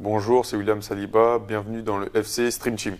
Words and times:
Bonjour, 0.00 0.46
c'est 0.46 0.56
William 0.56 0.80
Saliba, 0.80 1.40
bienvenue 1.40 1.82
dans 1.82 1.98
le 1.98 2.08
FC 2.16 2.52
Stream 2.52 2.76
Team. 2.76 2.96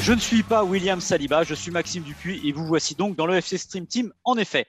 Je 0.00 0.12
ne 0.12 0.18
suis 0.18 0.42
pas 0.42 0.64
William 0.64 1.00
Saliba, 1.00 1.44
je 1.44 1.54
suis 1.54 1.70
Maxime 1.70 2.02
Dupuis 2.02 2.40
et 2.44 2.50
vous 2.50 2.66
voici 2.66 2.96
donc 2.96 3.14
dans 3.14 3.26
le 3.26 3.36
FC 3.36 3.56
Stream 3.56 3.86
Team. 3.86 4.12
En 4.24 4.36
effet, 4.36 4.66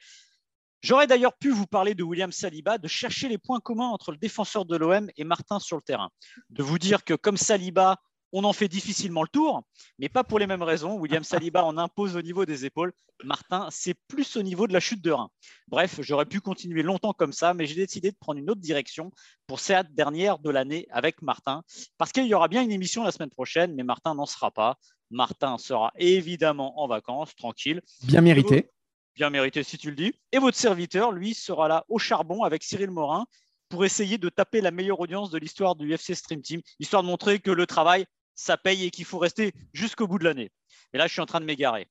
j'aurais 0.83 1.07
d'ailleurs 1.07 1.35
pu 1.39 1.49
vous 1.49 1.65
parler 1.65 1.95
de 1.95 2.03
William 2.03 2.31
Saliba, 2.31 2.77
de 2.77 2.87
chercher 2.87 3.29
les 3.29 3.39
points 3.39 3.61
communs 3.61 3.89
entre 3.89 4.11
le 4.11 4.17
défenseur 4.17 4.65
de 4.65 4.77
l'OM 4.77 5.09
et 5.17 5.23
Martin 5.23 5.57
sur 5.57 5.75
le 5.75 5.81
terrain, 5.81 6.11
de 6.51 6.61
vous 6.61 6.77
dire 6.77 7.03
que 7.03 7.15
comme 7.15 7.35
Saliba, 7.35 7.97
on 8.31 8.43
en 8.43 8.53
fait 8.53 8.67
difficilement 8.67 9.21
le 9.21 9.27
tour, 9.27 9.63
mais 9.99 10.09
pas 10.09 10.23
pour 10.23 10.39
les 10.39 10.47
mêmes 10.47 10.63
raisons. 10.63 10.97
William 10.97 11.23
Saliba 11.49 11.63
en 11.63 11.77
impose 11.77 12.15
au 12.15 12.21
niveau 12.21 12.45
des 12.45 12.65
épaules. 12.65 12.93
Martin, 13.23 13.67
c'est 13.71 13.95
plus 14.07 14.35
au 14.35 14.43
niveau 14.43 14.67
de 14.67 14.73
la 14.73 14.79
chute 14.79 15.01
de 15.01 15.11
rein. 15.11 15.29
Bref, 15.67 15.99
j'aurais 16.01 16.25
pu 16.25 16.41
continuer 16.41 16.83
longtemps 16.83 17.13
comme 17.13 17.31
ça, 17.31 17.53
mais 17.53 17.65
j'ai 17.65 17.75
décidé 17.75 18.11
de 18.11 18.17
prendre 18.19 18.39
une 18.39 18.49
autre 18.49 18.61
direction 18.61 19.11
pour 19.47 19.59
cette 19.59 19.93
dernière 19.95 20.39
de 20.39 20.49
l'année 20.49 20.87
avec 20.91 21.21
Martin, 21.21 21.63
parce 21.97 22.11
qu'il 22.11 22.25
y 22.25 22.33
aura 22.33 22.47
bien 22.47 22.61
une 22.61 22.71
émission 22.71 23.03
la 23.03 23.11
semaine 23.11 23.29
prochaine, 23.29 23.73
mais 23.75 23.83
Martin 23.83 24.15
n'en 24.15 24.25
sera 24.25 24.51
pas. 24.51 24.77
Martin 25.11 25.57
sera 25.57 25.91
évidemment 25.97 26.81
en 26.81 26.87
vacances, 26.87 27.35
tranquille. 27.35 27.81
Bien 28.03 28.21
mérité. 28.21 28.69
Bien 29.15 29.29
mérité 29.29 29.63
si 29.63 29.77
tu 29.77 29.89
le 29.89 29.95
dis. 29.95 30.13
Et 30.31 30.39
votre 30.39 30.57
serviteur, 30.57 31.11
lui, 31.11 31.33
sera 31.33 31.67
là 31.67 31.85
au 31.87 31.99
charbon 31.99 32.43
avec 32.43 32.63
Cyril 32.63 32.91
Morin 32.91 33.25
pour 33.69 33.85
essayer 33.85 34.17
de 34.17 34.29
taper 34.29 34.61
la 34.61 34.71
meilleure 34.71 34.99
audience 34.99 35.29
de 35.29 35.37
l'histoire 35.37 35.75
du 35.75 35.93
UFC 35.93 36.13
Stream 36.13 36.41
Team, 36.41 36.61
histoire 36.79 37.01
de 37.01 37.07
montrer 37.07 37.39
que 37.39 37.51
le 37.51 37.65
travail, 37.65 38.05
ça 38.35 38.57
paye 38.57 38.85
et 38.85 38.91
qu'il 38.91 39.05
faut 39.05 39.17
rester 39.17 39.53
jusqu'au 39.73 40.07
bout 40.07 40.19
de 40.19 40.25
l'année. 40.25 40.51
Et 40.93 40.97
là, 40.97 41.07
je 41.07 41.13
suis 41.13 41.21
en 41.21 41.25
train 41.25 41.39
de 41.39 41.45
m'égarer. 41.45 41.87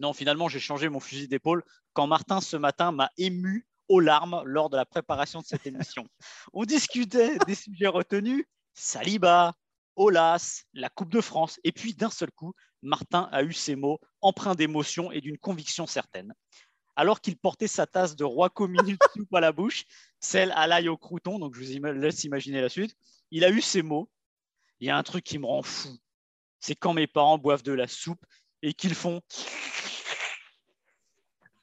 Non, 0.00 0.12
finalement, 0.12 0.48
j'ai 0.48 0.60
changé 0.60 0.88
mon 0.88 1.00
fusil 1.00 1.28
d'épaule 1.28 1.62
quand 1.92 2.06
Martin, 2.06 2.40
ce 2.40 2.56
matin, 2.56 2.92
m'a 2.92 3.10
ému 3.16 3.66
aux 3.88 4.00
larmes 4.00 4.42
lors 4.44 4.70
de 4.70 4.76
la 4.76 4.86
préparation 4.86 5.40
de 5.40 5.46
cette 5.46 5.66
émission. 5.66 6.06
On 6.52 6.64
discutait 6.64 7.38
des 7.46 7.54
sujets 7.54 7.86
retenus, 7.86 8.44
Saliba, 8.72 9.54
Olas, 9.96 10.64
la 10.72 10.88
Coupe 10.88 11.10
de 11.10 11.20
France, 11.20 11.60
et 11.64 11.72
puis 11.72 11.94
d'un 11.94 12.10
seul 12.10 12.30
coup, 12.32 12.54
Martin 12.82 13.28
a 13.32 13.42
eu 13.42 13.52
ces 13.52 13.76
mots 13.76 14.00
empreints 14.20 14.54
d'émotion 14.54 15.12
et 15.12 15.20
d'une 15.20 15.38
conviction 15.38 15.86
certaine. 15.86 16.34
Alors 16.96 17.20
qu'il 17.20 17.36
portait 17.36 17.66
sa 17.66 17.86
tasse 17.86 18.14
de 18.14 18.24
roi 18.24 18.50
minute 18.60 19.00
soupe 19.16 19.34
à 19.34 19.40
la 19.40 19.52
bouche, 19.52 19.84
celle 20.20 20.52
à 20.52 20.66
l'ail 20.66 20.88
au 20.88 20.96
crouton, 20.96 21.38
donc 21.38 21.54
je 21.54 21.60
vous 21.60 21.92
laisse 21.92 22.24
imaginer 22.24 22.60
la 22.60 22.68
suite, 22.68 22.94
il 23.30 23.44
a 23.44 23.50
eu 23.50 23.60
ces 23.60 23.82
mots. 23.82 24.10
Il 24.84 24.88
y 24.88 24.90
a 24.90 24.98
un 24.98 25.02
truc 25.02 25.24
qui 25.24 25.38
me 25.38 25.46
rend 25.46 25.62
fou. 25.62 25.96
C'est 26.60 26.74
quand 26.74 26.92
mes 26.92 27.06
parents 27.06 27.38
boivent 27.38 27.62
de 27.62 27.72
la 27.72 27.88
soupe 27.88 28.22
et 28.60 28.74
qu'ils 28.74 28.94
font. 28.94 29.22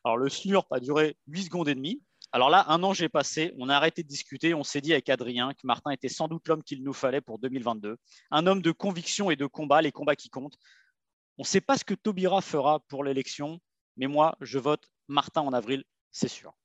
Alors 0.04 0.18
le 0.18 0.28
slurp 0.28 0.66
a 0.72 0.80
duré 0.80 1.16
8 1.28 1.44
secondes 1.44 1.70
et 1.70 1.76
demie. 1.76 2.02
Alors 2.31 2.50
là, 2.50 2.66
un 2.70 2.81
an 2.81 2.94
j'ai 2.94 3.10
passé, 3.10 3.54
on 3.60 3.70
a 3.70 3.76
arrêté 3.76 4.02
de 4.02 4.08
discuter, 4.08 4.56
on 4.56 4.64
s'est 4.64 4.81
dit 4.81 4.92
avec 4.92 5.08
Adrien 5.08 5.54
que 5.54 5.68
Martin 5.68 5.92
était 5.92 6.10
sans 6.10 6.30
doute 6.30 6.48
l'homme 6.48 6.64
qu'il 6.64 6.81
nous 6.81 6.94
fallait 6.94 7.22
pour 7.22 7.38
2022. 7.38 7.96
Un 8.31 8.48
homme 8.48 8.64
de 8.64 8.72
conviction 8.72 9.30
et 9.30 9.36
de 9.36 9.46
combat, 9.46 9.84
les 9.84 9.92
combats 9.92 10.16
qui 10.16 10.31
comptent. 10.31 10.58
On 11.38 11.44
ne 11.44 11.48
sait 11.48 11.62
pas 11.62 11.78
ce 11.78 11.84
que 11.84 11.94
Taubira 11.94 12.42
fera 12.42 12.80
pour 12.88 13.04
l'élection, 13.04 13.60
mais 13.98 14.08
moi, 14.08 14.36
je 14.42 14.58
vote 14.58 14.90
Martin 15.08 15.42
en 15.42 15.54
avril, 15.54 15.84
c'est 16.12 16.28
sûr. 16.28 16.56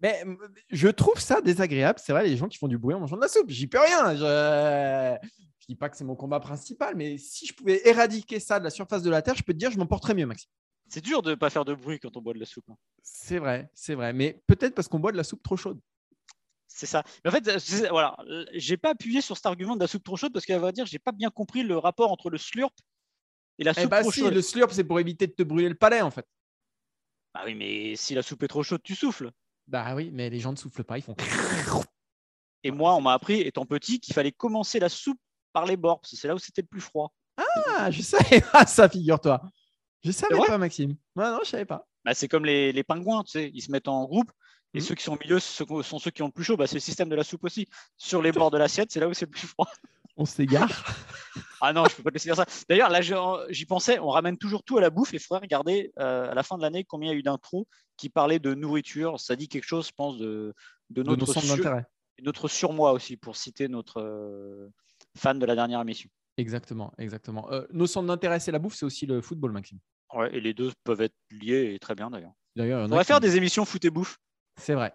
Mais 0.00 0.24
je 0.68 0.88
trouve 0.88 1.20
ça 1.20 1.40
désagréable. 1.40 2.00
C'est 2.02 2.12
vrai, 2.12 2.26
les 2.26 2.36
gens 2.36 2.48
qui 2.48 2.58
font 2.58 2.66
du 2.66 2.76
bruit 2.76 2.96
en 2.96 2.98
mangeant 2.98 3.16
de 3.16 3.22
la 3.22 3.28
soupe. 3.28 3.50
J'y 3.50 3.68
peux 3.68 3.78
rien. 3.78 5.18
Ne 5.68 5.74
dis 5.74 5.76
pas 5.78 5.88
que 5.88 5.96
c'est 5.96 6.04
mon 6.04 6.16
combat 6.16 6.40
principal, 6.40 6.94
mais 6.96 7.18
si 7.18 7.46
je 7.46 7.54
pouvais 7.54 7.80
éradiquer 7.88 8.40
ça 8.40 8.58
de 8.58 8.64
la 8.64 8.70
surface 8.70 9.02
de 9.02 9.10
la 9.10 9.22
Terre, 9.22 9.34
je 9.34 9.42
peux 9.42 9.52
te 9.52 9.58
dire, 9.58 9.70
je 9.70 9.78
m'en 9.78 9.86
porterais 9.86 10.14
mieux, 10.14 10.26
Maxime. 10.26 10.50
C'est 10.88 11.02
dur 11.02 11.22
de 11.22 11.30
ne 11.30 11.34
pas 11.34 11.50
faire 11.50 11.64
de 11.64 11.74
bruit 11.74 11.98
quand 11.98 12.16
on 12.16 12.20
boit 12.22 12.32
de 12.34 12.38
la 12.38 12.46
soupe. 12.46 12.68
hein. 12.70 12.76
C'est 13.02 13.38
vrai, 13.38 13.68
c'est 13.74 13.94
vrai. 13.94 14.12
Mais 14.12 14.40
peut-être 14.46 14.74
parce 14.74 14.86
qu'on 14.86 15.00
boit 15.00 15.10
de 15.12 15.16
la 15.16 15.24
soupe 15.24 15.42
trop 15.42 15.56
chaude. 15.56 15.80
C'est 16.68 16.86
ça. 16.86 17.02
Mais 17.24 17.30
en 17.30 17.32
fait, 17.32 17.88
voilà, 17.88 18.16
j'ai 18.52 18.76
pas 18.76 18.90
appuyé 18.90 19.20
sur 19.20 19.34
cet 19.36 19.46
argument 19.46 19.74
de 19.74 19.80
la 19.80 19.86
soupe 19.88 20.04
trop 20.04 20.16
chaude 20.16 20.32
parce 20.32 20.44
qu'à 20.46 20.58
vrai 20.58 20.72
dire, 20.72 20.86
j'ai 20.86 20.98
pas 21.00 21.10
bien 21.12 21.30
compris 21.30 21.62
le 21.64 21.76
rapport 21.78 22.12
entre 22.12 22.30
le 22.30 22.38
slurp 22.38 22.74
et 23.58 23.64
la 23.64 23.72
Eh 23.76 23.80
soupe 23.82 23.90
bah 23.90 24.02
trop 24.02 24.12
si, 24.12 24.20
chaude. 24.20 24.34
le 24.34 24.42
slurp, 24.42 24.70
c'est 24.72 24.84
pour 24.84 25.00
éviter 25.00 25.26
de 25.26 25.32
te 25.32 25.42
brûler 25.42 25.68
le 25.68 25.74
palais, 25.74 26.02
en 26.02 26.10
fait. 26.10 26.26
Bah 27.34 27.42
oui, 27.46 27.54
mais 27.54 27.96
si 27.96 28.14
la 28.14 28.22
soupe 28.22 28.42
est 28.44 28.48
trop 28.48 28.62
chaude, 28.62 28.82
tu 28.84 28.94
souffles. 28.94 29.30
Bah 29.66 29.94
oui, 29.96 30.10
mais 30.12 30.30
les 30.30 30.38
gens 30.38 30.52
ne 30.52 30.56
soufflent 30.56 30.84
pas, 30.84 30.98
ils 30.98 31.02
font. 31.02 31.16
Et 32.62 32.70
moi, 32.70 32.94
on 32.94 33.00
m'a 33.00 33.12
appris, 33.14 33.40
étant 33.40 33.64
petit, 33.66 33.98
qu'il 34.00 34.14
fallait 34.14 34.32
commencer 34.32 34.78
la 34.78 34.88
soupe 34.88 35.18
par 35.56 35.64
les 35.64 35.78
bords, 35.78 36.00
parce 36.00 36.10
que 36.10 36.16
c'est 36.18 36.28
là 36.28 36.34
où 36.34 36.38
c'était 36.38 36.60
le 36.60 36.66
plus 36.66 36.82
froid. 36.82 37.10
Ah, 37.38 37.90
je 37.90 38.02
savais 38.02 38.42
pas 38.42 38.66
ça, 38.66 38.90
figure-toi. 38.90 39.40
Je 40.04 40.10
savais 40.10 40.36
pas, 40.46 40.58
Maxime. 40.58 40.96
Ouais, 41.16 41.30
non, 41.30 41.38
je 41.42 41.48
savais 41.48 41.64
pas. 41.64 41.86
Bah, 42.04 42.12
c'est 42.12 42.28
comme 42.28 42.44
les, 42.44 42.72
les 42.72 42.84
pingouins, 42.84 43.24
tu 43.24 43.30
sais, 43.30 43.50
ils 43.54 43.62
se 43.62 43.72
mettent 43.72 43.88
en 43.88 44.04
groupe, 44.04 44.30
et 44.74 44.80
Mhm. 44.80 44.84
ceux 44.84 44.94
qui 44.94 45.02
sont 45.04 45.14
au 45.14 45.18
milieu 45.18 45.38
sont 45.40 45.98
ceux 45.98 46.10
qui 46.10 46.22
ont 46.22 46.26
le 46.26 46.32
plus 46.32 46.44
chaud. 46.44 46.58
Bah, 46.58 46.66
c'est 46.66 46.74
le 46.76 46.80
système 46.80 47.08
de 47.08 47.14
la 47.16 47.24
soupe 47.24 47.42
aussi. 47.44 47.66
Sur 47.96 48.20
les 48.20 48.32
bords 48.32 48.50
de 48.50 48.58
l'assiette, 48.58 48.92
c'est 48.92 49.00
là 49.00 49.08
où 49.08 49.14
c'est 49.14 49.24
le 49.24 49.30
plus 49.30 49.46
froid. 49.46 49.66
On 50.18 50.26
s'égare. 50.26 50.68
Ah 51.62 51.72
non, 51.72 51.84
je 51.88 51.96
peux 51.96 52.02
pas 52.02 52.10
te 52.10 52.14
laisser 52.16 52.28
dire 52.28 52.36
ça. 52.36 52.44
D'ailleurs, 52.68 52.90
là, 52.90 53.00
j'y 53.48 53.64
pensais, 53.64 53.98
on 53.98 54.08
ramène 54.08 54.36
toujours 54.36 54.62
tout 54.62 54.76
à 54.76 54.82
la 54.82 54.90
bouffe, 54.90 55.14
et 55.14 55.16
il 55.16 55.20
faudrait 55.20 55.40
regarder 55.40 55.90
euh, 55.98 56.30
à 56.30 56.34
la 56.34 56.42
fin 56.42 56.58
de 56.58 56.62
l'année 56.62 56.84
combien 56.84 57.08
il 57.10 57.14
y 57.14 57.16
a 57.16 57.18
eu 57.18 57.22
d'intros 57.22 57.66
qui 57.96 58.10
parlaient 58.10 58.38
de 58.38 58.52
nourriture. 58.52 59.18
Ça 59.18 59.36
dit 59.36 59.48
quelque 59.48 59.64
chose, 59.64 59.86
je 59.88 59.92
pense, 59.96 60.18
de, 60.18 60.54
de 60.90 61.02
de 61.02 61.08
nos 61.08 61.16
notre, 61.16 61.40
sur- 61.40 61.72
notre 62.22 62.48
surmoi 62.48 62.92
aussi, 62.92 63.16
pour 63.16 63.36
citer 63.36 63.68
notre 63.68 64.02
euh, 64.02 64.68
fan 65.16 65.38
de 65.38 65.46
la 65.46 65.54
dernière 65.54 65.80
émission. 65.80 66.08
Exactement, 66.38 66.92
exactement. 66.98 67.50
Euh, 67.50 67.66
nos 67.72 67.86
centres 67.86 68.08
d'intérêt, 68.08 68.40
c'est 68.40 68.52
la 68.52 68.58
bouffe, 68.58 68.74
c'est 68.74 68.84
aussi 68.86 69.06
le 69.06 69.20
football, 69.22 69.52
Maxime. 69.52 69.78
Ouais, 70.14 70.34
et 70.36 70.40
les 70.40 70.54
deux 70.54 70.70
peuvent 70.84 71.00
être 71.00 71.14
liés, 71.30 71.72
et 71.74 71.78
très 71.78 71.94
bien 71.94 72.10
d'ailleurs. 72.10 72.32
D'ailleurs, 72.54 72.84
On 72.90 72.94
va 72.94 73.02
qui- 73.02 73.06
faire 73.08 73.20
des 73.20 73.36
émissions 73.36 73.64
foot 73.64 73.84
et 73.84 73.90
bouffe. 73.90 74.18
C'est 74.56 74.74
vrai. 74.74 74.92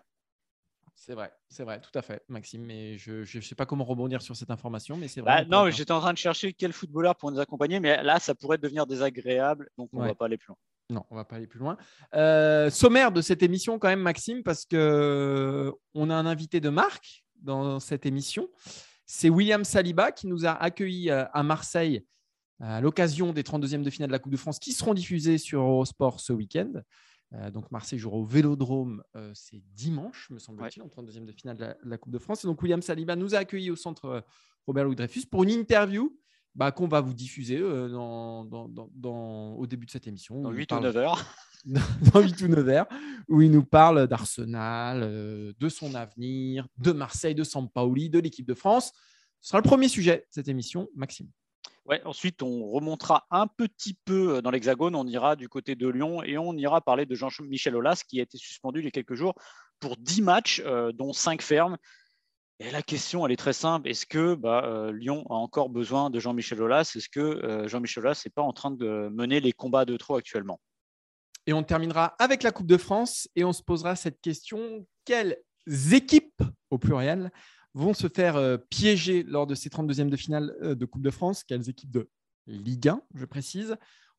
C'est 0.96 1.16
vrai, 1.16 1.32
c'est 1.50 1.64
vrai, 1.64 1.82
tout 1.82 1.90
à 1.98 2.04
fait, 2.04 2.24
Maxime. 2.28 2.64
Mais 2.64 2.96
je 3.00 3.22
ne 3.38 3.42
sais 3.42 3.56
pas 3.56 3.66
comment 3.66 3.84
rebondir 3.84 4.22
sur 4.22 4.36
cette 4.36 4.52
information, 4.52 4.98
mais 4.98 5.08
c'est 5.08 5.22
vrai. 5.22 5.44
Bah, 5.44 5.46
non, 5.46 5.64
faire. 5.64 5.72
j'étais 5.72 5.92
en 5.94 6.00
train 6.00 6.14
de 6.14 6.18
chercher 6.20 6.54
quel 6.54 6.74
footballeur 6.74 7.16
pour 7.16 7.32
nous 7.32 7.40
accompagner, 7.40 7.80
mais 7.80 8.04
là, 8.04 8.20
ça 8.20 8.36
pourrait 8.36 8.60
devenir 8.60 8.86
désagréable, 8.86 9.70
donc 9.80 9.90
on 9.94 10.02
Ouais. 10.02 10.10
va 10.10 10.16
pas 10.16 10.26
aller 10.26 10.38
plus 10.38 10.50
loin. 10.50 10.58
Non, 10.92 11.04
on 11.10 11.16
va 11.16 11.26
pas 11.26 11.38
aller 11.38 11.48
plus 11.48 11.60
loin. 11.60 11.76
Euh, 12.14 12.70
sommaire 12.70 13.12
de 13.12 13.22
cette 13.22 13.42
émission, 13.42 13.80
quand 13.80 13.88
même, 13.88 14.02
Maxime, 14.02 14.44
parce 14.44 14.66
que 14.66 15.74
on 15.96 16.10
a 16.12 16.16
un 16.16 16.26
invité 16.28 16.60
de 16.60 16.70
marque 16.70 17.24
dans 17.38 17.80
cette 17.80 18.06
émission. 18.06 18.48
C'est 19.14 19.30
William 19.30 19.66
Saliba 19.66 20.14
qui 20.14 20.26
nous 20.26 20.46
a 20.46 20.52
accueillis 20.52 21.10
euh, 21.10 21.26
à 21.34 21.44
Marseille 21.44 22.06
à 22.62 22.80
l'occasion 22.80 23.34
des 23.34 23.44
32e 23.44 23.82
de 23.82 23.90
finale 23.90 24.08
de 24.08 24.14
la 24.14 24.20
Coupe 24.20 24.32
de 24.32 24.38
France 24.38 24.58
qui 24.58 24.72
seront 24.72 24.94
diffusés 24.94 25.38
sur 25.38 25.60
Eurosport 25.60 26.22
ce 26.22 26.32
week-end. 26.32 26.72
Euh, 27.34 27.52
donc 27.52 27.70
Marseille 27.72 28.00
jouera 28.00 28.16
au 28.16 28.24
Vélodrome, 28.24 29.04
euh, 29.18 29.30
c'est 29.36 29.62
dimanche, 29.74 30.30
me 30.30 30.40
semble-t-il, 30.40 30.82
en 30.82 30.88
32e 30.88 31.26
de 31.26 31.34
finale 31.34 31.58
de 31.58 31.76
la, 31.84 31.98
Coupe 31.98 32.14
de 32.14 32.20
France. 32.20 32.46
Et 32.46 32.48
donc 32.48 32.62
William 32.62 32.82
Saliba 32.82 33.18
nous 33.18 33.36
a 33.36 33.40
accueillis 33.40 33.70
au 33.70 33.76
centre 33.76 34.24
Robert 34.66 34.86
Louis 34.86 34.96
Dreyfus 34.96 35.26
pour 35.30 35.44
une 35.44 35.50
interview 35.50 36.18
bah, 36.56 36.72
qu'on 36.72 36.88
va 36.88 37.02
vous 37.02 37.14
diffuser 37.14 37.58
euh, 37.58 37.88
dans, 37.90 38.46
dans- 38.46 38.68
dans- 38.68 38.90
dans- 38.94 39.54
au 39.56 39.68
début 39.68 39.86
de 39.86 39.92
cette 39.92 40.08
émission. 40.08 40.42
Dans 40.42 40.50
où 40.50 40.54
il 40.54 40.58
8 40.60 40.64
ou 40.72 40.76
parle- 40.76 40.84
9 40.86 40.98
heures. 40.98 41.26
dans 42.14 42.20
8 42.22 42.42
ou 42.42 42.48
9 42.48 42.68
heures, 42.70 42.88
où 43.30 43.42
il 43.42 43.52
nous 43.52 43.64
parle 43.64 44.08
d'Arsenal, 44.08 45.02
euh, 45.04 45.54
de 45.60 45.70
son 45.70 45.94
avenir, 45.96 46.68
de 46.78 46.92
Marseille, 46.92 47.36
de 47.36 47.44
Sampaoli, 47.44 48.10
de 48.10 48.20
l'équipe 48.20 48.48
de 48.48 48.54
France. 48.54 48.92
Ce 49.42 49.50
sera 49.50 49.60
le 49.60 49.64
premier 49.68 49.88
sujet 49.88 50.18
de 50.18 50.26
cette 50.32 50.48
émission, 50.48 50.90
Maxime. 50.96 51.28
Ouais, 51.86 52.02
ensuite, 52.06 52.44
on 52.44 52.68
remontera 52.70 53.26
un 53.32 53.48
petit 53.48 53.98
peu 54.06 54.36
euh, 54.38 54.42
dans 54.42 54.52
l'Hexagone, 54.52 54.96
on 54.96 55.08
ira 55.08 55.36
du 55.36 55.50
côté 55.50 55.76
de 55.76 55.88
Lyon 55.88 56.22
et 56.24 56.38
on 56.38 56.54
ira 56.54 56.80
parler 56.82 57.06
de 57.08 57.16
Jean-Michel 57.16 57.76
Aulas 57.76 58.04
qui 58.08 58.20
a 58.20 58.24
été 58.24 58.38
suspendu 58.38 58.80
il 58.80 58.86
y 58.86 58.88
a 58.88 58.92
quelques 58.92 59.16
jours 59.16 59.34
pour 59.80 59.98
10 59.98 60.22
matchs, 60.22 60.62
euh, 60.66 60.92
dont 60.92 61.12
5 61.12 61.42
fermes. 61.42 61.78
Et 62.64 62.70
la 62.70 62.84
question, 62.84 63.26
elle 63.26 63.32
est 63.32 63.38
très 63.38 63.54
simple. 63.54 63.90
Est-ce 63.90 64.06
que 64.06 64.36
bah, 64.36 64.64
euh, 64.66 64.92
Lyon 64.92 65.26
a 65.32 65.34
encore 65.34 65.70
besoin 65.70 66.12
de 66.12 66.20
Jean-Michel 66.20 66.62
Aulas? 66.62 66.94
Est-ce 66.96 67.10
que 67.10 67.20
euh, 67.20 67.68
Jean-Michel 67.68 68.04
Aulas 68.04 68.22
n'est 68.24 68.30
pas 68.30 68.44
en 68.44 68.54
train 68.54 68.70
de 68.70 69.10
mener 69.12 69.40
les 69.40 69.52
combats 69.52 69.84
de 69.84 69.98
trop 69.98 70.16
actuellement? 70.16 70.62
Et 71.48 71.54
on 71.54 71.64
terminera 71.64 72.14
avec 72.20 72.44
la 72.44 72.52
Coupe 72.52 72.68
de 72.68 72.78
France 72.78 73.28
et 73.36 73.44
on 73.44 73.52
se 73.52 73.64
posera 73.64 73.96
cette 73.96 74.22
question 74.22 74.86
quelles 75.06 75.40
équipes, 75.92 76.44
au 76.70 76.78
pluriel, 76.78 77.32
vont 77.74 77.96
se 77.96 78.08
faire 78.08 78.36
euh, 78.36 78.58
piéger 78.58 79.24
lors 79.24 79.48
de 79.48 79.56
ces 79.56 79.70
32e 79.70 80.10
de 80.10 80.16
finale 80.16 80.56
de 80.62 80.86
Coupe 80.86 81.02
de 81.02 81.10
France? 81.10 81.44
Quelles 81.44 81.68
équipes 81.68 81.90
de 81.90 82.12
Ligue 82.46 82.90
1, 82.90 83.02
je 83.16 83.26
précise? 83.26 83.76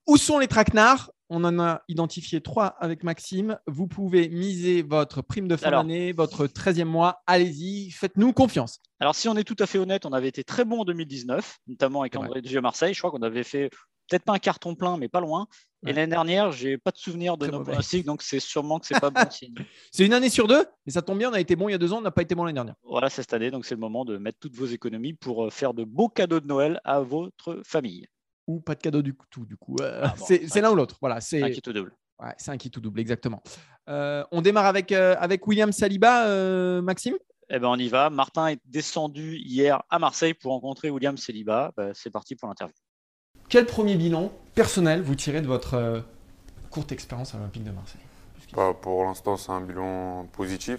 Où 0.07 0.17
sont 0.17 0.39
les 0.39 0.49
traquenards? 0.49 1.11
On 1.29 1.45
en 1.45 1.59
a 1.59 1.83
identifié 1.89 2.43
trois 2.43 2.67
avec 2.67 3.05
Maxime. 3.05 3.59
Vous 3.67 3.87
pouvez 3.87 4.29
miser 4.29 4.83
votre 4.83 5.23
prime 5.23 5.49
de 5.49 5.57
fin 5.57 5.71
d'année, 5.71 6.13
votre 6.13 6.47
13e 6.47 6.85
mois. 6.85 7.23
Allez-y, 7.27 7.91
faites-nous 7.91 8.35
confiance. 8.35 8.81
Alors, 9.01 9.15
si 9.15 9.29
on 9.29 9.37
est 9.37 9.45
tout 9.45 9.57
à 9.59 9.67
fait 9.67 9.79
honnête, 9.79 10.05
on 10.05 10.13
avait 10.13 10.29
été 10.29 10.45
très 10.45 10.67
bon 10.67 10.81
en 10.81 10.85
2019, 10.85 11.59
notamment 11.69 12.03
avec 12.03 12.17
André 12.17 12.43
Dieu 12.43 12.61
Marseille. 12.61 12.93
Je 12.93 12.99
crois 12.99 13.11
qu'on 13.11 13.23
avait 13.23 13.45
fait 13.45 13.71
peut-être 14.09 14.25
pas 14.25 14.35
un 14.35 14.39
carton 14.39 14.75
plein, 14.75 14.97
mais 14.99 15.09
pas 15.09 15.21
loin. 15.21 15.47
Et 15.87 15.93
l'année 15.93 16.11
dernière, 16.11 16.53
j'ai 16.53 16.79
pas 16.79 16.93
de 16.93 16.99
souvenir 16.99 17.37
de 17.37 17.49
nos 17.49 17.61
pronostics, 17.61 18.07
donc 18.07 18.23
c'est 18.23 18.39
sûrement 18.39 18.79
que 18.79 18.87
c'est 18.87 19.01
pas 19.01 19.11
bon 19.11 19.29
signe. 19.31 19.55
C'est 19.91 20.07
une 20.07 20.13
année 20.13 20.29
sur 20.29 20.47
deux, 20.47 20.65
mais 20.87 20.93
ça 20.93 21.03
tombe 21.03 21.19
bien, 21.19 21.31
on 21.31 21.33
a 21.33 21.41
été 21.41 21.57
bon 21.57 21.69
il 21.69 21.73
y 21.73 21.75
a 21.75 21.79
deux 21.79 21.93
ans, 21.93 21.99
on 21.99 22.03
n'a 22.03 22.13
pas 22.13 22.23
été 22.23 22.37
bon 22.37 22.45
l'année 22.45 22.55
dernière. 22.55 22.77
Voilà, 22.85 23.11
c'est 23.11 23.23
cette 23.23 23.33
année, 23.33 23.51
donc 23.51 23.65
c'est 23.65 23.75
le 23.75 23.81
moment 23.81 24.05
de 24.05 24.17
mettre 24.17 24.39
toutes 24.39 24.55
vos 24.55 24.67
économies 24.67 25.15
pour 25.15 25.47
euh, 25.47 25.51
faire 25.51 25.75
de 25.75 25.83
beaux 25.83 26.09
cadeaux 26.09 26.39
de 26.39 26.47
Noël 26.47 26.81
à 26.85 27.01
votre 27.01 27.63
famille. 27.65 28.07
Ou 28.47 28.61
pas 28.61 28.75
de 28.75 28.81
cadeau 28.81 29.03
du 29.03 29.17
tout, 29.31 29.45
du 29.45 29.57
coup. 29.57 29.77
Euh, 29.81 30.03
ah 30.05 30.15
c'est 30.17 30.61
l'un 30.61 30.71
ou 30.71 30.75
l'autre. 30.75 30.97
Voilà, 31.01 31.21
c'est 31.21 31.43
un 31.43 31.51
kit 31.51 31.63
ou 31.67 31.73
double. 31.73 31.93
Ouais, 32.19 32.35
c'est 32.39 32.51
un 32.51 32.57
kit 32.57 32.71
ou 32.77 32.81
double, 32.81 33.01
exactement. 33.01 33.43
Euh, 33.89 34.25
on 34.33 34.43
démarre 34.43 34.67
avec, 34.67 34.93
avec 34.93 35.47
William 35.47 35.73
Saliba, 35.73 36.81
Maxime? 36.83 37.17
Eh 37.55 37.59
ben, 37.59 37.69
on 37.69 37.77
y 37.77 37.89
va. 37.89 38.09
Martin 38.09 38.49
est 38.49 38.61
descendu 38.65 39.37
hier 39.37 39.83
à 39.91 39.99
Marseille 39.99 40.33
pour 40.33 40.53
rencontrer 40.53 40.89
William 40.89 41.19
Saliba. 41.19 41.73
Ben, 41.77 41.93
c'est 41.95 42.11
parti 42.11 42.35
pour 42.35 42.49
l'interview. 42.49 42.75
Quel 43.51 43.67
premier 43.67 43.97
bilan 43.97 44.33
personnel 44.55 45.03
vous 45.03 45.15
tirez 45.15 45.43
de 45.43 45.47
votre 45.47 45.75
euh, 45.75 46.01
courte 46.71 46.93
expérience 46.93 47.35
à 47.35 47.37
l'Olympique 47.37 47.65
de 47.65 47.71
Marseille? 47.71 48.01
Bah, 48.55 48.75
Pour 48.81 49.05
l'instant, 49.05 49.37
c'est 49.37 49.53
un 49.53 49.61
bilan 49.61 50.27
positif. 50.33 50.79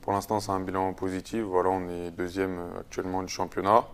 Pour 0.00 0.14
l'instant, 0.14 0.40
c'est 0.40 0.52
un 0.52 0.60
bilan 0.60 0.94
positif. 0.94 1.42
Voilà, 1.42 1.68
on 1.68 1.86
est 1.86 2.10
deuxième 2.12 2.58
euh, 2.58 2.80
actuellement 2.80 3.22
du 3.22 3.28
championnat. 3.28 3.84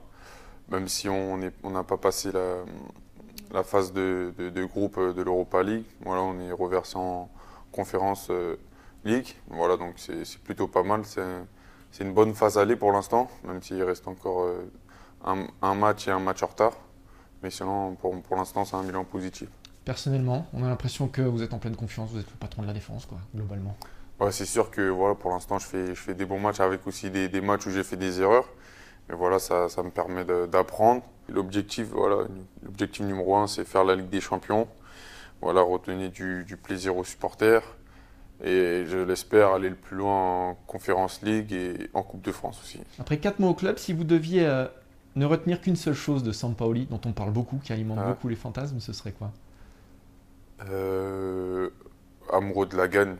Même 0.70 0.88
si 0.88 1.08
on 1.08 1.36
n'a 1.36 1.84
pas 1.84 1.96
passé 1.96 2.30
la, 2.32 3.62
phase 3.62 3.92
de, 3.92 4.32
groupe 4.64 4.98
de 4.98 5.22
l'Europa 5.22 5.62
League. 5.62 5.84
Voilà, 6.04 6.22
on 6.22 6.40
est 6.40 6.52
reversé 6.52 6.96
en 6.96 7.28
conférence 7.70 8.28
euh, 8.30 8.56
League. 9.04 9.34
Voilà, 9.48 9.76
donc 9.76 9.94
c'est 9.96 10.38
plutôt 10.42 10.68
pas 10.68 10.82
mal. 10.82 11.02
C'est 11.04 12.04
une 12.04 12.14
bonne 12.14 12.34
phase 12.34 12.58
aller 12.58 12.76
pour 12.76 12.92
l'instant, 12.92 13.28
même 13.44 13.62
s'il 13.62 13.82
reste 13.82 14.08
encore 14.08 14.48
un, 15.24 15.74
match 15.74 16.08
et 16.08 16.10
un 16.10 16.18
match 16.18 16.42
en 16.42 16.46
retard. 16.46 16.72
Mais 17.42 17.50
sinon, 17.50 17.94
pour, 17.94 18.20
pour 18.22 18.36
l'instant, 18.36 18.64
c'est 18.64 18.76
un 18.76 18.82
bilan 18.82 19.04
positif. 19.04 19.48
Personnellement, 19.84 20.46
on 20.54 20.64
a 20.64 20.68
l'impression 20.68 21.08
que 21.08 21.20
vous 21.20 21.42
êtes 21.42 21.52
en 21.52 21.58
pleine 21.58 21.76
confiance, 21.76 22.10
vous 22.10 22.18
êtes 22.18 22.30
le 22.30 22.36
patron 22.36 22.62
de 22.62 22.66
la 22.66 22.72
défense, 22.72 23.04
quoi, 23.04 23.18
globalement. 23.34 23.76
Ouais, 24.18 24.32
c'est 24.32 24.46
sûr 24.46 24.70
que 24.70 24.88
voilà, 24.88 25.14
pour 25.14 25.30
l'instant, 25.30 25.58
je 25.58 25.66
fais, 25.66 25.88
je 25.88 26.00
fais 26.00 26.14
des 26.14 26.24
bons 26.24 26.38
matchs 26.38 26.60
avec 26.60 26.86
aussi 26.86 27.10
des, 27.10 27.28
des 27.28 27.40
matchs 27.40 27.66
où 27.66 27.70
j'ai 27.70 27.84
fait 27.84 27.96
des 27.96 28.20
erreurs. 28.20 28.48
Mais 29.08 29.14
voilà, 29.14 29.38
ça, 29.38 29.68
ça 29.68 29.82
me 29.82 29.90
permet 29.90 30.24
d'apprendre. 30.24 31.02
L'objectif, 31.28 31.88
voilà, 31.88 32.26
l'objectif 32.62 33.04
numéro 33.04 33.36
un, 33.36 33.46
c'est 33.46 33.64
faire 33.64 33.84
la 33.84 33.94
Ligue 33.94 34.10
des 34.10 34.20
Champions. 34.20 34.68
Voilà, 35.40 35.60
retenir 35.62 36.10
du, 36.10 36.44
du 36.44 36.56
plaisir 36.56 36.96
aux 36.96 37.04
supporters. 37.04 37.62
Et 38.42 38.84
je 38.86 38.98
l'espère 38.98 39.52
aller 39.52 39.68
le 39.68 39.76
plus 39.76 39.96
loin 39.96 40.50
en 40.50 40.54
Conférence 40.66 41.22
League 41.22 41.52
et 41.52 41.88
en 41.94 42.02
Coupe 42.02 42.22
de 42.22 42.32
France 42.32 42.60
aussi. 42.62 42.80
Après 42.98 43.18
quatre 43.18 43.38
mois 43.38 43.50
au 43.50 43.54
club, 43.54 43.78
si 43.78 43.92
vous 43.92 44.04
deviez 44.04 44.46
euh, 44.46 44.66
ne 45.16 45.24
retenir 45.24 45.60
qu'une 45.60 45.76
seule 45.76 45.94
chose 45.94 46.22
de 46.22 46.32
Sampaoli, 46.32 46.86
dont 46.86 47.00
on 47.06 47.12
parle 47.12 47.30
beaucoup, 47.30 47.58
qui 47.62 47.72
alimente 47.72 47.98
ah. 48.00 48.08
beaucoup 48.08 48.28
les 48.28 48.36
fantasmes, 48.36 48.80
ce 48.80 48.92
serait 48.92 49.12
quoi? 49.12 49.32
Euh, 50.68 51.70
Amoureux 52.32 52.66
de 52.66 52.76
la 52.76 52.88
gagne. 52.88 53.16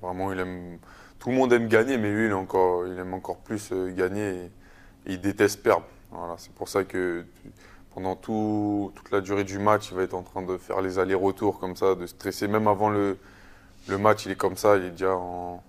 vraiment, 0.00 0.32
il 0.32 0.38
aime. 0.38 0.78
Tout 1.18 1.30
le 1.30 1.36
monde 1.36 1.52
aime 1.52 1.68
gagner, 1.68 1.96
mais 1.96 2.12
lui, 2.12 2.26
il, 2.26 2.32
encore, 2.34 2.86
il 2.86 2.98
aime 2.98 3.14
encore 3.14 3.38
plus 3.38 3.70
euh, 3.72 3.92
gagner 3.92 4.28
et, 4.28 4.50
il 5.06 5.20
déteste 5.20 5.62
perdre. 5.62 5.86
Voilà, 6.10 6.34
c'est 6.38 6.52
pour 6.52 6.68
ça 6.68 6.84
que 6.84 7.24
pendant 7.94 8.16
toute 8.16 9.10
la 9.10 9.20
durée 9.20 9.44
du 9.44 9.58
match, 9.58 9.88
il 9.90 9.96
va 9.96 10.02
être 10.02 10.14
en 10.14 10.22
train 10.22 10.42
de 10.42 10.56
faire 10.56 10.80
les 10.80 10.98
allers-retours 10.98 11.58
comme 11.58 11.76
ça, 11.76 11.94
de 11.94 12.06
stresser. 12.06 12.48
Même 12.48 12.68
avant 12.68 12.90
le, 12.90 13.18
le, 13.88 13.98
match, 13.98 14.26
il 14.26 14.32
est 14.32 14.36
comme 14.36 14.56
ça, 14.56 14.76
il 14.76 14.84
est 14.84 14.90
déjà 14.90 15.14
en, 15.14 15.62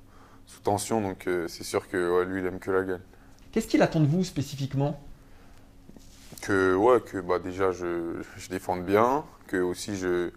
sous 0.45 0.61
tension. 0.61 1.01
Donc 1.01 1.27
euh, 1.27 1.47
c'est 1.47 1.63
sûr 1.63 1.87
que 1.87 2.23
lui, 2.23 2.41
il 2.41 2.45
aime 2.45 2.59
que 2.59 2.71
la 2.71 2.83
gagne. 2.83 2.99
Qu'est-ce 3.51 3.67
qu'il 3.67 3.81
attend 3.81 3.99
de 3.99 4.07
vous 4.07 4.23
spécifiquement? 4.23 4.99
Que, 6.41 6.75
ouais, 6.75 6.99
que 7.01 7.19
bah, 7.19 7.39
déjà 7.39 7.71
je, 7.71 8.21
je 8.37 8.49
défende 8.49 8.83
bien, 8.83 9.23
que 9.47 9.57
aussi 9.57 9.95
je, 9.95 10.31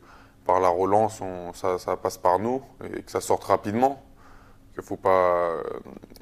par 0.44 0.60
la 0.60 0.68
relance, 0.68 1.20
ça, 1.54 1.78
ça, 1.78 1.96
passe 1.96 2.18
par 2.18 2.38
nous 2.38 2.62
et 2.94 3.02
que 3.02 3.10
ça 3.10 3.20
sorte 3.20 3.44
rapidement. 3.44 4.02
Qu'il 4.76 4.82
ne 4.82 4.88
faut 4.88 4.98
pas 4.98 5.54
euh, 5.54 5.62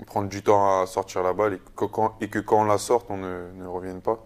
prendre 0.07 0.29
du 0.29 0.41
temps 0.41 0.81
à 0.81 0.87
sortir 0.87 1.25
la 1.25 1.33
balle 1.33 1.55
et 1.55 1.61
que 1.75 1.87
quand, 1.87 2.15
et 2.21 2.29
que 2.29 2.39
quand 2.39 2.61
on 2.61 2.65
la 2.65 2.79
sorte, 2.79 3.07
on 3.11 3.17
ne, 3.17 3.51
ne 3.53 3.67
revienne 3.67 4.01
pas. 4.01 4.25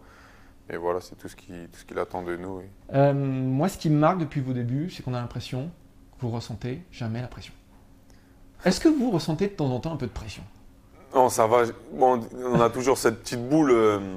Et 0.69 0.77
voilà, 0.77 1.01
c'est 1.01 1.15
tout 1.15 1.29
ce 1.29 1.35
qu'il 1.35 1.99
attend 1.99 2.21
de 2.21 2.37
nous. 2.37 2.61
Euh, 2.93 3.15
moi, 3.15 3.71
ce 3.71 3.79
qui 3.79 3.89
me 3.89 3.97
marque 3.97 4.19
depuis 4.19 4.43
vos 4.43 4.53
débuts, 4.53 4.91
c'est 4.91 5.03
qu'on 5.03 5.15
a 5.15 5.21
l'impression 5.21 5.71
que 6.19 6.27
vous 6.27 6.31
ressentez 6.31 6.83
jamais 6.93 7.23
la 7.23 7.29
pression. 7.29 7.55
Est-ce 8.67 8.81
que 8.81 8.91
vous 8.91 9.11
ressentez 9.11 9.47
de 9.47 9.53
temps 9.55 9.71
en 9.71 9.81
temps 9.81 9.95
un 9.95 9.97
peu 9.97 10.07
de 10.07 10.13
pression? 10.13 10.43
Non, 11.15 11.31
ça 11.31 11.47
va. 11.47 11.63
Bon, 11.95 12.21
on 12.37 12.61
a 12.61 12.69
toujours 12.69 12.99
cette 12.99 13.23
petite 13.23 13.49
boule. 13.49 13.71
Euh, 13.71 14.17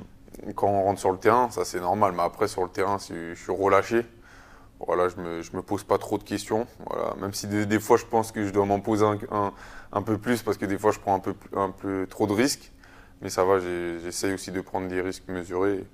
quand 0.55 0.67
on 0.67 0.83
rentre 0.83 0.99
sur 0.99 1.11
le 1.13 1.19
terrain, 1.19 1.49
ça 1.51 1.63
c'est 1.63 1.79
normal. 1.79 2.11
Mais 2.17 2.23
après, 2.23 2.49
sur 2.49 2.63
le 2.63 2.69
terrain, 2.69 2.97
je 2.97 3.33
suis 3.33 3.51
relâché, 3.53 4.05
voilà, 4.87 5.09
je 5.09 5.17
ne 5.17 5.21
me, 5.21 5.41
je 5.41 5.55
me, 5.55 5.61
pose 5.61 5.83
pas 5.83 5.97
trop 5.97 6.17
de 6.17 6.23
questions. 6.23 6.67
Voilà. 6.87 7.15
Même 7.19 7.33
si 7.33 7.47
des, 7.47 7.79
fois, 7.79 7.97
je 7.97 8.05
pense 8.05 8.31
que 8.31 8.45
je 8.45 8.51
dois 8.51 8.65
m'en 8.65 8.79
poser 8.79 9.05
un, 9.05 9.53
un, 9.91 10.01
peu 10.01 10.17
plus 10.17 10.41
parce 10.41 10.57
que 10.57 10.65
des 10.65 10.77
fois, 10.77 10.91
je 10.91 10.99
prends 10.99 11.15
un 11.15 11.19
peu, 11.19 11.35
un 11.55 11.71
peu 11.71 12.07
trop 12.09 12.27
de 12.27 12.33
risques. 12.33 12.71
Mais 13.21 13.29
ça 13.29 13.43
va, 13.43 13.59
j'essaye 13.59 14.33
aussi 14.33 14.51
de 14.51 14.61
prendre 14.61 14.87
des 14.87 15.01
risques 15.01 15.27
mesurés. 15.27 15.85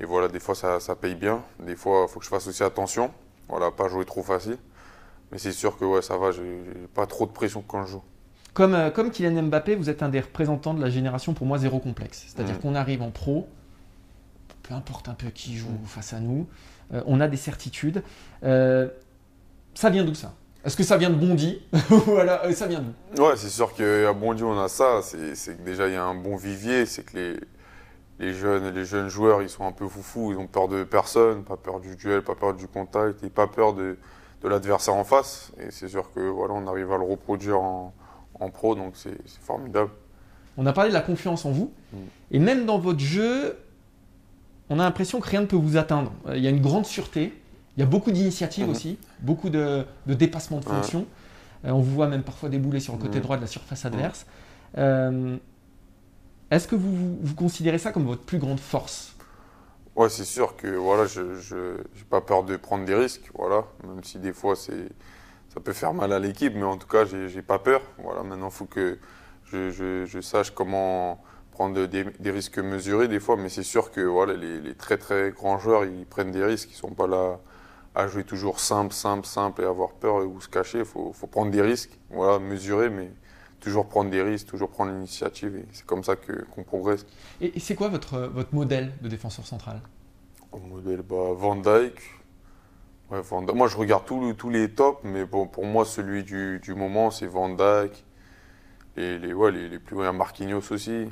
Et 0.00 0.04
voilà, 0.04 0.28
des 0.28 0.40
fois, 0.40 0.54
ça, 0.54 0.80
ça 0.80 0.94
paye 0.94 1.14
bien. 1.14 1.42
Des 1.60 1.76
fois, 1.76 2.06
il 2.06 2.12
faut 2.12 2.18
que 2.18 2.24
je 2.24 2.30
fasse 2.30 2.46
aussi 2.46 2.62
attention. 2.62 3.10
Voilà, 3.48 3.70
pas 3.70 3.88
jouer 3.88 4.04
trop 4.04 4.22
facile. 4.22 4.58
Mais 5.32 5.38
c'est 5.38 5.52
sûr 5.52 5.76
que 5.78 5.84
ouais, 5.84 6.02
ça 6.02 6.16
va, 6.18 6.30
j'ai 6.30 6.62
pas 6.94 7.06
trop 7.06 7.26
de 7.26 7.32
pression 7.32 7.62
quand 7.66 7.84
je 7.84 7.92
joue. 7.92 8.02
Comme, 8.54 8.74
euh, 8.74 8.90
comme 8.90 9.10
Kylian 9.10 9.42
Mbappé, 9.44 9.76
vous 9.76 9.88
êtes 9.88 10.02
un 10.02 10.08
des 10.08 10.20
représentants 10.20 10.74
de 10.74 10.80
la 10.80 10.90
génération 10.90 11.32
pour 11.32 11.46
moi 11.46 11.58
zéro 11.58 11.78
complexe. 11.78 12.26
C'est-à-dire 12.26 12.56
mmh. 12.56 12.60
qu'on 12.60 12.74
arrive 12.74 13.02
en 13.02 13.10
pro, 13.10 13.48
peu 14.68 14.74
importe 14.74 15.08
un 15.08 15.14
peu 15.14 15.30
qui 15.30 15.56
joue 15.56 15.70
mm. 15.70 15.86
face 15.86 16.12
à 16.12 16.20
nous, 16.20 16.46
euh, 16.92 17.02
on 17.06 17.20
a 17.20 17.28
des 17.28 17.36
certitudes. 17.36 18.02
Euh, 18.42 18.88
ça 19.74 19.90
vient 19.90 20.04
d'où 20.04 20.14
ça? 20.14 20.34
Est-ce 20.64 20.76
que 20.76 20.82
ça 20.82 20.96
vient 20.96 21.10
de 21.10 21.14
Bondy 21.14 21.62
Voilà, 22.06 22.44
euh, 22.44 22.52
ça 22.52 22.66
vient 22.66 22.82
d'où? 22.82 23.22
Ouais, 23.22 23.36
c'est 23.36 23.48
sûr 23.48 23.72
qu'à 23.74 24.12
Bondy 24.12 24.42
on 24.42 24.58
a 24.58 24.68
ça. 24.68 25.00
C'est 25.02 25.56
que 25.56 25.62
déjà 25.62 25.88
il 25.88 25.94
y 25.94 25.96
a 25.96 26.04
un 26.04 26.14
bon 26.14 26.36
vivier, 26.36 26.86
c'est 26.86 27.04
que 27.04 27.16
les, 27.16 27.36
les, 28.18 28.34
jeunes, 28.34 28.74
les 28.74 28.84
jeunes 28.84 29.08
joueurs 29.08 29.42
ils 29.42 29.48
sont 29.48 29.66
un 29.66 29.72
peu 29.72 29.86
foufous, 29.86 30.32
ils 30.32 30.38
ont 30.38 30.46
peur 30.46 30.68
de 30.68 30.84
personne, 30.84 31.44
pas 31.44 31.56
peur 31.56 31.80
du 31.80 31.96
duel, 31.96 32.22
pas 32.22 32.34
peur 32.34 32.54
du 32.54 32.66
contact 32.66 33.22
et 33.22 33.30
pas 33.30 33.46
peur 33.46 33.74
de, 33.74 33.96
de 34.42 34.48
l'adversaire 34.48 34.94
en 34.94 35.04
face. 35.04 35.52
Et 35.58 35.70
c'est 35.70 35.88
sûr 35.88 36.12
que 36.12 36.20
voilà, 36.20 36.54
on 36.54 36.66
arrive 36.66 36.92
à 36.92 36.98
le 36.98 37.04
reproduire 37.04 37.60
en, 37.60 37.94
en 38.40 38.50
pro, 38.50 38.74
donc 38.74 38.92
c'est 38.94 39.16
formidable. 39.40 39.90
On 40.56 40.66
a 40.66 40.72
parlé 40.72 40.90
de 40.90 40.94
la 40.94 41.02
confiance 41.02 41.44
en 41.44 41.52
vous, 41.52 41.72
mm. 41.92 41.96
et 42.32 42.38
même 42.40 42.66
dans 42.66 42.78
votre 42.78 42.98
jeu, 42.98 43.56
on 44.70 44.78
a 44.78 44.84
l'impression 44.84 45.20
que 45.20 45.28
rien 45.28 45.40
ne 45.40 45.46
peut 45.46 45.56
vous 45.56 45.76
atteindre. 45.76 46.12
Euh, 46.26 46.36
il 46.36 46.42
y 46.42 46.46
a 46.46 46.50
une 46.50 46.60
grande 46.60 46.86
sûreté, 46.86 47.32
il 47.76 47.80
y 47.80 47.82
a 47.82 47.86
beaucoup 47.86 48.10
d'initiatives 48.10 48.64
mhm. 48.64 48.70
aussi, 48.70 48.98
beaucoup 49.20 49.50
de, 49.50 49.84
de 50.06 50.14
dépassements 50.14 50.58
de 50.58 50.64
fonction. 50.64 51.06
Euh, 51.64 51.70
on 51.70 51.80
vous 51.80 51.94
voit 51.94 52.08
même 52.08 52.22
parfois 52.22 52.48
débouler 52.48 52.80
sur 52.80 52.94
le 52.94 52.98
côté 52.98 53.18
mhm. 53.18 53.22
droit 53.24 53.36
de 53.36 53.42
la 53.42 53.46
surface 53.46 53.84
adverse. 53.84 54.26
Euh, 54.76 55.36
est-ce 56.50 56.66
que 56.66 56.76
vous, 56.76 57.18
vous, 57.20 57.34
considérez 57.34 57.78
ça 57.78 57.92
comme 57.92 58.06
votre 58.06 58.22
plus 58.22 58.38
grande 58.38 58.60
force? 58.60 59.14
Ouais, 59.96 60.08
c'est 60.08 60.24
sûr 60.24 60.56
que 60.56 60.68
voilà, 60.68 61.06
je 61.06 61.22
n'ai 61.22 62.04
pas 62.08 62.20
peur 62.20 62.44
de 62.44 62.56
prendre 62.56 62.84
des 62.84 62.94
risques, 62.94 63.30
voilà, 63.34 63.64
même 63.86 64.04
si 64.04 64.18
des 64.18 64.32
fois 64.32 64.54
c'est 64.54 64.88
ça 65.48 65.60
peut 65.60 65.72
faire 65.72 65.94
mal 65.94 66.12
à 66.12 66.18
l'équipe, 66.18 66.54
mais 66.54 66.64
en 66.64 66.76
tout 66.76 66.86
cas, 66.86 67.04
j'ai 67.04 67.42
pas 67.42 67.58
peur. 67.58 67.80
Voilà, 67.98 68.22
maintenant, 68.22 68.48
il 68.48 68.54
faut 68.54 68.66
que 68.66 68.98
je, 69.44 69.70
je, 69.70 70.04
je, 70.04 70.20
sache 70.20 70.50
comment 70.50 71.22
prendre 71.58 71.86
des, 71.86 72.30
risques 72.30 72.60
mesurés 72.60 73.08
des 73.08 73.18
fois, 73.18 73.36
mais 73.36 73.48
c'est 73.48 73.64
sûr 73.64 73.90
que 73.90 74.00
voilà, 74.00 74.34
les, 74.34 74.74
très 74.74 74.96
très 74.96 75.32
grands 75.32 75.58
joueurs, 75.58 75.84
ils 75.84 76.06
prennent 76.06 76.30
des 76.30 76.44
risques, 76.44 76.68
ils 76.70 76.74
ne 76.74 76.78
sont 76.78 76.94
pas 76.94 77.08
là 77.08 77.40
à 77.96 78.06
jouer 78.06 78.22
toujours 78.22 78.60
simple, 78.60 78.94
simple, 78.94 79.26
simple 79.26 79.62
et 79.62 79.64
avoir 79.64 79.90
peur 79.90 80.24
ou 80.24 80.40
se 80.40 80.48
cacher. 80.48 80.78
Il 80.78 80.84
faut, 80.84 81.12
faut, 81.12 81.26
prendre 81.26 81.50
des 81.50 81.60
risques, 81.60 81.98
voilà, 82.10 82.38
mesurer, 82.38 82.90
mais 82.90 83.10
toujours 83.58 83.88
prendre 83.88 84.08
des 84.08 84.22
risques, 84.22 84.46
toujours 84.46 84.68
prendre 84.68 84.92
l'initiative, 84.92 85.56
et 85.56 85.64
c'est 85.72 85.84
comme 85.84 86.04
ça 86.04 86.14
qu'on 86.14 86.62
progresse. 86.62 87.04
Et, 87.40 87.58
c'est 87.58 87.74
quoi 87.74 87.88
votre, 87.88 88.20
votre 88.20 88.54
modèle 88.54 88.92
de 89.02 89.08
défenseur 89.08 89.44
central? 89.44 89.80
Modèle, 90.70 91.02
bah, 91.02 91.32
Van 91.34 91.56
Dyke. 91.56 92.00
Ouais, 93.10 93.20
Van 93.20 93.42
Moi, 93.52 93.66
je 93.66 93.76
regarde 93.76 94.04
tous 94.06 94.50
les 94.50 94.70
tops, 94.70 95.00
mais 95.02 95.24
bon, 95.24 95.48
pour 95.48 95.66
moi, 95.66 95.84
celui 95.84 96.22
du, 96.22 96.60
du 96.60 96.76
moment, 96.76 97.10
c'est 97.10 97.26
Van 97.26 97.48
Dyke. 97.48 98.04
Et 98.96 99.18
les, 99.18 99.32
ouais, 99.32 99.50
les, 99.50 99.68
les 99.68 99.80
plus 99.80 99.96
grands, 99.96 100.12
Marquinhos 100.12 100.70
aussi. 100.70 101.08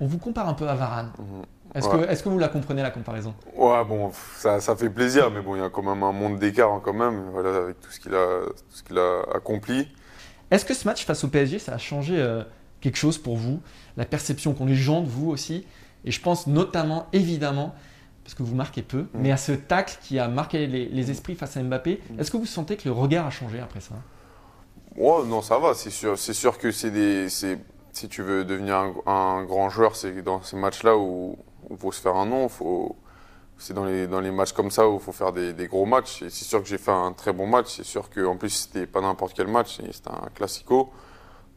On 0.00 0.06
vous 0.06 0.18
compare 0.18 0.48
un 0.48 0.54
peu 0.54 0.68
à 0.68 0.74
Varane. 0.74 1.12
Mhm. 1.18 1.42
Est-ce 1.74 1.88
que, 1.88 2.08
est 2.08 2.22
que, 2.22 2.28
vous 2.28 2.38
la 2.38 2.48
comprenez 2.48 2.82
la 2.82 2.90
comparaison? 2.90 3.34
Ouais, 3.56 3.84
bon, 3.84 4.12
ça, 4.36 4.60
ça, 4.60 4.76
fait 4.76 4.90
plaisir, 4.90 5.30
mais 5.32 5.40
bon, 5.40 5.56
il 5.56 5.60
y 5.60 5.64
a 5.64 5.70
quand 5.70 5.82
même 5.82 6.04
un 6.04 6.12
monde 6.12 6.38
d'écart 6.38 6.72
hein, 6.72 6.80
quand 6.84 6.92
même, 6.92 7.30
voilà, 7.32 7.56
avec 7.56 7.80
tout 7.80 7.90
ce 7.90 7.98
qu'il 7.98 8.14
a, 8.14 9.00
a, 9.02 9.36
accompli. 9.36 9.88
Est-ce 10.52 10.64
que 10.64 10.72
ce 10.72 10.86
match 10.86 11.04
face 11.04 11.24
au 11.24 11.28
PSG, 11.28 11.58
ça 11.58 11.72
a 11.72 11.78
changé 11.78 12.14
euh, 12.16 12.44
quelque 12.80 12.96
chose 12.96 13.18
pour 13.18 13.36
vous, 13.36 13.60
la 13.96 14.04
perception 14.04 14.54
qu'ont 14.54 14.66
les 14.66 14.76
gens 14.76 15.00
de 15.00 15.08
vous 15.08 15.30
aussi? 15.30 15.66
Et 16.04 16.12
je 16.12 16.20
pense 16.20 16.46
notamment, 16.46 17.08
évidemment, 17.12 17.74
parce 18.22 18.34
que 18.34 18.44
vous 18.44 18.54
marquez 18.54 18.82
peu, 18.82 19.06
mais 19.12 19.32
à 19.32 19.36
ce 19.36 19.50
tacle 19.50 19.98
qui 20.00 20.20
a 20.20 20.28
marqué 20.28 20.68
les, 20.68 20.86
les 20.86 21.10
esprits 21.10 21.34
face 21.34 21.56
à 21.56 21.62
Mbappé. 21.62 22.00
Est-ce 22.18 22.30
que 22.30 22.36
vous 22.36 22.46
sentez 22.46 22.76
que 22.76 22.88
le 22.88 22.92
regard 22.92 23.26
a 23.26 23.30
changé 23.30 23.58
après 23.58 23.80
ça? 23.80 23.94
Ouais, 24.96 25.24
non, 25.26 25.42
ça 25.42 25.58
va. 25.58 25.74
C'est 25.74 25.90
sûr, 25.90 26.18
c'est 26.18 26.32
sûr 26.32 26.56
que 26.58 26.70
c'est 26.70 26.90
des, 26.90 27.28
si 27.94 28.08
tu 28.08 28.22
veux 28.22 28.44
devenir 28.44 28.92
un, 29.06 29.44
grand 29.44 29.70
joueur, 29.70 29.96
c'est 29.96 30.22
dans 30.22 30.42
ces 30.42 30.56
matchs-là 30.56 30.96
où 30.96 31.38
il 31.70 31.76
faut 31.76 31.92
se 31.92 32.00
faire 32.00 32.16
un 32.16 32.26
nom. 32.26 32.48
C'est 33.56 33.72
dans 33.72 33.84
les, 33.84 34.30
matchs 34.32 34.52
comme 34.52 34.70
ça 34.70 34.88
où 34.88 34.94
il 34.94 35.00
faut 35.00 35.12
faire 35.12 35.32
des, 35.32 35.68
gros 35.68 35.86
matchs. 35.86 36.24
C'est 36.28 36.44
sûr 36.44 36.60
que 36.60 36.68
j'ai 36.68 36.78
fait 36.78 36.90
un 36.90 37.12
très 37.12 37.32
bon 37.32 37.46
match. 37.46 37.76
C'est 37.76 37.84
sûr 37.84 38.10
qu'en 38.10 38.36
plus, 38.36 38.50
c'était 38.50 38.86
pas 38.86 39.00
n'importe 39.00 39.34
quel 39.34 39.46
match. 39.46 39.80
C'était 39.92 40.10
un 40.10 40.28
classico. 40.34 40.92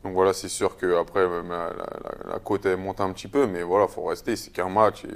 Donc 0.04 0.14
voilà, 0.14 0.32
c'est 0.32 0.48
sûr 0.48 0.78
qu'après, 0.78 1.28
la, 1.28 1.42
la, 1.42 2.34
la, 2.34 2.40
cote 2.40 2.66
elle 2.68 2.78
monte 2.78 3.02
un 3.02 3.12
petit 3.12 3.28
peu. 3.28 3.48
Mais 3.48 3.64
voilà, 3.64 3.88
faut 3.88 4.04
rester. 4.04 4.36
C'est 4.36 4.52
qu'un 4.52 4.70
match. 4.70 5.06
Et, 5.06 5.08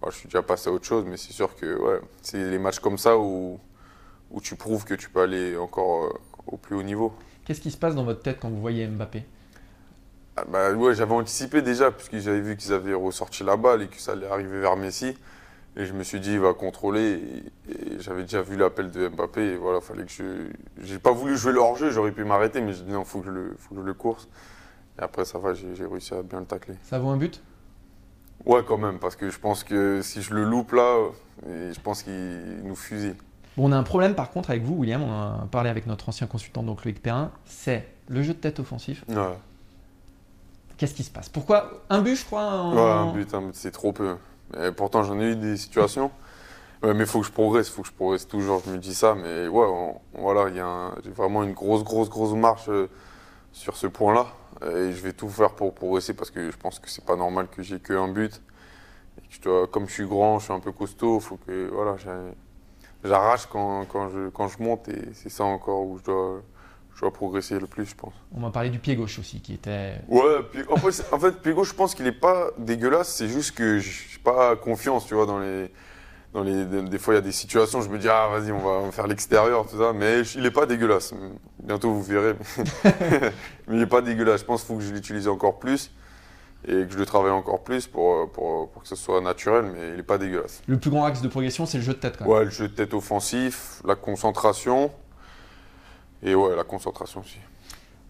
voilà, 0.00 0.12
je 0.12 0.18
suis 0.18 0.28
déjà 0.28 0.42
passé 0.42 0.68
à 0.68 0.72
autre 0.72 0.84
chose. 0.84 1.06
Mais 1.06 1.16
c'est 1.16 1.32
sûr 1.32 1.56
que 1.56 2.02
c'est 2.20 2.50
les 2.50 2.58
matchs 2.58 2.80
comme 2.80 2.98
ça 2.98 3.16
où, 3.16 3.58
où 4.30 4.40
tu 4.42 4.56
prouves 4.56 4.84
que 4.84 4.94
tu 4.94 5.08
peux 5.08 5.22
aller 5.22 5.56
encore 5.56 6.04
euh, 6.04 6.12
au 6.46 6.58
plus 6.58 6.76
haut 6.76 6.82
niveau. 6.82 7.14
Qu'est-ce 7.46 7.62
qui 7.62 7.70
se 7.70 7.78
passe 7.78 7.94
dans 7.94 8.04
votre 8.04 8.20
tête 8.20 8.38
quand 8.40 8.50
vous 8.50 8.60
voyez 8.60 8.86
Mbappé? 8.86 9.24
Ah 10.36 10.44
bah 10.48 10.72
ouais, 10.72 10.94
j'avais 10.94 11.14
anticipé 11.14 11.62
déjà, 11.62 11.90
puisque 11.90 12.18
j'avais 12.18 12.40
vu 12.40 12.56
qu'ils 12.56 12.72
avaient 12.72 12.94
ressorti 12.94 13.44
la 13.44 13.56
balle 13.56 13.82
et 13.82 13.88
que 13.88 14.00
ça 14.00 14.12
allait 14.12 14.26
arriver 14.26 14.60
vers 14.60 14.76
Messi. 14.76 15.16
Et 15.76 15.86
je 15.86 15.92
me 15.92 16.02
suis 16.02 16.20
dit, 16.20 16.32
il 16.34 16.40
va 16.40 16.54
contrôler. 16.54 17.42
Et, 17.68 17.72
et 17.72 18.00
j'avais 18.00 18.22
déjà 18.22 18.42
vu 18.42 18.56
l'appel 18.56 18.90
de 18.90 19.08
Mbappé. 19.08 19.42
Et 19.42 19.56
voilà, 19.56 19.80
fallait 19.80 20.04
que 20.04 20.12
je. 20.12 20.24
J'ai 20.82 20.98
pas 20.98 21.12
voulu 21.12 21.36
jouer 21.36 21.52
le 21.52 21.58
hors-jeu, 21.58 21.90
j'aurais 21.90 22.12
pu 22.12 22.24
m'arrêter, 22.24 22.60
mais 22.60 22.72
j'ai 22.72 22.84
dit 22.84 22.92
non, 22.92 23.04
faut 23.04 23.20
que 23.20 23.26
je 23.26 23.30
le, 23.30 23.56
faut 23.58 23.74
que 23.74 23.80
je 23.80 23.86
le 23.86 23.94
course. 23.94 24.28
Et 24.98 25.02
après, 25.02 25.24
ça 25.24 25.38
va, 25.38 25.54
j'ai 25.54 25.86
réussi 25.86 26.14
à 26.14 26.22
bien 26.22 26.40
le 26.40 26.46
tacler. 26.46 26.76
Ça 26.82 26.98
vaut 26.98 27.08
un 27.08 27.16
but? 27.16 27.42
Ouais, 28.44 28.62
quand 28.66 28.78
même, 28.78 28.98
parce 28.98 29.16
que 29.16 29.30
je 29.30 29.38
pense 29.38 29.64
que 29.64 30.02
si 30.02 30.20
je 30.20 30.34
le 30.34 30.44
loupe 30.44 30.72
là, 30.72 31.08
je 31.46 31.80
pense 31.80 32.02
qu'il 32.02 32.60
nous 32.62 32.76
fusille. 32.76 33.14
Bon, 33.56 33.68
on 33.68 33.72
a 33.72 33.76
un 33.76 33.82
problème 33.82 34.14
par 34.14 34.30
contre 34.30 34.50
avec 34.50 34.62
vous, 34.62 34.74
William. 34.74 35.02
On 35.02 35.12
a 35.12 35.48
parlé 35.50 35.70
avec 35.70 35.86
notre 35.86 36.08
ancien 36.08 36.26
consultant, 36.26 36.62
donc 36.62 36.84
Loïc 36.84 37.02
Perrin. 37.02 37.32
C'est 37.46 37.88
le 38.08 38.22
jeu 38.22 38.34
de 38.34 38.38
tête 38.38 38.60
offensif. 38.60 39.04
Ouais, 39.08 39.16
Qu'est-ce 40.76 40.94
qui 40.94 41.04
se 41.04 41.10
passe? 41.10 41.28
Pourquoi 41.28 41.82
Un 41.88 42.02
but, 42.02 42.16
je 42.16 42.24
crois 42.24 42.42
un 42.42 43.12
but, 43.12 43.30
but, 43.30 43.54
c'est 43.54 43.70
trop 43.70 43.92
peu. 43.92 44.16
Et 44.60 44.70
pourtant, 44.72 45.02
j'en 45.04 45.18
ai 45.20 45.32
eu 45.32 45.36
des 45.36 45.56
situations. 45.56 46.10
Mais 46.82 46.92
il 46.92 47.06
faut 47.06 47.20
que 47.20 47.26
je 47.26 47.32
progresse, 47.32 47.68
il 47.68 47.72
faut 47.72 47.82
que 47.82 47.88
je 47.88 47.94
progresse 47.94 48.28
toujours, 48.28 48.62
je 48.66 48.72
me 48.72 48.78
dis 48.78 48.94
ça. 48.94 49.14
Mais 49.14 49.48
ouais, 49.48 49.66
voilà, 50.12 50.50
il 50.50 50.56
y 50.56 50.60
a 50.60 50.92
vraiment 51.14 51.42
une 51.42 51.54
grosse, 51.54 51.82
grosse, 51.82 52.10
grosse 52.10 52.34
marche 52.34 52.68
euh, 52.68 52.88
sur 53.52 53.76
ce 53.76 53.86
point-là. 53.86 54.26
Et 54.62 54.92
je 54.92 55.00
vais 55.02 55.12
tout 55.12 55.28
faire 55.28 55.54
pour 55.54 55.74
progresser 55.74 56.14
parce 56.14 56.30
que 56.30 56.50
je 56.50 56.56
pense 56.56 56.78
que 56.78 56.90
c'est 56.90 57.04
pas 57.04 57.16
normal 57.16 57.48
que 57.48 57.62
j'ai 57.62 57.80
qu'un 57.80 58.08
but. 58.08 58.42
Et 59.18 59.38
que 59.40 59.66
comme 59.66 59.88
je 59.88 59.92
suis 59.94 60.06
grand, 60.06 60.38
je 60.38 60.44
suis 60.44 60.52
un 60.52 60.60
peu 60.60 60.72
costaud, 60.72 61.20
faut 61.20 61.38
que 61.46 61.70
voilà, 61.72 61.96
j'arrache 63.02 63.48
je, 63.52 64.28
quand 64.28 64.48
je 64.48 64.62
monte 64.62 64.88
et 64.88 65.10
c'est 65.14 65.28
ça 65.30 65.44
encore 65.44 65.82
où 65.86 65.98
je 65.98 66.04
dois, 66.04 66.42
je 66.94 67.00
dois 67.00 67.12
progresser 67.12 67.58
le 67.58 67.66
plus, 67.66 67.86
je 67.86 67.94
pense. 67.94 68.12
On 68.34 68.40
m'a 68.40 68.50
parlé 68.50 68.70
du 68.70 68.78
pied 68.78 68.94
gauche 68.94 69.18
aussi, 69.18 69.40
qui 69.40 69.54
était. 69.54 70.00
Ouais, 70.08 70.42
puis, 70.50 70.62
en 70.70 70.76
fait, 70.76 71.04
en 71.12 71.18
fait, 71.18 71.32
pied 71.42 71.52
gauche, 71.52 71.70
je 71.70 71.74
pense 71.74 71.94
qu'il 71.94 72.06
est 72.06 72.12
pas 72.12 72.50
dégueulasse. 72.58 73.14
C'est 73.14 73.28
juste 73.28 73.56
que 73.56 73.78
j'ai 73.78 74.18
pas 74.22 74.54
confiance, 74.56 75.06
tu 75.06 75.14
vois, 75.14 75.26
dans 75.26 75.40
les, 75.40 75.70
dans 76.32 76.44
les. 76.44 76.64
Des, 76.64 76.98
fois, 76.98 77.14
il 77.14 77.16
y 77.16 77.18
a 77.18 77.22
des 77.22 77.32
situations, 77.32 77.80
je 77.80 77.88
me 77.88 77.98
dis 77.98 78.08
ah 78.08 78.28
vas-y, 78.30 78.52
on 78.52 78.58
va 78.58 78.92
faire 78.92 79.08
l'extérieur, 79.08 79.66
tout 79.66 79.78
ça. 79.78 79.92
Mais 79.92 80.22
il 80.36 80.46
est 80.46 80.52
pas 80.52 80.66
dégueulasse. 80.66 81.14
Bientôt 81.62 81.90
vous 81.90 82.02
verrez. 82.02 82.36
mais 83.66 83.76
il 83.76 83.82
est 83.82 83.86
pas 83.86 84.00
dégueulasse. 84.00 84.40
Je 84.40 84.46
pense 84.46 84.60
qu'il 84.62 84.68
faut 84.68 84.78
que 84.78 84.84
je 84.84 84.92
l'utilise 84.92 85.26
encore 85.26 85.58
plus 85.58 85.90
et 86.66 86.86
que 86.86 86.92
je 86.92 86.96
le 86.96 87.04
travaille 87.04 87.32
encore 87.32 87.62
plus 87.62 87.86
pour, 87.86 88.30
pour, 88.30 88.70
pour 88.70 88.82
que 88.82 88.88
ce 88.88 88.96
soit 88.96 89.20
naturel. 89.20 89.64
Mais 89.74 89.94
il 89.94 89.98
est 89.98 90.04
pas 90.04 90.18
dégueulasse. 90.18 90.62
Le 90.68 90.78
plus 90.78 90.90
grand 90.90 91.04
axe 91.04 91.22
de 91.22 91.28
progression, 91.28 91.66
c'est 91.66 91.78
le 91.78 91.84
jeu 91.84 91.94
de 91.94 91.98
tête 91.98 92.18
quand 92.18 92.24
même. 92.24 92.32
Ouais, 92.32 92.44
le 92.44 92.50
jeu 92.50 92.68
de 92.68 92.74
tête 92.74 92.94
offensif, 92.94 93.82
la 93.84 93.96
concentration 93.96 94.92
et 96.24 96.34
ouais, 96.34 96.56
la 96.56 96.64
concentration 96.64 97.20
aussi. 97.20 97.38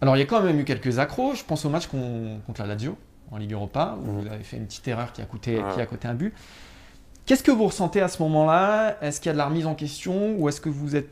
Alors, 0.01 0.17
il 0.17 0.21
y 0.21 0.23
a 0.23 0.27
quand 0.27 0.41
même 0.43 0.59
eu 0.61 0.65
quelques 0.65 0.99
accros. 0.99 1.35
Je 1.35 1.45
pense 1.45 1.65
au 1.65 1.69
match 1.71 1.87
con- 1.89 2.41
contre 2.47 2.61
la 2.63 2.69
Lazio 2.69 2.97
en 3.31 3.37
Ligue 3.39 3.53
Europa, 3.53 3.97
où 4.01 4.07
Mhm. 4.11 4.21
vous 4.21 4.27
avez 4.29 4.45
fait 4.45 4.57
une 4.57 4.67
petite 4.67 4.87
erreur 4.89 5.13
qui 5.13 5.21
a 5.23 5.25
coûté, 5.25 5.59
Ouais. 5.59 5.75
qui 5.75 5.81
a 5.81 5.87
coûté 5.87 6.09
un 6.09 6.15
but. 6.15 6.33
Qu'est-ce 7.27 7.43
que 7.43 7.51
vous 7.51 7.65
ressentez 7.65 8.01
à 8.01 8.09
ce 8.09 8.23
moment-là? 8.23 8.99
Est-ce 9.01 9.19
qu'il 9.21 9.29
y 9.29 9.31
a 9.31 9.33
de 9.33 9.39
la 9.39 9.47
remise 9.47 9.67
en 9.67 9.75
question 9.75 10.37
ou 10.39 10.49
est-ce 10.49 10.61
que 10.61 10.69
vous 10.69 10.95
êtes 10.95 11.09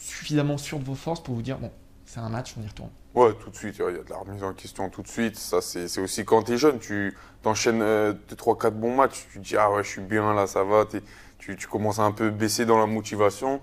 suffisamment 0.00 0.56
sûr 0.56 0.78
de 0.78 0.84
vos 0.84 0.94
forces 0.94 1.22
pour 1.22 1.34
vous 1.34 1.42
dire 1.42 1.58
bon, 1.58 1.70
c'est 2.06 2.20
un 2.20 2.30
match, 2.30 2.54
on 2.58 2.62
y 2.64 2.66
retourne? 2.66 2.88
Ouais, 3.14 3.32
tout 3.34 3.50
de 3.50 3.56
suite, 3.56 3.74
il 3.78 3.82
y 3.82 3.84
a 3.98 4.02
de 4.02 4.08
la 4.08 4.16
remise 4.16 4.42
en 4.42 4.54
question 4.54 4.88
tout 4.88 5.02
de 5.02 5.08
suite. 5.08 5.36
Ça, 5.36 5.60
c'est 5.60 6.00
aussi 6.00 6.24
quand 6.24 6.44
tu 6.44 6.52
es 6.52 6.56
jeune, 6.56 6.78
tu 6.78 7.14
t'enchaînes 7.42 7.84
3-4 8.36 8.74
bons 8.74 8.94
matchs, 8.96 9.26
tu 9.32 9.38
te 9.40 9.44
dis, 9.44 9.56
ah 9.58 9.70
ouais, 9.70 9.82
je 9.84 9.88
suis 9.88 10.00
bien 10.00 10.32
là, 10.32 10.46
ça 10.46 10.64
va. 10.64 10.84
Tu, 11.38 11.56
tu 11.56 11.66
commences 11.66 11.98
à 11.98 12.02
un 12.04 12.12
peu 12.12 12.30
baisser 12.30 12.64
dans 12.64 12.78
la 12.78 12.86
motivation. 12.86 13.60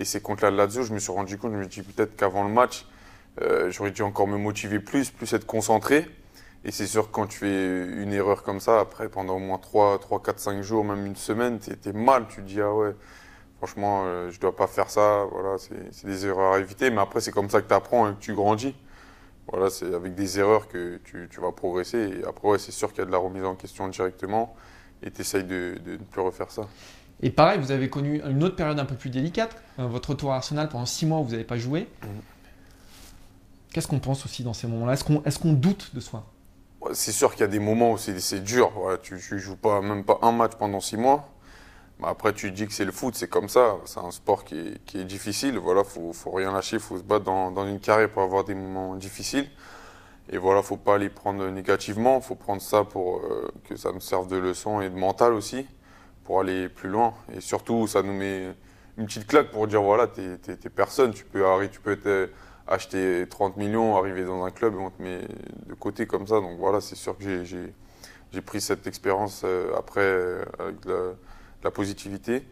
Et 0.00 0.06
c'est 0.06 0.22
contre 0.22 0.44
la 0.44 0.50
Lazio, 0.50 0.82
je 0.82 0.94
me 0.94 0.98
suis 0.98 1.12
rendu 1.12 1.36
compte, 1.36 1.52
je 1.52 1.58
me 1.58 1.66
dis 1.66 1.82
peut-être 1.82 2.16
qu'avant 2.16 2.42
le 2.42 2.48
match, 2.48 2.86
euh, 3.42 3.70
j'aurais 3.70 3.90
dû 3.90 4.00
encore 4.00 4.26
me 4.26 4.38
motiver 4.38 4.80
plus, 4.80 5.10
plus 5.10 5.30
être 5.34 5.44
concentré. 5.46 6.08
Et 6.64 6.72
c'est 6.72 6.86
sûr 6.86 7.08
que 7.08 7.12
quand 7.12 7.26
tu 7.26 7.40
fais 7.40 7.84
une 8.02 8.14
erreur 8.14 8.42
comme 8.42 8.60
ça, 8.60 8.80
après, 8.80 9.10
pendant 9.10 9.36
au 9.36 9.38
moins 9.38 9.58
3, 9.58 9.98
3 9.98 10.22
4, 10.22 10.38
5 10.38 10.62
jours, 10.62 10.86
même 10.86 11.04
une 11.04 11.16
semaine, 11.16 11.58
t'es 11.58 11.90
es 11.90 11.92
mal. 11.92 12.26
Tu 12.28 12.36
te 12.36 12.46
dis, 12.46 12.62
ah 12.62 12.72
ouais, 12.74 12.94
franchement, 13.58 14.04
euh, 14.06 14.30
je 14.30 14.40
dois 14.40 14.56
pas 14.56 14.66
faire 14.66 14.88
ça. 14.88 15.26
Voilà, 15.32 15.58
c'est 15.58 16.06
des 16.06 16.26
erreurs 16.26 16.54
à 16.54 16.58
éviter. 16.60 16.88
Mais 16.88 17.00
après, 17.02 17.20
c'est 17.20 17.32
comme 17.32 17.50
ça 17.50 17.60
que 17.60 17.68
tu 17.68 17.74
apprends 17.74 18.10
et 18.10 18.14
que 18.14 18.20
tu 18.20 18.32
grandis. 18.32 18.74
Voilà, 19.52 19.68
c'est 19.68 19.92
avec 19.94 20.14
des 20.14 20.38
erreurs 20.38 20.68
que 20.68 20.98
tu, 21.04 21.28
tu 21.30 21.40
vas 21.42 21.52
progresser. 21.52 22.20
Et 22.22 22.24
après, 22.26 22.58
c'est 22.58 22.72
sûr 22.72 22.88
qu'il 22.90 23.00
y 23.00 23.02
a 23.02 23.06
de 23.06 23.12
la 23.12 23.18
remise 23.18 23.44
en 23.44 23.54
question 23.54 23.86
directement. 23.88 24.56
Et 25.02 25.10
tu 25.10 25.20
essayes 25.20 25.44
de 25.44 25.78
ne 25.86 25.96
plus 25.96 26.22
refaire 26.22 26.50
ça. 26.50 26.68
Et 27.22 27.30
pareil, 27.30 27.58
vous 27.58 27.70
avez 27.70 27.90
connu 27.90 28.22
une 28.24 28.42
autre 28.42 28.56
période 28.56 28.78
un 28.78 28.84
peu 28.84 28.94
plus 28.94 29.10
délicate. 29.10 29.54
Euh, 29.78 29.86
votre 29.86 30.10
retour 30.10 30.32
à 30.32 30.36
Arsenal, 30.36 30.68
pendant 30.68 30.86
6 30.86 31.06
mois, 31.06 31.20
vous 31.20 31.32
n'avez 31.32 31.44
pas 31.44 31.58
joué. 31.58 31.88
Mhm. 32.02 32.08
Qu'est-ce 33.72 33.86
qu'on 33.86 34.00
pense 34.00 34.24
aussi 34.24 34.42
dans 34.42 34.54
ces 34.54 34.66
moments-là? 34.66 34.94
Est-ce 34.94 35.38
qu'on 35.38 35.52
est 35.52 35.56
doute 35.56 35.94
de 35.94 36.00
soi? 36.00 36.24
C'est 36.92 37.12
sûr 37.12 37.30
qu'il 37.32 37.42
y 37.42 37.44
a 37.44 37.48
des 37.48 37.58
moments 37.58 37.92
où 37.92 37.98
c'est 37.98 38.42
dur. 38.42 38.72
Voilà, 38.74 38.98
tu 38.98 39.14
ne 39.14 39.38
joues 39.38 39.56
pas, 39.56 39.80
même 39.82 40.02
pas 40.02 40.18
un 40.22 40.32
match 40.32 40.52
pendant 40.58 40.80
six 40.80 40.96
mois. 40.96 41.28
Après, 42.02 42.32
tu 42.32 42.50
dis 42.50 42.66
que 42.66 42.72
c'est 42.72 42.86
le 42.86 42.90
foot, 42.90 43.14
c'est 43.14 43.28
comme 43.28 43.50
ça. 43.50 43.76
C'est 43.84 44.00
un 44.00 44.10
sport 44.10 44.44
qui 44.44 44.58
est, 44.58 44.84
qui 44.86 44.98
est 44.98 45.04
difficile. 45.04 45.58
Voilà, 45.58 45.84
faut, 45.84 46.12
faut 46.14 46.30
rien 46.30 46.50
lâcher, 46.50 46.78
faut 46.78 46.96
se 46.96 47.02
battre 47.02 47.26
dans, 47.26 47.50
dans 47.50 47.68
une 47.68 47.78
carrière 47.78 48.10
pour 48.10 48.22
avoir 48.22 48.44
des 48.44 48.54
moments 48.54 48.96
difficiles. 48.96 49.46
Et 50.30 50.38
voilà, 50.38 50.62
faut 50.62 50.78
pas 50.78 50.96
les 50.96 51.10
prendre 51.10 51.46
négativement. 51.48 52.20
Faut 52.22 52.34
prendre 52.34 52.62
ça 52.62 52.82
pour 52.82 53.18
euh, 53.18 53.52
que 53.68 53.76
ça 53.76 53.92
nous 53.92 54.00
serve 54.00 54.26
de 54.26 54.36
leçon 54.36 54.80
et 54.80 54.88
de 54.88 54.96
mental 54.96 55.34
aussi 55.34 55.66
pour 56.24 56.40
aller 56.40 56.68
plus 56.68 56.88
loin. 56.88 57.14
Et 57.34 57.40
surtout, 57.40 57.86
ça 57.86 58.02
nous 58.02 58.12
met 58.12 58.54
une 58.98 59.06
petite 59.06 59.26
claque 59.26 59.50
pour 59.50 59.66
dire 59.66 59.82
voilà, 59.82 60.06
t'es 60.06 60.36
t'es 60.38 60.68
personne. 60.70 61.12
Tu 61.12 61.24
peux 61.24 61.42
tu 61.70 61.80
peux 61.80 61.92
être, 61.92 62.06
euh, 62.06 62.26
acheter 62.68 63.26
30 63.28 63.56
millions, 63.56 63.96
arriver 63.96 64.24
dans 64.24 64.44
un 64.44 64.50
club 64.50 64.74
et 64.74 64.78
on 64.78 64.90
te 64.90 65.02
met 65.02 65.20
de 65.66 65.74
côté 65.74 66.06
comme 66.06 66.26
ça. 66.26 66.36
Donc 66.40 66.58
voilà, 66.58 66.80
c'est 66.80 66.94
sûr 66.96 67.16
que 67.18 67.44
j'ai- 67.44 67.74
pris 68.42 68.60
cette 68.60 68.86
expérience 68.86 69.42
euh, 69.44 69.72
après 69.76 70.00
euh, 70.02 70.44
avec 70.58 70.80
de 70.80 70.90
la, 70.92 70.96
de 70.98 71.14
la 71.64 71.70
positivité. 71.72 72.44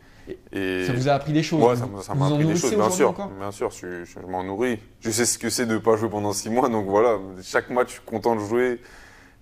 Et 0.52 0.84
Ça 0.86 0.92
vous 0.92 1.08
a 1.08 1.12
appris 1.12 1.32
des 1.32 1.42
choses 1.42 1.62
Ouais, 1.62 1.76
ça 1.76 1.86
m'a 1.86 2.24
en 2.26 2.26
appris 2.34 2.44
des 2.46 2.52
choses, 2.60 2.70
bien 2.76 2.90
sûr. 2.96 3.08
Bien 3.38 3.50
sûr, 3.52 3.70
je, 3.70 4.04
je- 4.04 4.20
je 4.20 4.26
m'en 4.26 4.42
nourris. 4.44 4.78
Je 5.00 5.10
sais 5.10 5.24
ce 5.24 5.38
que 5.38 5.48
c'est 5.50 5.64
de 5.66 5.74
ne 5.74 5.78
pas 5.78 5.96
jouer 5.96 6.10
pendant 6.10 6.32
six 6.32 6.50
mois, 6.50 6.68
donc 6.68 6.86
voilà, 6.86 7.18
chaque 7.42 7.70
match, 7.70 7.88
je 7.88 7.92
suis 7.94 8.02
content 8.04 8.34
de 8.34 8.40
jouer 8.40 8.80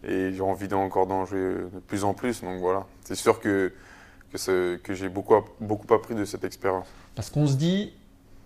et 0.04 0.32
j'ai 0.32 0.42
envie 0.42 0.72
encore 0.74 1.06
d'en 1.06 1.24
jouer 1.24 1.40
de 1.72 1.80
plus 1.86 2.04
en 2.04 2.12
plus. 2.14 2.42
Donc 2.42 2.60
voilà, 2.60 2.86
c'est 3.02 3.14
sûr 3.16 3.40
que, 3.40 3.72
que, 4.32 4.94
j'ai 4.94 5.08
beaucoup, 5.08 5.34
beaucoup 5.60 5.92
appris 5.94 6.14
de 6.14 6.24
cette 6.24 6.44
expérience. 6.44 6.86
Parce 7.14 7.30
qu'on 7.30 7.46
se 7.46 7.54
dit, 7.54 7.92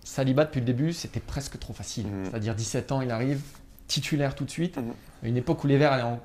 Saliba 0.03 0.45
depuis 0.45 0.59
le 0.59 0.65
début, 0.65 0.93
c'était 0.93 1.19
presque 1.19 1.59
trop 1.59 1.73
facile. 1.73 2.07
Mhm. 2.07 2.25
C'est-à-dire 2.25 2.55
17 2.55 2.91
ans, 2.91 3.01
il 3.01 3.11
arrive 3.11 3.41
titulaire 3.87 4.35
tout 4.35 4.45
de 4.45 4.49
suite. 4.51 4.77
Mhm. 4.77 4.93
À 5.23 5.27
une 5.27 5.37
époque 5.37 5.63
où 5.63 5.67
les 5.67 5.77
Verts 5.77 5.91
allaient 5.93 6.03
en- 6.03 6.19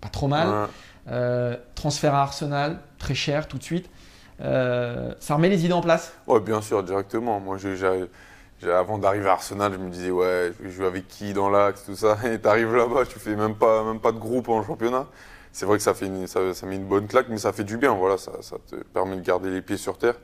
pas 0.00 0.08
trop 0.08 0.28
mal. 0.28 0.48
Ouais. 0.48 0.66
Euh, 1.10 1.56
transfert 1.74 2.14
à 2.14 2.22
Arsenal, 2.22 2.80
très 2.98 3.14
cher 3.14 3.48
tout 3.48 3.58
de 3.58 3.62
suite. 3.62 3.88
Euh, 4.40 5.14
ça 5.20 5.34
remet 5.34 5.48
les 5.48 5.64
idées 5.64 5.72
en 5.72 5.80
place. 5.80 6.12
Ouais, 6.26 6.40
bien 6.40 6.60
sûr, 6.60 6.82
directement. 6.82 7.40
Moi, 7.40 7.56
avant 8.66 8.98
d'arriver 8.98 9.28
à 9.28 9.32
Arsenal, 9.32 9.72
je 9.72 9.78
me 9.78 9.90
disais, 9.90 10.10
ouais, 10.10 10.52
je 10.58 10.64
vais 10.64 10.70
jouer 10.70 10.86
avec 10.86 11.08
qui 11.08 11.32
dans 11.32 11.48
l'axe, 11.50 11.84
tout 11.84 11.96
ça. 11.96 12.18
Et 12.24 12.38
t'arrives 12.38 12.74
là-bas, 12.74 13.06
tu 13.06 13.18
fais 13.18 13.36
même 13.36 13.54
pas, 13.54 13.84
même 13.84 14.00
pas 14.00 14.12
de 14.12 14.18
groupe 14.18 14.48
en 14.48 14.62
championnat. 14.62 15.06
C'est 15.52 15.66
vrai 15.66 15.76
que 15.78 15.82
ça, 15.82 15.94
fait 15.94 16.06
une- 16.06 16.26
ça, 16.26 16.54
ça 16.54 16.66
met 16.66 16.76
une 16.76 16.86
bonne 16.86 17.06
claque, 17.06 17.26
mais 17.28 17.38
ça 17.38 17.52
fait 17.52 17.64
du 17.64 17.76
bien. 17.76 17.94
Voilà, 17.94 18.18
ça, 18.18 18.32
ça 18.42 18.56
te 18.66 18.76
permet 18.76 19.16
de 19.16 19.22
garder 19.22 19.50
les 19.50 19.62
pieds 19.62 19.76
sur 19.76 19.98
terre 19.98 20.14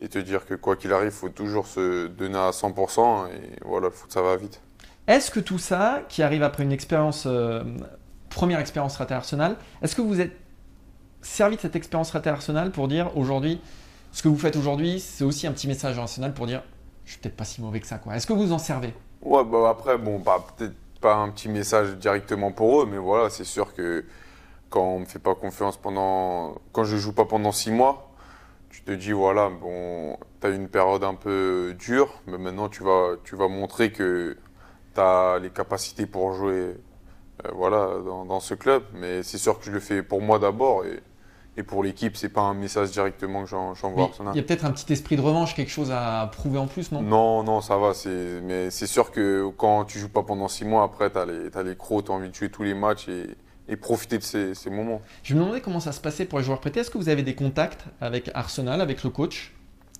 et 0.00 0.08
te 0.08 0.18
dire 0.18 0.46
que 0.46 0.54
quoi 0.54 0.76
qu'il 0.76 0.92
arrive, 0.92 1.08
il 1.08 1.18
faut 1.18 1.28
toujours 1.28 1.66
se 1.66 2.06
donner 2.06 2.38
à 2.38 2.50
100%. 2.52 3.26
Et 3.28 3.58
voilà, 3.64 3.88
le 3.88 3.92
foot, 3.92 4.10
ça 4.12 4.22
va 4.22 4.36
vite. 4.36 4.60
Est-ce 5.06 5.30
que 5.30 5.40
tout 5.40 5.58
ça, 5.58 6.02
qui 6.08 6.22
arrive 6.22 6.42
après 6.42 6.62
une 6.62 6.72
expérience, 6.72 7.24
euh, 7.26 7.62
première 8.28 8.60
expérience 8.60 8.96
ratée 8.96 9.14
à 9.14 9.18
Arsenal, 9.18 9.56
est-ce 9.82 9.96
que 9.96 10.02
vous 10.02 10.20
êtes 10.20 10.32
servi 11.22 11.56
de 11.56 11.60
cette 11.60 11.76
expérience 11.76 12.10
ratée 12.12 12.30
à 12.30 12.34
Arsenal 12.34 12.70
pour 12.70 12.88
dire 12.88 13.14
aujourd'hui, 13.16 13.60
ce 14.12 14.22
que 14.22 14.28
vous 14.28 14.38
faites 14.38 14.56
aujourd'hui, 14.56 15.00
c'est 15.00 15.24
aussi 15.24 15.46
un 15.46 15.52
petit 15.52 15.68
message 15.68 15.98
à 15.98 16.02
Arsenal 16.02 16.32
pour 16.32 16.46
dire, 16.46 16.62
je 17.04 17.12
suis 17.12 17.20
peut-être 17.20 17.36
pas 17.36 17.44
si 17.44 17.60
mauvais 17.60 17.80
que 17.80 17.86
ça. 17.86 17.98
quoi. 17.98 18.14
Est-ce 18.16 18.26
que 18.26 18.32
vous 18.32 18.52
en 18.52 18.58
servez? 18.58 18.94
Ouais, 19.22 19.44
bah 19.44 19.68
après, 19.68 19.98
bon, 19.98 20.18
bah, 20.18 20.44
peut-être 20.56 20.74
pas 21.00 21.14
un 21.16 21.28
petit 21.30 21.48
message 21.48 21.96
directement 21.96 22.52
pour 22.52 22.82
eux, 22.82 22.86
mais 22.90 22.98
voilà, 22.98 23.28
c'est 23.30 23.44
sûr 23.44 23.74
que 23.74 24.04
quand 24.70 24.82
on 24.82 25.00
me 25.00 25.04
fait 25.04 25.18
pas 25.18 25.34
confiance 25.34 25.76
pendant, 25.76 26.54
quand 26.72 26.84
je 26.84 26.96
joue 26.96 27.12
pas 27.12 27.24
pendant 27.24 27.52
six 27.52 27.70
mois, 27.70 28.12
tu 28.70 28.82
te 28.82 28.92
dis 28.92 29.12
voilà, 29.12 29.50
bon, 29.50 30.16
tu 30.40 30.46
as 30.46 30.50
une 30.50 30.68
période 30.68 31.04
un 31.04 31.14
peu 31.14 31.74
dure, 31.78 32.22
mais 32.26 32.38
maintenant 32.38 32.68
tu 32.68 32.82
vas, 32.82 33.16
tu 33.24 33.36
vas 33.36 33.48
montrer 33.48 33.92
que 33.92 34.36
tu 34.94 35.00
as 35.00 35.38
les 35.42 35.50
capacités 35.50 36.06
pour 36.06 36.32
jouer, 36.32 36.76
euh, 37.44 37.50
voilà, 37.54 37.98
dans, 38.04 38.24
dans, 38.24 38.40
ce 38.40 38.54
club. 38.54 38.84
Mais 38.94 39.22
c'est 39.22 39.38
sûr 39.38 39.58
que 39.58 39.64
je 39.66 39.72
le 39.72 39.80
fais 39.80 40.02
pour 40.02 40.22
moi 40.22 40.38
d'abord 40.38 40.84
et 40.84 41.02
et 41.56 41.62
pour 41.62 41.82
l'équipe, 41.82 42.16
c'est 42.16 42.28
pas 42.28 42.42
un 42.42 42.54
message 42.54 42.92
directement 42.92 43.42
que 43.42 43.50
j'envoie 43.50 44.04
Arsenal. 44.04 44.32
Il 44.34 44.36
y 44.36 44.40
a 44.40 44.42
peut-être 44.44 44.64
un 44.64 44.70
petit 44.70 44.92
esprit 44.92 45.16
de 45.16 45.20
revanche, 45.20 45.54
quelque 45.54 45.70
chose 45.70 45.90
à 45.90 46.28
prouver 46.32 46.58
en 46.58 46.66
plus, 46.66 46.92
non? 46.92 47.02
Non, 47.02 47.42
non, 47.42 47.60
ça 47.60 47.76
va. 47.76 47.92
Mais 48.44 48.70
c'est 48.70 48.86
sûr 48.86 49.10
que 49.10 49.50
quand 49.56 49.84
tu 49.84 49.98
joues 49.98 50.08
pas 50.08 50.22
pendant 50.22 50.48
six 50.48 50.64
mois, 50.64 50.84
après, 50.84 51.10
tu 51.10 51.18
as 51.18 51.26
les, 51.26 51.54
as 51.54 51.62
les 51.62 51.76
crocs, 51.76 52.04
tu 52.04 52.12
as 52.12 52.14
envie 52.14 52.28
de 52.28 52.34
jouer 52.34 52.50
tous 52.50 52.62
les 52.62 52.74
matchs 52.74 53.08
et, 53.08 53.36
et 53.70 53.76
profiter 53.76 54.18
de 54.18 54.22
ces, 54.22 54.54
ces, 54.54 54.68
moments. 54.68 55.00
Je 55.22 55.34
me 55.34 55.40
demandais 55.40 55.60
comment 55.60 55.80
ça 55.80 55.92
se 55.92 56.00
passait 56.00 56.26
pour 56.26 56.38
les 56.38 56.44
joueurs 56.44 56.60
prêtés. 56.60 56.80
Est-ce 56.80 56.90
que 56.90 56.98
vous 56.98 57.08
avez 57.08 57.22
des 57.22 57.34
contacts 57.34 57.84
avec 58.00 58.30
Arsenal, 58.34 58.80
avec 58.80 59.02
le 59.04 59.10
coach? 59.10 59.54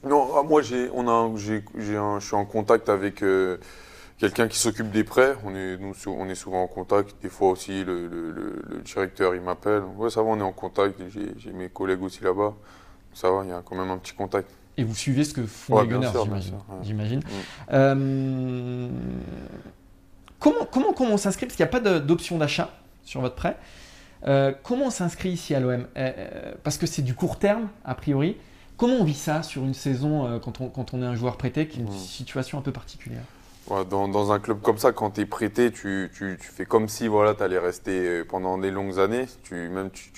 Non, 0.05 0.29
ah, 0.37 0.43
moi, 0.43 0.61
on 0.95 1.09
a, 1.09 1.31
je 1.37 2.19
suis 2.21 2.37
en 2.37 2.45
contact 2.45 2.89
avec. 2.89 3.23
Euh, 3.23 3.57
quelqu'un 4.21 4.49
qui 4.49 4.59
s'occupe 4.59 4.91
des 4.91 5.03
prêts. 5.03 5.35
On 5.45 5.55
est, 5.55 5.79
nous, 5.79 5.95
on 6.07 6.29
est 6.29 6.35
souvent 6.35 6.63
en 6.63 6.67
contact. 6.67 7.17
Des 7.23 7.31
fois 7.31 7.51
aussi, 7.51 7.85
le, 7.85 8.07
le, 8.07 8.81
directeur, 8.85 9.35
il 9.35 9.41
m'appelle. 9.41 9.83
Ouais, 9.97 10.11
ça 10.11 10.23
va, 10.23 10.29
on 10.29 10.39
est 10.39 10.43
en 10.43 10.53
contact. 10.53 11.01
J'ai 11.09 11.53
mes 11.53 11.71
collègues 11.71 12.03
aussi 12.03 12.23
là-bas. 12.23 12.55
Ça 13.15 13.31
va, 13.31 13.43
il 13.45 13.49
y 13.49 13.53
a 13.53 13.63
quand 13.65 13.75
même 13.75 13.91
un 13.91 13.99
petit 13.99 14.13
contact. 14.13 14.51
Et 14.77 14.85
vous 14.85 14.95
suivez 14.95 15.25
ce 15.25 15.35
que 15.35 15.45
font 15.47 15.81
les 15.81 15.89
Gunners, 15.89 16.11
j'imagine. 16.83 17.21
Euh, 17.73 18.89
comment, 20.39 20.65
comment, 20.71 20.93
comment 20.93 21.15
on 21.15 21.17
s'inscrit? 21.17 21.47
Parce 21.47 21.57
qu'il 21.57 21.65
n'y 21.65 21.71
a 21.71 21.81
pas 21.81 22.01
d'option 22.01 22.39
d'achat 22.39 22.71
sur 23.05 23.21
votre 23.21 23.35
prêt. 23.35 23.57
Euh, 24.27 24.53
comment 24.63 24.87
on 24.87 24.91
s'inscrit 24.91 25.31
ici 25.31 25.55
à 25.55 25.61
l'OM 25.61 25.87
euh, 25.97 26.53
Parce 26.63 26.79
que 26.79 26.87
c'est 26.87 27.03
du 27.03 27.15
court 27.15 27.39
terme, 27.39 27.69
a 27.85 27.95
priori. 27.95 28.37
Comment 28.77 28.97
on 28.97 29.05
vit 29.05 29.15
ça 29.15 29.43
sur 29.43 29.63
une 29.63 29.75
saison 29.75 30.41
quand 30.41 30.61
on, 30.61 30.69
quand 30.69 30.95
on 30.95 31.03
est 31.03 31.07
un 31.07 31.15
joueur 31.15 31.37
prêté, 31.37 31.69
qui 31.69 31.81
est 31.81 31.83
une 31.83 31.89
mm. 31.89 31.99
situation 31.99 32.59
un 32.59 32.63
peu 32.63 32.73
particulière? 32.73 33.23
Dans, 33.89 34.33
un 34.33 34.41
club 34.41 34.63
comme 34.63 34.79
ça, 34.79 34.91
quand 34.91 35.11
tu 35.11 35.21
es 35.21 35.27
prêté, 35.27 35.71
tu, 35.71 36.11
tu, 36.13 36.37
fais 36.41 36.65
comme 36.65 36.89
si 36.89 37.07
voilà, 37.07 37.35
tu 37.35 37.43
allais 37.43 37.59
rester 37.59 38.25
pendant 38.25 38.59
des 38.59 38.71
longues 38.71 38.99
années. 38.99 39.27
Tu, 39.45 39.69
même, 39.69 39.91
tu, 39.91 40.11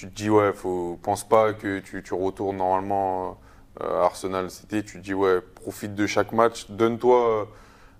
tu 0.00 0.08
te 0.08 0.14
dis, 0.14 0.30
ouais, 0.30 0.54
faut, 0.54 0.98
pense 1.02 1.28
pas 1.28 1.52
que 1.52 1.80
tu, 1.80 2.02
tu 2.02 2.14
retournes 2.14 2.56
normalement 2.56 3.38
euh, 3.82 4.00
à 4.00 4.06
Arsenal 4.06 4.50
City. 4.50 4.82
Tu 4.82 4.98
te 4.98 5.04
dis, 5.04 5.12
ouais, 5.12 5.42
profite 5.42 5.94
de 5.94 6.06
chaque 6.06 6.32
match, 6.32 6.70
donne-toi, 6.70 7.46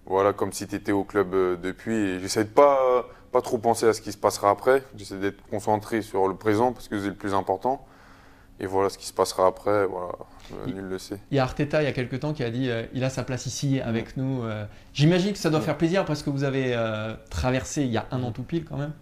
voilà, 0.06 0.32
comme 0.32 0.50
si 0.50 0.66
tu 0.66 0.76
étais 0.76 0.92
au 0.92 1.04
club 1.04 1.34
euh, 1.34 1.56
depuis. 1.56 1.94
Et 1.94 2.20
j'essaie 2.20 2.44
de 2.44 2.48
pas, 2.48 3.06
pas 3.32 3.40
trop 3.42 3.58
penser 3.58 3.86
à 3.86 3.92
ce 3.92 4.00
qui 4.00 4.12
se 4.12 4.18
passera 4.18 4.50
après. 4.50 4.82
J'essaie 4.96 5.18
d'être 5.18 5.42
concentré 5.48 6.02
sur 6.02 6.28
le 6.28 6.34
présent 6.34 6.72
parce 6.72 6.88
que 6.88 6.98
c'est 7.00 7.08
le 7.08 7.14
plus 7.14 7.34
important. 7.34 7.84
Et 8.58 8.66
voilà 8.66 8.90
ce 8.90 8.98
qui 8.98 9.06
se 9.06 9.12
passera 9.12 9.46
après. 9.46 9.86
Voilà. 9.86 10.12
Euh, 10.52 10.66
nul 10.66 10.84
le 10.84 10.98
sait. 10.98 11.18
Il 11.30 11.36
y 11.36 11.38
a 11.38 11.44
Arteta 11.44 11.82
il 11.82 11.84
y 11.84 11.88
a 11.88 11.92
quelques 11.92 12.20
temps 12.20 12.32
qui 12.32 12.42
a 12.42 12.50
dit 12.50 12.68
euh, 12.68 12.84
il 12.92 13.04
a 13.04 13.10
sa 13.10 13.22
place 13.22 13.46
ici 13.46 13.80
avec 13.80 14.16
nous. 14.16 14.42
Euh. 14.42 14.64
J'imagine 14.92 15.32
que 15.32 15.38
ça 15.38 15.50
doit 15.50 15.60
faire 15.60 15.78
plaisir 15.78 16.04
parce 16.04 16.22
que 16.22 16.30
vous 16.30 16.44
avez 16.44 16.76
traversé 17.30 17.82
il 17.82 17.90
y 17.90 17.96
a 17.96 18.06
un 18.10 18.22
an 18.22 18.32
tout 18.32 18.42
pile 18.42 18.64
quand 18.64 18.76
même. 18.76 18.92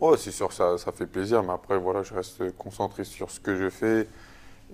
Ouais, 0.00 0.16
c'est 0.18 0.32
sûr, 0.32 0.52
ça, 0.52 0.76
ça 0.76 0.92
fait 0.92 1.06
plaisir, 1.06 1.42
mais 1.42 1.52
après 1.52 1.78
voilà, 1.78 2.02
je 2.02 2.12
reste 2.12 2.54
concentré 2.58 3.04
sur 3.04 3.30
ce 3.30 3.40
que 3.40 3.56
je 3.56 3.70
fais 3.70 4.08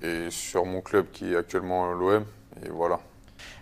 et 0.02 0.28
sur 0.30 0.64
mon 0.64 0.80
club 0.80 1.06
qui 1.12 1.32
est 1.32 1.36
actuellement 1.36 1.92
l'OM. 1.92 2.24
Et 2.64 2.68
voilà. 2.70 3.00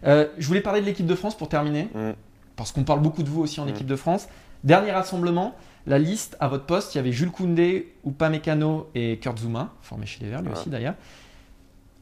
je 0.04 0.46
voulais 0.46 0.60
parler 0.60 0.80
de 0.80 0.86
l'équipe 0.86 1.06
de 1.06 1.14
France 1.14 1.36
pour 1.36 1.48
terminer, 1.48 1.88
mm. 1.94 2.12
parce 2.56 2.72
qu'on 2.72 2.84
parle 2.84 3.00
beaucoup 3.00 3.22
de 3.22 3.28
vous 3.28 3.42
aussi 3.42 3.60
en 3.60 3.66
mm. 3.66 3.70
équipe 3.70 3.86
de 3.86 3.96
France. 3.96 4.28
Dernier 4.64 4.92
rassemblement, 4.92 5.54
la 5.86 5.98
liste 5.98 6.36
à 6.40 6.48
votre 6.48 6.64
poste, 6.64 6.94
il 6.94 6.98
y 6.98 7.00
avait 7.00 7.12
Jules 7.12 7.30
Koundé, 7.30 7.94
Upamecano 8.06 8.90
et 8.94 9.18
Kurt 9.18 9.38
Zuma, 9.38 9.72
formé 9.82 10.06
chez 10.06 10.24
les 10.24 10.30
Verts 10.30 10.42
lui 10.42 10.52
aussi 10.52 10.68
d'ailleurs. 10.68 10.94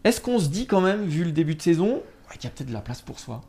Est-ce 0.04 0.20
qu'on 0.20 0.38
se 0.38 0.48
dit 0.48 0.66
quand 0.66 0.80
même, 0.80 1.04
vu 1.04 1.24
le 1.24 1.32
début 1.32 1.54
de 1.54 1.62
saison, 1.62 2.02
qu'il 2.36 2.44
y 2.44 2.46
a 2.46 2.50
peut-être 2.50 2.68
de 2.68 2.72
la 2.72 2.80
place 2.80 3.02
pour 3.02 3.18
soi? 3.18 3.42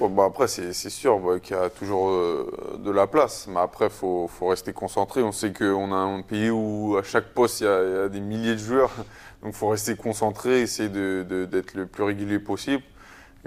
Bah 0.00 0.24
après, 0.26 0.46
c'est 0.46 0.72
sûr 0.72 1.20
qu'il 1.42 1.56
y 1.56 1.58
a 1.58 1.70
toujours 1.70 2.10
euh, 2.10 2.78
de 2.84 2.90
la 2.90 3.08
place. 3.08 3.48
Mais 3.48 3.58
après, 3.58 3.86
il 3.86 3.90
faut, 3.90 4.28
rester 4.42 4.72
concentré. 4.72 5.22
On 5.22 5.32
sait 5.32 5.52
qu'on 5.52 5.92
a 5.92 5.96
un 5.96 6.22
pays 6.22 6.50
où 6.50 6.96
à 6.96 7.02
chaque 7.02 7.34
poste, 7.34 7.60
il 7.60 7.64
y 7.64 7.66
a, 7.66 8.08
des 8.08 8.20
milliers 8.20 8.52
de 8.52 8.58
joueurs. 8.58 8.92
Donc 9.42 9.54
il 9.54 9.56
faut 9.56 9.68
rester 9.68 9.96
concentré, 9.96 10.60
essayer 10.60 10.88
d'être 10.88 11.74
le 11.74 11.86
plus 11.86 12.04
régulier 12.04 12.38
possible. 12.38 12.82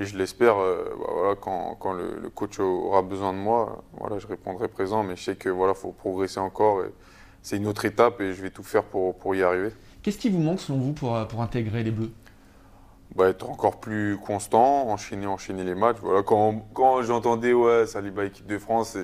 Et 0.01 0.05
je 0.05 0.17
l'espère, 0.17 0.57
euh, 0.57 0.95
bah 0.97 1.05
voilà, 1.13 1.35
quand, 1.35 1.77
quand 1.79 1.93
le, 1.93 2.27
coach 2.33 2.59
aura 2.59 3.03
besoin 3.03 3.33
de 3.33 3.37
moi, 3.37 3.83
voilà, 3.99 4.17
je 4.17 4.25
répondrai 4.25 4.67
présent. 4.67 5.03
Mais 5.03 5.15
je 5.15 5.21
sais 5.21 5.35
qu'il 5.35 5.51
voilà, 5.51 5.75
faut 5.75 5.91
progresser 5.91 6.39
encore. 6.39 6.81
C'est 7.43 7.57
une 7.57 7.67
autre 7.67 7.85
étape 7.85 8.19
et 8.19 8.33
je 8.33 8.41
vais 8.41 8.49
tout 8.49 8.63
faire 8.63 8.83
pour, 8.83 9.15
pour 9.15 9.35
y 9.35 9.43
arriver. 9.43 9.69
Qu'est-ce 10.01 10.17
qui 10.17 10.31
vous 10.31 10.39
manque 10.39 10.59
selon 10.59 10.79
vous 10.79 10.93
pour, 10.93 11.27
pour 11.27 11.43
intégrer 11.43 11.83
les 11.83 11.91
Bleus? 11.91 12.09
Bah, 13.15 13.29
être 13.29 13.47
encore 13.47 13.79
plus 13.79 14.17
constant, 14.17 14.89
enchaîner, 14.89 15.27
enchaîner 15.27 15.63
les 15.63 15.75
matchs. 15.75 15.97
Voilà, 16.01 16.23
quand, 16.23 16.65
quand 16.73 17.03
j'entendais 17.03 17.53
ouais, 17.53 17.85
Saliba 17.85 18.25
équipe 18.25 18.47
de 18.47 18.57
France, 18.57 18.97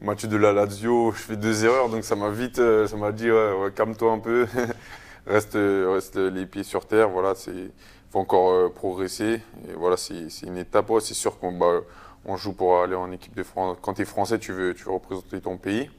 match 0.00 0.26
de 0.26 0.36
la 0.36 0.52
Lazio, 0.52 1.10
je 1.10 1.22
fais 1.22 1.36
deux 1.36 1.64
erreurs, 1.64 1.88
donc 1.88 2.04
ça 2.04 2.14
m'a 2.14 2.30
vite, 2.30 2.60
euh, 2.60 2.86
ça 2.86 2.96
m'a 2.96 3.10
dit 3.10 3.32
ouais, 3.32 3.72
calme-toi 3.74 4.12
un 4.12 4.20
peu, 4.20 4.46
reste, 5.26 5.58
reste 5.58 6.16
les 6.16 6.46
pieds 6.46 6.62
sur 6.62 6.86
terre. 6.86 7.08
Voilà, 7.08 7.34
c'est 7.34 7.72
encore 8.16 8.50
euh, 8.50 8.72
progresser. 8.74 9.40
Et 9.68 9.72
voilà, 9.74 9.96
c'est 9.96 10.26
une 10.42 10.56
étape. 10.56 10.90
c'est 11.00 11.14
sûr 11.14 11.38
qu'on 11.38 11.52
bah, 11.52 11.80
on 12.24 12.36
joue 12.36 12.52
pour 12.52 12.80
aller 12.80 12.94
en 12.96 13.10
équipe 13.12 13.34
de 13.36 13.42
France. 13.42 13.76
Quand 13.82 13.94
tu 13.94 14.02
es 14.02 14.04
français, 14.04 14.38
tu 14.38 14.52
veux, 14.52 14.74
tu 14.74 14.88
représenter 14.88 15.40
ton 15.40 15.56
pays 15.56 15.90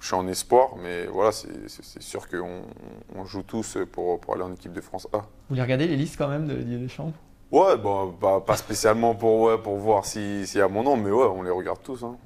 je 0.00 0.06
suis 0.06 0.14
en 0.14 0.28
espoir, 0.28 0.76
mais 0.80 1.06
voilà, 1.06 1.32
c'est 1.32 2.02
sûr 2.02 2.28
qu'on 2.28 2.62
on 3.16 3.24
joue 3.24 3.42
tous 3.42 3.78
pour, 3.90 4.20
pour, 4.20 4.34
aller 4.34 4.44
en 4.44 4.52
équipe 4.52 4.72
de 4.72 4.80
France 4.80 5.08
A. 5.12 5.26
Vous 5.48 5.56
les 5.56 5.62
regardez 5.62 5.88
les 5.88 5.96
listes 5.96 6.16
quand 6.16 6.28
même 6.28 6.46
de 6.46 6.54
Didier 6.54 6.78
Deschamps 6.78 7.12
Ouais, 7.50 7.78
bon, 7.78 8.14
bah, 8.20 8.42
pas 8.46 8.56
spécialement 8.56 9.14
pour, 9.14 9.40
ouais, 9.40 9.56
pour 9.56 9.76
voir 9.76 10.04
s'il 10.04 10.44
y 10.54 10.60
a 10.60 10.68
mon 10.68 10.82
nom, 10.82 10.98
mais 10.98 11.10
ouais, 11.10 11.26
on 11.34 11.42
les 11.42 11.50
regarde 11.50 11.78
tous. 11.82 12.04
Hein, 12.04 12.16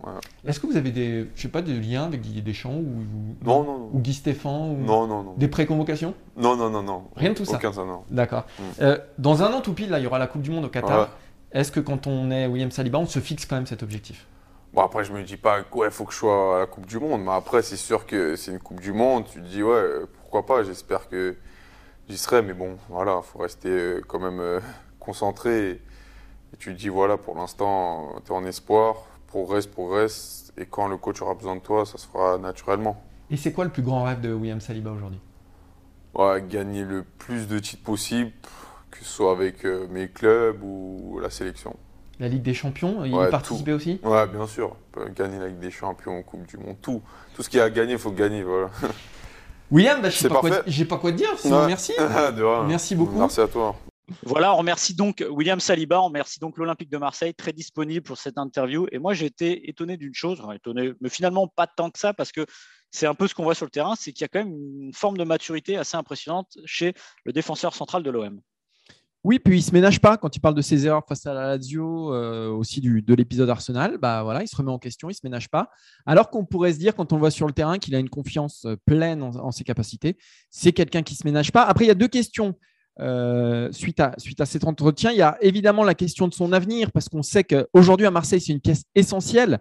Est-ce 0.45 0.59
que 0.59 0.67
vous 0.67 0.77
avez 0.77 0.91
des, 0.91 1.29
je 1.37 1.43
sais 1.43 1.49
pas, 1.49 1.63
des 1.63 1.75
liens 1.79 2.05
avec 2.05 2.21
Didier 2.23 2.43
Deschamps 2.43 2.75
ou, 2.75 3.05
non, 3.45 3.63
non, 3.63 3.79
non, 3.79 3.91
ou 3.93 4.01
Guy 4.01 4.15
Stéphane 4.15 4.73
ou 4.73 4.85
Non, 4.85 5.07
non, 5.07 5.23
non. 5.23 5.35
Des 5.37 5.47
pré-convocations? 5.47 6.15
Non, 6.37 6.57
non, 6.57 6.71
non, 6.71 6.83
non. 6.83 7.05
Rien 7.15 7.31
de 7.31 7.35
tout 7.37 7.45
ça 7.45 7.57
Aucun 7.57 7.73
ça, 7.73 7.85
non. 7.85 8.03
D'accord. 8.11 8.47
Mm. 8.59 8.63
Euh, 8.81 8.99
dans 9.19 9.45
un 9.45 9.53
an 9.53 9.61
tout 9.61 9.75
pile, 9.75 9.91
là, 9.91 10.01
il 10.01 10.05
y 10.05 10.07
aura 10.09 10.19
la 10.19 10.27
Coupe 10.27 10.43
du 10.43 10.51
Monde 10.51 10.65
au 10.65 10.69
Qatar. 10.69 11.11
Est-ce 11.53 11.71
que 11.71 11.81
quand 11.81 12.09
on 12.09 12.31
est 12.33 12.47
William 12.47 12.73
Saliba, 12.73 12.99
on 12.99 13.07
se 13.07 13.21
fixe 13.21 13.47
quand 13.47 13.57
même 13.57 13.67
cet 13.67 13.85
objectif? 13.85 14.27
Bon, 14.73 14.83
après, 14.83 15.05
je 15.05 15.13
me 15.13 15.23
dis 15.23 15.37
pas 15.37 15.63
qu'il 15.63 15.91
faut 15.91 16.05
que 16.05 16.13
je 16.13 16.19
sois 16.19 16.57
à 16.57 16.59
la 16.61 16.67
Coupe 16.67 16.87
du 16.87 16.99
Monde, 16.99 17.23
mais 17.23 17.33
après, 17.33 17.63
c'est 17.63 17.77
sûr 17.77 18.07
que 18.07 18.35
c'est 18.35 18.51
une 18.51 18.59
Coupe 18.59 18.81
du 18.81 18.93
Monde. 18.93 19.25
Tu 19.31 19.41
te 19.41 19.47
dis, 19.47 19.63
ouais, 19.63 19.85
pourquoi 20.21 20.47
pas, 20.47 20.65
j'espère 20.65 21.09
que 21.09 21.37
j'y 22.09 22.19
serai, 22.19 22.43
mais 22.43 22.55
bon, 22.55 22.77
voilà, 22.89 23.21
il 23.23 23.27
faut 23.31 23.39
rester 23.39 23.69
euh, 23.69 24.01
quand 24.09 24.19
même 24.19 24.41
euh, 24.41 24.61
concentré. 25.03 25.81
Et 26.53 26.57
tu 26.59 26.73
te 26.73 26.79
dis, 26.79 26.89
voilà, 26.89 27.17
pour 27.17 27.35
l'instant, 27.37 28.15
tu 28.25 28.33
es 28.33 28.35
en 28.35 28.45
espoir, 28.45 28.97
progresse, 29.27 29.67
progresse, 29.67 30.53
et 30.57 30.67
quand 30.67 30.89
le 30.89 30.97
coach 30.97 31.21
aura 31.23 31.35
besoin 31.35 31.57
de 31.57 31.61
toi, 31.61 31.87
ça 31.87 31.99
se 31.99 32.07
fera 32.07 32.39
naturellement. 32.39 33.03
Et 33.31 33.37
c'est 33.37 33.53
quoi 33.53 33.65
le 33.65 33.71
plus 33.71 33.83
grand 33.83 34.05
rêve 34.05 34.21
de 34.21 34.33
William 34.33 34.61
Saliba 34.61 34.91
aujourd'hui? 34.91 35.21
Ouais, 36.15 36.45
Gagner 36.47 36.85
le 36.85 37.03
plus 37.03 37.49
de 37.49 37.59
titres 37.59 37.83
possible, 37.83 38.31
que 38.91 38.99
ce 38.99 39.05
soit 39.05 39.33
avec 39.33 39.65
euh, 39.65 39.87
mes 39.91 40.09
clubs 40.09 40.63
ou 40.63 41.19
la 41.23 41.31
sélection 41.31 41.75
la 42.23 42.29
Ligue 42.29 42.43
des 42.43 42.55
Champions, 42.55 43.05
il 43.05 43.13
ouais, 43.13 43.31
participait 43.31 43.73
aussi? 43.73 43.99
Ouais, 44.05 44.27
bien 44.29 44.47
sûr. 44.47 44.77
Gagner 45.17 45.41
la 45.41 45.49
Ligue 45.49 45.59
des 45.59 45.73
Champions, 45.73 46.23
Coupe 46.23 46.47
du 46.47 46.57
Monde, 46.57 46.77
tout. 46.81 47.03
Tout 47.35 47.43
ce 47.43 47.51
qui 47.51 47.59
a 47.59 47.69
gagné, 47.69 47.95
il 47.95 47.99
faut 47.99 48.13
gagner. 48.13 48.45
Voilà. 48.45 48.71
William, 49.73 50.01
bah, 50.01 50.09
je 50.09 50.23
n'ai 50.23 50.29
pas, 50.29 50.99
quoi 50.99 51.11
te 51.11 51.17
dire, 51.17 51.31
merci. 51.67 51.93
merci 52.69 52.95
beaucoup. 52.95 53.19
Merci 53.19 53.41
à 53.41 53.49
toi. 53.49 53.75
Voilà, 54.25 54.53
on 54.53 54.59
remercie 54.59 54.95
donc 54.95 55.25
William 55.31 55.61
Saliba, 55.61 56.01
on 56.01 56.07
remercie 56.07 56.41
donc 56.41 56.59
l'Olympique 56.59 56.91
de 56.91 56.99
Marseille, 56.99 57.35
très 57.35 57.53
disponible 57.53 58.03
pour 58.03 58.19
cette 58.19 58.37
interview. 58.37 58.87
Et 58.93 58.99
moi, 58.99 59.15
j'ai 59.15 59.27
été 59.27 59.69
étonné 59.69 59.97
d'une 59.97 60.15
chose, 60.15 60.43
étonné, 60.55 60.93
mais 61.01 61.09
finalement 61.09 61.47
pas 61.47 61.67
tant 61.67 61.91
que 61.91 61.99
ça, 61.99 62.13
parce 62.13 62.33
que 62.33 62.45
c'est 62.91 63.07
un 63.07 63.15
peu 63.15 63.27
ce 63.27 63.35
qu'on 63.35 63.45
voit 63.45 63.55
sur 63.55 63.65
le 63.65 63.71
terrain, 63.71 63.95
c'est 63.97 64.13
qu'il 64.13 64.23
y 64.23 64.25
a 64.25 64.29
quand 64.29 64.45
même 64.45 64.55
une 64.55 64.93
forme 64.93 65.17
de 65.17 65.25
maturité 65.25 65.77
assez 65.77 65.97
impressionnante 65.97 66.59
chez 66.67 66.95
le 67.25 67.33
défenseur 67.33 67.75
central 67.75 68.03
de 68.03 68.11
l'OM. 68.11 68.41
Oui, 69.25 69.39
puis 69.39 69.59
il 69.59 69.63
se 69.63 69.71
ménage 69.71 70.01
pas 70.01 70.17
quand 70.17 70.35
il 70.35 70.41
parle 70.41 70.57
de 70.57 70.63
ses 70.63 70.85
erreurs 70.85 71.05
face 71.09 71.27
à 71.27 71.33
la 71.33 71.47
Lazio, 71.47 72.13
euh, 72.13 72.49
aussi 72.49 72.81
de 72.81 73.15
l'épisode 73.15 73.49
Arsenal. 73.49 73.99
Bah 73.99 74.25
voilà, 74.25 74.43
il 74.43 74.49
se 74.49 74.57
remet 74.57 74.73
en 74.73 74.81
question, 74.81 75.11
il 75.11 75.15
se 75.15 75.21
ménage 75.23 75.49
pas. 75.49 75.71
Alors 76.07 76.29
qu'on 76.29 76.45
pourrait 76.45 76.73
se 76.73 76.79
dire 76.79 76.97
quand 76.97 77.13
on 77.13 77.17
le 77.17 77.21
voit 77.21 77.31
sur 77.31 77.47
le 77.47 77.53
terrain 77.53 77.79
qu'il 77.79 77.95
a 77.95 78.01
une 78.01 78.11
confiance 78.11 78.67
pleine 78.85 79.23
en, 79.23 79.53
ses 79.53 79.63
capacités, 79.63 80.19
c'est 80.51 80.73
quelqu'un 80.73 81.05
qui 81.05 81.15
se 81.15 81.25
ménage 81.25 81.53
pas. 81.53 81.63
Après, 81.63 81.85
il 81.85 81.89
y 81.89 81.93
a 81.93 81.95
deux 81.95 82.09
questions 82.09 82.57
euh, 83.01 83.71
suite 83.73 84.01
à 84.01 84.15
suite 84.19 84.41
à 84.41 84.47
cet 84.47 84.65
entretien. 84.65 85.11
Il 85.11 85.19
y 85.19 85.23
a 85.23 85.37
évidemment 85.41 85.85
la 85.85 85.95
question 85.95 86.29
de 86.29 86.35
son 86.35 86.53
avenir 86.53 86.93
parce 86.93 87.09
qu'on 87.09 87.23
sait 87.23 87.45
qu'aujourd'hui 87.45 88.07
à 88.07 88.11
Marseille 88.11 88.41
c'est 88.41 88.53
une 88.53 88.61
pièce 88.61 88.85
essentielle. 88.95 89.61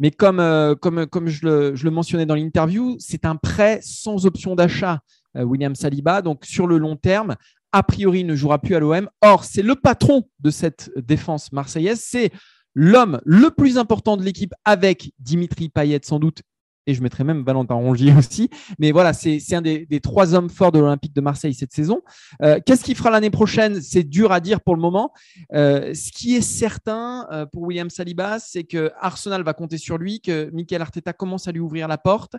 Mais 0.00 0.12
comme, 0.12 0.40
comme, 0.80 1.06
comme 1.06 1.26
je, 1.26 1.44
le, 1.44 1.74
je 1.74 1.82
le 1.82 1.90
mentionnais 1.90 2.24
dans 2.24 2.36
l'interview, 2.36 2.94
c'est 3.00 3.24
un 3.24 3.34
prêt 3.34 3.80
sans 3.82 4.26
option 4.26 4.54
d'achat. 4.54 5.00
William 5.34 5.74
Saliba. 5.74 6.22
Donc 6.22 6.44
sur 6.44 6.66
le 6.66 6.78
long 6.78 6.96
terme, 6.96 7.36
a 7.72 7.82
priori, 7.82 8.24
ne 8.24 8.34
jouera 8.34 8.58
plus 8.58 8.74
à 8.74 8.80
l'OM. 8.80 9.08
Or, 9.20 9.44
c'est 9.44 9.62
le 9.62 9.74
patron 9.74 10.28
de 10.40 10.50
cette 10.50 10.90
défense 10.96 11.52
marseillaise, 11.52 12.00
c'est 12.02 12.30
l'homme 12.74 13.20
le 13.24 13.50
plus 13.50 13.78
important 13.78 14.16
de 14.16 14.22
l'équipe 14.22 14.54
avec 14.64 15.12
Dimitri 15.18 15.68
Payet 15.68 16.00
sans 16.02 16.18
doute 16.18 16.42
et 16.88 16.94
je 16.94 17.02
mettrai 17.02 17.22
même 17.22 17.44
Valentin 17.44 17.74
Rongier 17.74 18.14
aussi. 18.18 18.48
Mais 18.78 18.92
voilà, 18.92 19.12
c'est 19.12 19.54
un 19.54 19.60
des, 19.60 20.00
trois 20.00 20.34
hommes 20.34 20.48
forts 20.48 20.72
de 20.72 20.78
l'Olympique 20.78 21.14
de 21.14 21.20
Marseille 21.20 21.52
cette 21.52 21.72
saison. 21.72 22.00
Euh, 22.42 22.60
qu'est-ce 22.64 22.82
qu'il 22.82 22.96
fera 22.96 23.10
l'année 23.10 23.30
prochaine? 23.30 23.80
C'est 23.82 24.04
dur 24.04 24.32
à 24.32 24.40
dire 24.40 24.62
pour 24.62 24.74
le 24.74 24.80
moment. 24.80 25.12
Euh, 25.52 25.92
ce 25.92 26.10
qui 26.10 26.34
est 26.34 26.40
certain 26.40 27.28
euh, 27.30 27.44
pour 27.44 27.64
William 27.64 27.90
Saliba, 27.90 28.38
c'est 28.38 28.64
que 28.64 28.90
Arsenal 28.98 29.42
va 29.42 29.52
compter 29.52 29.76
sur 29.76 29.98
lui, 29.98 30.22
que 30.22 30.50
Michael 30.54 30.80
Arteta 30.80 31.12
commence 31.12 31.46
à 31.46 31.52
lui 31.52 31.60
ouvrir 31.60 31.88
la 31.88 31.98
porte, 31.98 32.36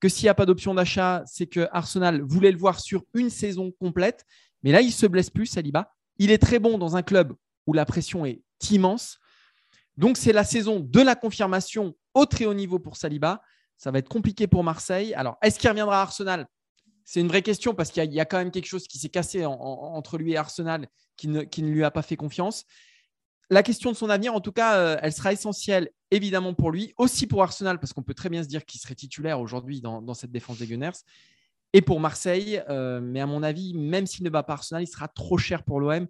que 0.00 0.08
s'il 0.08 0.24
n'y 0.24 0.30
a 0.30 0.34
pas 0.34 0.46
d'option 0.46 0.74
d'achat, 0.74 1.22
c'est 1.24 1.46
que 1.46 1.68
Arsenal 1.70 2.22
voulait 2.22 2.50
le 2.50 2.58
voir 2.58 2.80
sur 2.80 3.04
une 3.14 3.30
saison 3.30 3.70
complète. 3.78 4.24
Mais 4.64 4.72
là, 4.72 4.80
il 4.80 4.90
se 4.90 5.06
blesse 5.06 5.30
plus, 5.30 5.46
Saliba. 5.46 5.92
Il 6.18 6.32
est 6.32 6.38
très 6.38 6.58
bon 6.58 6.76
dans 6.76 6.96
un 6.96 7.02
club 7.02 7.34
où 7.68 7.72
la 7.72 7.84
pression 7.84 8.26
est 8.26 8.42
immense. 8.68 9.20
Donc, 9.96 10.16
c'est 10.16 10.32
la 10.32 10.42
saison 10.42 10.80
de 10.80 11.00
la 11.00 11.14
confirmation 11.14 11.94
au 12.14 12.26
très 12.26 12.46
haut 12.46 12.54
niveau 12.54 12.80
pour 12.80 12.96
Saliba. 12.96 13.42
Ça 13.82 13.90
va 13.90 13.98
être 13.98 14.08
compliqué 14.08 14.46
pour 14.46 14.62
Marseille. 14.62 15.12
Alors, 15.14 15.38
est-ce 15.42 15.58
qu'il 15.58 15.68
reviendra 15.68 15.98
à 15.98 16.02
Arsenal? 16.02 16.46
C'est 17.04 17.18
une 17.18 17.26
vraie 17.26 17.42
question 17.42 17.74
parce 17.74 17.90
qu'il 17.90 18.12
y, 18.12 18.20
a 18.20 18.24
quand 18.24 18.38
même 18.38 18.52
quelque 18.52 18.68
chose 18.68 18.86
qui 18.86 18.96
s'est 18.96 19.08
cassé 19.08 19.44
entre 19.44 20.18
lui 20.18 20.34
et 20.34 20.36
Arsenal 20.36 20.86
qui 21.16 21.26
ne, 21.26 21.42
lui 21.58 21.82
a 21.82 21.90
pas 21.90 22.02
fait 22.02 22.14
confiance. 22.14 22.64
La 23.50 23.64
question 23.64 23.90
de 23.90 23.96
son 23.96 24.08
avenir, 24.08 24.36
en 24.36 24.40
tout 24.40 24.52
cas, 24.52 24.76
euh, 24.76 24.98
elle 25.02 25.12
sera 25.12 25.32
essentielle 25.32 25.90
évidemment 26.12 26.54
pour 26.54 26.70
lui, 26.70 26.94
aussi 26.96 27.26
pour 27.26 27.42
Arsenal, 27.42 27.80
parce 27.80 27.92
qu'on 27.92 28.04
peut 28.04 28.14
très 28.14 28.28
bien 28.28 28.44
se 28.44 28.48
dire 28.48 28.64
qu'il 28.64 28.80
serait 28.80 28.94
titulaire 28.94 29.40
aujourd'hui 29.40 29.80
dans, 29.80 30.14
cette 30.14 30.30
défense 30.30 30.58
des 30.58 30.68
Gunners, 30.68 30.92
et 31.72 31.82
pour 31.82 31.98
Marseille. 31.98 32.62
Euh, 32.68 33.00
mais 33.02 33.20
à 33.20 33.26
mon 33.26 33.42
avis, 33.42 33.74
même 33.74 34.06
s'il 34.06 34.22
ne 34.24 34.30
va 34.30 34.44
pas 34.44 34.52
Arsenal, 34.52 34.84
il 34.84 34.86
sera 34.86 35.08
trop 35.08 35.38
cher 35.38 35.64
pour 35.64 35.80
l'OM. 35.80 36.06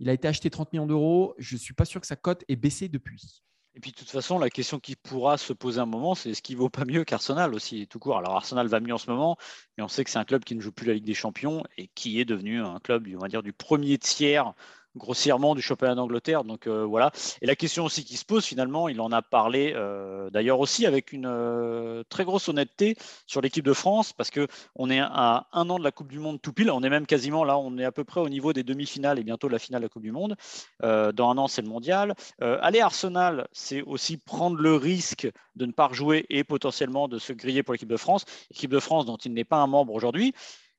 Il 0.00 0.08
a 0.08 0.12
été 0.12 0.26
acheté 0.26 0.50
30 0.50 0.72
millions 0.72 0.88
d'euros. 0.88 1.36
Je 1.38 1.54
ne 1.54 1.60
suis 1.60 1.72
pas 1.74 1.84
sûr 1.84 2.00
que 2.00 2.06
sa 2.08 2.16
cote 2.16 2.42
ait 2.48 2.56
baissé 2.56 2.88
depuis. 2.88 3.44
Et 3.74 3.80
puis 3.80 3.90
de 3.90 3.96
toute 3.96 4.10
façon, 4.10 4.38
la 4.38 4.50
question 4.50 4.78
qui 4.78 4.96
pourra 4.96 5.38
se 5.38 5.52
poser 5.54 5.80
un 5.80 5.86
moment, 5.86 6.14
c'est 6.14 6.30
est-ce 6.30 6.42
qu'il 6.42 6.58
vaut 6.58 6.68
pas 6.68 6.84
mieux 6.84 7.04
qu'Arsenal 7.04 7.54
aussi, 7.54 7.86
tout 7.86 7.98
court? 7.98 8.18
Alors 8.18 8.36
Arsenal 8.36 8.66
va 8.66 8.80
mieux 8.80 8.92
en 8.92 8.98
ce 8.98 9.10
moment, 9.10 9.38
mais 9.76 9.84
on 9.84 9.88
sait 9.88 10.04
que 10.04 10.10
c'est 10.10 10.18
un 10.18 10.24
club 10.24 10.44
qui 10.44 10.54
ne 10.54 10.60
joue 10.60 10.72
plus 10.72 10.86
la 10.86 10.92
Ligue 10.94 11.04
des 11.04 11.14
Champions 11.14 11.62
et 11.78 11.88
qui 11.94 12.20
est 12.20 12.26
devenu 12.26 12.60
un 12.60 12.80
club, 12.80 13.08
on 13.14 13.18
va 13.18 13.28
dire, 13.28 13.42
du 13.42 13.54
premier 13.54 13.96
tiers 13.96 14.52
grossièrement 14.96 15.54
du 15.54 15.62
championnat 15.62 15.94
d'Angleterre. 15.94 16.44
Donc 16.44 16.66
euh, 16.66 16.84
voilà. 16.84 17.10
Et 17.40 17.46
la 17.46 17.56
question 17.56 17.84
aussi 17.84 18.04
qui 18.04 18.16
se 18.16 18.24
pose 18.24 18.44
finalement, 18.44 18.88
il 18.88 19.00
en 19.00 19.12
a 19.12 19.22
parlé 19.22 19.72
euh, 19.74 20.30
d'ailleurs 20.30 20.60
aussi 20.60 20.86
avec 20.86 21.12
une 21.12 21.26
euh, 21.26 22.02
très 22.08 22.24
grosse 22.24 22.48
honnêteté 22.48 22.96
sur 23.26 23.40
l'équipe 23.40 23.64
de 23.64 23.72
France 23.72 24.12
parce 24.12 24.30
que 24.30 24.46
on 24.74 24.90
est 24.90 25.00
à 25.00 25.46
un 25.52 25.70
an 25.70 25.78
de 25.78 25.84
la 25.84 25.92
Coupe 25.92 26.08
du 26.08 26.18
Monde 26.18 26.40
tout 26.40 26.52
pile. 26.52 26.70
On 26.70 26.82
est 26.82 26.90
même 26.90 27.06
quasiment 27.06 27.44
là, 27.44 27.58
on 27.58 27.78
est 27.78 27.84
à 27.84 27.92
peu 27.92 28.04
près 28.04 28.20
au 28.20 28.28
niveau 28.28 28.52
des 28.52 28.62
demi-finales 28.62 29.18
et 29.18 29.24
bientôt 29.24 29.48
la 29.48 29.58
finale 29.58 29.82
de 29.82 29.86
la 29.86 29.88
Coupe 29.88 30.02
du 30.02 30.12
Monde. 30.12 30.36
dans 30.80 31.30
un 31.30 31.38
an, 31.38 31.48
c'est 31.48 31.62
le 31.62 31.68
mondial. 31.68 32.14
aller 32.40 32.80
à 32.80 32.86
Arsenal, 32.86 33.48
c'est 33.52 33.82
aussi 33.82 34.16
prendre 34.16 34.56
le 34.56 34.76
risque 34.76 35.30
de 35.56 35.66
ne 35.66 35.72
pas 35.72 35.86
rejouer 35.86 36.26
et 36.30 36.44
potentiellement 36.44 37.08
de 37.08 37.18
se 37.18 37.32
griller 37.32 37.62
pour 37.62 37.72
l'équipe 37.72 37.88
de 37.88 37.96
France. 37.96 38.24
L'équipe 38.50 38.70
de 38.70 38.80
France 38.80 39.06
dont 39.06 39.16
il 39.16 39.32
n'est 39.32 39.44
pas 39.44 39.58
un 39.58 39.66
membre 39.66 39.94
aujourd'hui 39.94 40.34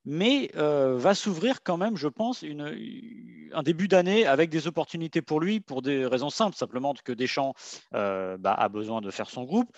mais 0.05 0.51
euh, 0.55 0.97
va 0.97 1.15
s'ouvrir 1.15 1.63
quand 1.63 1.77
même, 1.77 1.97
je 1.97 2.07
pense, 2.07 2.43
un 2.43 3.63
début 3.63 3.87
d'année 3.87 4.25
avec 4.25 4.49
des 4.49 4.67
opportunités 4.67 5.21
pour 5.21 5.39
lui, 5.39 5.59
pour 5.59 5.81
des 5.81 6.05
raisons 6.05 6.29
simples, 6.29 6.55
simplement 6.55 6.93
que 7.03 7.11
Deschamps 7.11 7.53
euh, 7.93 8.37
bah, 8.37 8.53
a 8.53 8.69
besoin 8.69 9.01
de 9.01 9.11
faire 9.11 9.29
son 9.29 9.43
groupe. 9.43 9.69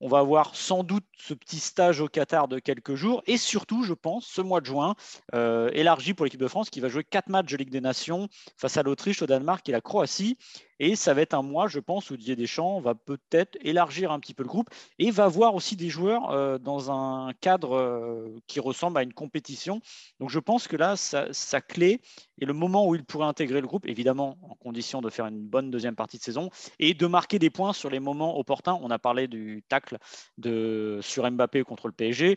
On 0.00 0.08
va 0.08 0.20
avoir 0.20 0.54
sans 0.54 0.84
doute 0.84 1.04
ce 1.16 1.34
petit 1.34 1.58
stage 1.58 2.00
au 2.00 2.06
Qatar 2.06 2.46
de 2.46 2.60
quelques 2.60 2.94
jours 2.94 3.22
et 3.26 3.36
surtout, 3.36 3.82
je 3.82 3.94
pense, 3.94 4.26
ce 4.26 4.40
mois 4.40 4.60
de 4.60 4.66
juin 4.66 4.94
euh, 5.34 5.70
élargi 5.72 6.14
pour 6.14 6.24
l'équipe 6.24 6.40
de 6.40 6.46
France 6.46 6.70
qui 6.70 6.78
va 6.78 6.88
jouer 6.88 7.02
quatre 7.02 7.28
matchs 7.28 7.50
de 7.50 7.56
Ligue 7.56 7.70
des 7.70 7.80
Nations 7.80 8.28
face 8.56 8.76
à 8.76 8.84
l'Autriche, 8.84 9.22
au 9.22 9.26
Danemark 9.26 9.68
et 9.68 9.72
la 9.72 9.80
Croatie. 9.80 10.38
Et 10.80 10.96
ça 10.96 11.14
va 11.14 11.22
être 11.22 11.34
un 11.34 11.42
mois, 11.42 11.68
je 11.68 11.80
pense, 11.80 12.10
où 12.10 12.16
Didier 12.16 12.36
Deschamps 12.36 12.80
va 12.80 12.94
peut-être 12.94 13.56
élargir 13.60 14.12
un 14.12 14.20
petit 14.20 14.34
peu 14.34 14.42
le 14.42 14.48
groupe 14.48 14.70
et 14.98 15.10
va 15.10 15.28
voir 15.28 15.54
aussi 15.54 15.76
des 15.76 15.88
joueurs 15.88 16.30
euh, 16.30 16.58
dans 16.58 16.90
un 16.90 17.32
cadre 17.40 17.76
euh, 17.76 18.28
qui 18.46 18.60
ressemble 18.60 18.98
à 18.98 19.02
une 19.02 19.12
compétition. 19.12 19.80
Donc 20.20 20.30
je 20.30 20.38
pense 20.38 20.68
que 20.68 20.76
là, 20.76 20.96
sa, 20.96 21.60
clé 21.60 22.00
et 22.40 22.46
le 22.46 22.52
moment 22.52 22.86
où 22.86 22.94
il 22.94 23.04
pourrait 23.04 23.26
intégrer 23.26 23.60
le 23.60 23.66
groupe, 23.66 23.86
évidemment 23.86 24.38
en 24.42 24.54
condition 24.54 25.00
de 25.00 25.10
faire 25.10 25.26
une 25.26 25.40
bonne 25.40 25.70
deuxième 25.70 25.96
partie 25.96 26.18
de 26.18 26.22
saison 26.22 26.50
et 26.78 26.94
de 26.94 27.06
marquer 27.06 27.38
des 27.38 27.50
points 27.50 27.72
sur 27.72 27.90
les 27.90 28.00
moments 28.00 28.38
opportuns. 28.38 28.78
On 28.80 28.90
a 28.90 28.98
parlé 28.98 29.26
du 29.26 29.64
tacle 29.68 29.98
de, 30.38 31.00
sur 31.02 31.28
Mbappé 31.28 31.64
contre 31.64 31.88
le 31.88 31.92
PSG. 31.92 32.36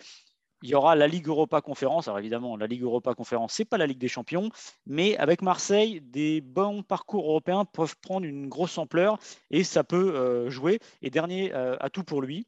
Il 0.62 0.69
y 0.69 0.76
aura 0.76 0.95
la 0.95 1.08
Ligue 1.08 1.28
Europa 1.28 1.62
Conférence. 1.62 2.08
Alors 2.08 2.19
évidemment, 2.19 2.56
la 2.58 2.67
Ligue 2.67 2.84
Europa 2.84 3.13
Conférence, 3.13 3.54
ce 3.54 3.62
n'est 3.62 3.65
pas 3.65 3.78
la 3.78 3.88
Ligue 3.88 3.97
des 3.97 4.08
Champions, 4.08 4.50
mais 4.86 5.17
avec 5.17 5.41
Marseille, 5.41 6.02
des 6.02 6.41
bons 6.41 6.84
parcours 6.84 7.26
européens 7.26 7.65
peuvent 7.65 7.95
prendre 8.02 8.26
une 8.26 8.47
grosse 8.47 8.78
ampleur 8.78 9.17
et 9.50 9.63
ça 9.63 9.84
peut 9.84 10.15
euh, 10.15 10.50
jouer. 10.50 10.80
Et 11.02 11.10
dernier 11.10 11.54
euh, 11.54 11.76
atout 11.80 12.04
pour 12.04 12.21
lui, 12.21 12.45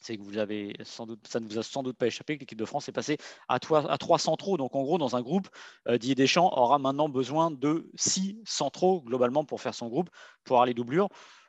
c'est 0.00 0.16
que 0.16 0.22
vous 0.22 0.38
avez 0.38 0.74
sans 0.82 1.06
doute, 1.06 1.26
ça 1.26 1.40
ne 1.40 1.46
vous 1.46 1.58
a 1.58 1.62
sans 1.62 1.82
doute 1.82 1.96
pas 1.96 2.06
échappé 2.06 2.36
que 2.36 2.40
l'équipe 2.40 2.58
de 2.58 2.64
France 2.64 2.88
est 2.88 2.92
passée 2.92 3.18
à, 3.48 3.58
trois, 3.58 3.90
à 3.90 4.18
centraux. 4.18 4.56
Donc 4.56 4.74
en 4.74 4.82
gros, 4.82 4.98
dans 4.98 5.16
un 5.16 5.22
groupe, 5.22 5.48
euh, 5.88 5.98
Didier 5.98 6.14
Deschamps 6.14 6.52
aura 6.56 6.78
maintenant 6.78 7.08
besoin 7.08 7.50
de 7.50 7.90
six 7.94 8.38
centraux 8.44 9.02
globalement 9.02 9.44
pour 9.44 9.60
faire 9.60 9.74
son 9.74 9.88
groupe, 9.88 10.10
pour 10.44 10.56
avoir 10.56 10.66
les. 10.66 10.74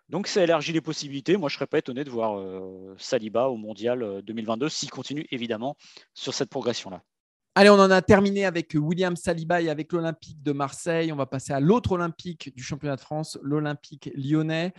Donc 0.10 0.28
ça 0.28 0.43
élargit 0.43 0.74
les 0.74 0.82
possibilités. 0.82 1.38
Moi, 1.38 1.50
je 1.50 1.56
serais 1.56 1.67
pas 1.67 1.78
étonné 1.78 2.04
de 2.04 2.10
voir 2.10 2.39
euh, 2.39 2.95
Saliba 2.98 3.48
au 3.50 3.58
Mondial 3.58 4.22
2022 4.24 4.65
euh, 4.65 4.69
s'il 4.69 4.89
continue 4.89 5.28
évidemment 5.32 5.78
sur 6.13 6.34
cette 6.34 6.50
progression-là. 6.50 7.04
Allez, 7.56 7.69
on 7.69 7.80
en 7.80 7.91
a 7.91 8.02
terminé 8.02 8.45
avec 8.45 8.74
William 8.74 9.15
Saliba 9.15 9.62
et 9.62 9.69
avec 9.69 9.91
l'Olympique 9.91 10.41
de 10.41 10.52
Marseille. 10.52 11.12
On 11.12 11.15
va 11.15 11.26
passer 11.26 11.54
à 11.54 11.60
l'autre 11.60 11.91
Olympique 11.91 12.56
du 12.56 12.63
championnat 12.63 12.95
de 12.95 13.02
France, 13.02 13.38
l'Olympique 13.41 14.10
lyonnais. 14.15 14.74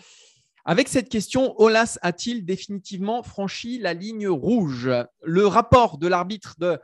Avec 0.65 0.89
cette 0.89 1.09
question, 1.09 1.55
Olas 1.61 1.99
a-t-il 2.03 2.45
définitivement 2.45 3.23
franchi 3.23 3.79
la 3.79 3.95
ligne 3.95 4.29
rouge? 4.29 4.91
Le 5.23 5.47
rapport 5.47 5.99
de 5.99 6.07
l'arbitre 6.07 6.57
de 6.59 6.79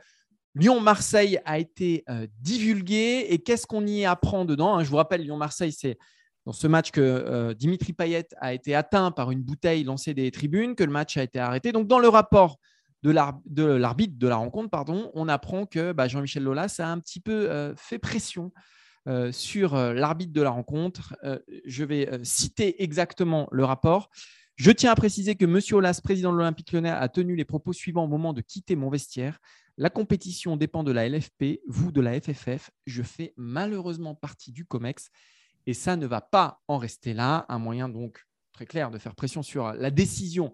Lyon-Marseille 0.55 1.39
a 1.45 1.59
été 1.59 2.03
euh, 2.09 2.27
divulgué 2.39 3.27
et 3.29 3.39
qu'est-ce 3.39 3.67
qu'on 3.67 3.85
y 3.85 4.05
apprend 4.05 4.45
dedans? 4.45 4.83
Je 4.83 4.89
vous 4.89 4.95
rappelle, 4.95 5.21
Lyon-Marseille, 5.21 5.71
c'est 5.71 5.97
dans 6.47 6.53
ce 6.53 6.65
match 6.65 6.91
que 6.91 7.01
euh, 7.01 7.53
Dimitri 7.53 7.91
Payet 7.91 8.29
a 8.39 8.53
été 8.53 8.73
atteint 8.73 9.11
par 9.11 9.31
une 9.31 9.41
bouteille 9.41 9.83
lancée 9.83 10.13
des 10.13 10.31
tribunes, 10.31 10.75
que 10.75 10.83
le 10.85 10.91
match 10.93 11.17
a 11.17 11.23
été 11.23 11.39
arrêté. 11.39 11.73
Donc, 11.73 11.87
dans 11.87 11.99
le 11.99 12.07
rapport 12.07 12.57
de 13.03 13.11
l'arbitre 13.11 14.13
de, 14.17 14.27
la 14.29 14.37
rencontre, 14.37 14.69
pardon, 14.69 15.11
on 15.13 15.27
apprend 15.27 15.65
que 15.65 15.91
bah, 15.91 16.07
Jean-Michel 16.07 16.43
Lolas 16.43 16.77
a 16.79 16.87
un 16.87 16.99
petit 16.99 17.19
peu 17.19 17.51
euh, 17.51 17.75
fait 17.75 17.99
pression 17.99 18.53
euh, 19.09 19.33
sur 19.33 19.75
l'arbitre 19.75 20.31
de 20.31 20.41
la 20.41 20.49
rencontre. 20.49 21.17
je 21.65 21.83
vais 21.83 22.09
citer 22.23 22.81
exactement 22.81 23.49
le 23.51 23.65
rapport. 23.65 24.09
Je 24.55 24.71
tiens 24.71 24.93
à 24.93 24.95
préciser 24.95 25.35
que 25.35 25.43
M. 25.43 25.59
Olas, 25.73 25.99
président 26.01 26.31
de 26.31 26.37
l'Olympique 26.37 26.71
lyonnais, 26.71 26.91
a 26.91 27.09
tenu 27.09 27.35
les 27.35 27.45
propos 27.45 27.73
suivants 27.73 28.05
au 28.05 28.07
moment 28.07 28.31
de 28.31 28.39
quitter 28.39 28.77
mon 28.77 28.89
vestiaire. 28.89 29.39
La 29.75 29.89
compétition 29.89 30.55
dépend 30.55 30.85
de 30.85 30.93
la 30.93 31.09
LFP, 31.09 31.59
vous 31.67 31.91
de 31.91 31.99
la 31.99 32.21
FFF. 32.21 32.71
Je 32.85 33.03
fais 33.03 33.33
malheureusement 33.35 34.15
partie 34.15 34.53
du 34.53 34.63
COMEX 34.63 35.11
et 35.67 35.73
ça 35.73 35.97
ne 35.97 36.07
va 36.07 36.21
pas 36.21 36.61
en 36.67 36.77
rester 36.77 37.13
là. 37.13 37.45
Un 37.49 37.59
moyen 37.59 37.89
donc 37.89 38.25
très 38.53 38.65
clair 38.65 38.89
de 38.89 38.97
faire 38.97 39.13
pression 39.13 39.43
sur 39.43 39.73
la 39.73 39.91
décision 39.91 40.53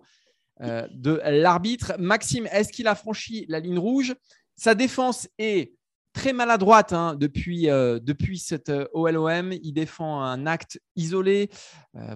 euh, 0.62 0.88
de 0.91 1.21
l'arbitre. 1.23 1.93
Maxime, 1.99 2.47
est-ce 2.52 2.73
qu'il 2.73 2.88
a 2.88 2.95
franchi 2.95 3.45
la 3.47 3.60
ligne 3.60 3.78
rouge? 3.78 4.15
Sa 4.58 4.76
défense 4.76 5.30
est 5.38 5.73
très 6.13 6.34
maladroite 6.34 6.93
hein, 6.93 7.15
depuis, 7.15 7.69
euh, 7.69 7.99
depuis 7.99 8.39
cette 8.39 8.69
euh, 8.69 8.88
OLOM. 8.93 9.52
Il 9.52 9.73
défend 9.73 10.21
un 10.21 10.47
acte 10.47 10.82
isolé. 10.95 11.49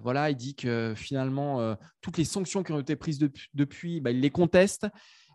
voilà, 0.02 0.32
il 0.32 0.36
dit 0.36 0.56
que 0.56 0.94
finalement, 0.96 1.76
toutes 2.02 2.18
les 2.18 2.26
sanctions 2.26 2.64
qui 2.64 2.72
ont 2.72 2.80
été 2.80 2.96
prises 2.96 3.20
depuis, 3.54 4.02
bah, 4.02 4.10
il 4.10 4.22
les 4.22 4.32
conteste. 4.32 4.88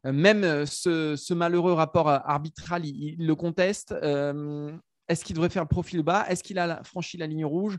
Même 0.04 0.66
ce, 0.66 1.32
malheureux 1.32 1.74
rapport 1.74 2.08
arbitral, 2.08 2.84
il 2.84 3.24
le 3.24 3.34
conteste. 3.36 3.94
Est-ce 5.12 5.24
qu'il 5.24 5.34
devrait 5.34 5.50
faire 5.50 5.62
le 5.62 5.68
profil 5.68 6.02
bas? 6.02 6.24
Est-ce 6.28 6.42
qu'il 6.42 6.58
a 6.58 6.82
franchi 6.84 7.18
la 7.18 7.26
ligne 7.26 7.44
rouge? 7.44 7.76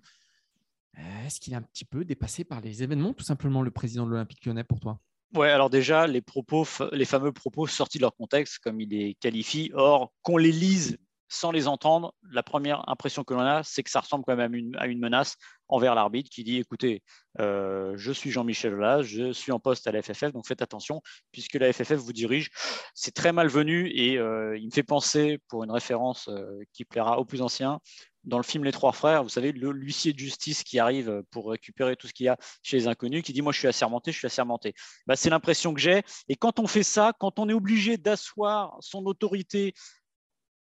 Euh, 1.00 1.26
Est-ce 1.26 1.40
qu'il 1.40 1.54
est 1.54 1.56
un 1.56 1.64
petit 1.64 1.84
peu 1.84 2.06
dépassé 2.06 2.44
par 2.44 2.62
les 2.62 2.84
événements, 2.84 3.14
tout 3.14 3.24
simplement, 3.24 3.64
le 3.64 3.72
président 3.72 4.06
de 4.06 4.12
l'Olympique 4.12 4.46
lyonnais 4.46 4.64
pour 4.64 4.80
toi? 4.80 5.00
Ouais, 5.34 5.50
alors 5.50 5.72
déjà, 5.72 6.06
les 6.06 6.22
propos, 6.22 6.68
les 6.92 7.06
fameux 7.06 7.32
propos 7.32 7.66
sortis 7.66 7.98
de 7.98 8.04
leur 8.04 8.16
contexte, 8.16 8.60
comme 8.60 8.80
il 8.80 8.90
les 8.90 9.16
qualifie, 9.16 9.72
or 9.74 10.14
qu'on 10.22 10.38
les 10.38 10.52
lise 10.52 11.00
sans 11.34 11.52
les 11.52 11.68
entendre, 11.68 12.14
la 12.32 12.44
première 12.44 12.88
impression 12.88 13.24
que 13.24 13.34
l'on 13.34 13.42
a, 13.42 13.64
c'est 13.64 13.82
que 13.82 13.90
ça 13.90 14.02
ressemble 14.02 14.24
quand 14.26 14.36
même 14.36 14.74
à 14.78 14.86
une, 14.86 15.00
menace 15.00 15.36
envers 15.68 15.96
l'arbitre 15.96 16.30
qui 16.30 16.44
dit 16.44 16.60
écoutez, 16.60 17.02
euh, 17.40 17.94
je 17.98 18.12
suis 18.12 18.30
Jean-Michel 18.30 18.76
Aulas, 18.76 19.02
je 19.02 19.34
suis 19.34 19.52
en 19.52 19.60
poste 19.60 19.88
à 19.88 19.92
la 19.92 20.04
FFF, 20.04 20.32
donc 20.32 20.46
faites 20.46 20.62
attention, 20.62 21.02
puisque 21.32 21.56
la 21.56 21.74
FFF 21.74 21.96
vous 21.96 22.14
dirige. 22.14 22.50
C'est 22.94 23.14
très 23.14 23.32
malvenu 23.32 23.90
et 23.90 24.20
euh, 24.20 24.56
il 24.58 24.68
me 24.68 24.72
fait 24.72 24.84
penser, 24.84 25.40
pour 25.48 25.64
une 25.64 25.72
référence 25.72 26.30
euh, 26.30 26.62
qui 26.72 26.86
plaira 26.86 27.20
aux 27.20 27.26
plus 27.26 27.42
anciens, 27.42 27.80
dans 28.24 28.38
le 28.38 28.44
film 28.44 28.64
Les 28.64 28.72
Trois 28.72 28.94
Frères, 28.94 29.24
vous 29.24 29.30
savez, 29.30 29.52
l'huissier 29.52 30.14
de 30.14 30.20
justice 30.20 30.64
qui 30.64 30.80
arrive 30.80 31.24
pour 31.32 31.50
récupérer 31.50 31.96
tout 31.96 32.08
ce 32.08 32.14
qu'il 32.14 32.26
y 32.26 32.30
a 32.30 32.38
chez 32.62 32.78
les 32.78 32.88
inconnus, 32.88 33.24
qui 33.24 33.34
dit 33.34 33.42
Moi, 33.42 33.52
je 33.52 33.60
suis 33.60 33.68
assermenté, 33.68 34.12
je 34.12 34.18
suis 34.18 34.28
assermenté. 34.28 34.74
Bah, 35.08 35.16
c'est 35.16 35.30
l'impression 35.30 35.74
que 35.74 35.82
j'ai. 35.82 36.04
Et 36.30 36.36
quand 36.36 36.60
on 36.60 36.68
fait 36.68 36.84
ça, 36.84 37.12
quand 37.20 37.40
on 37.40 37.50
est 37.50 37.54
obligé 37.54 37.98
d'asseoir 37.98 38.78
son 38.80 39.06
autorité 39.06 39.74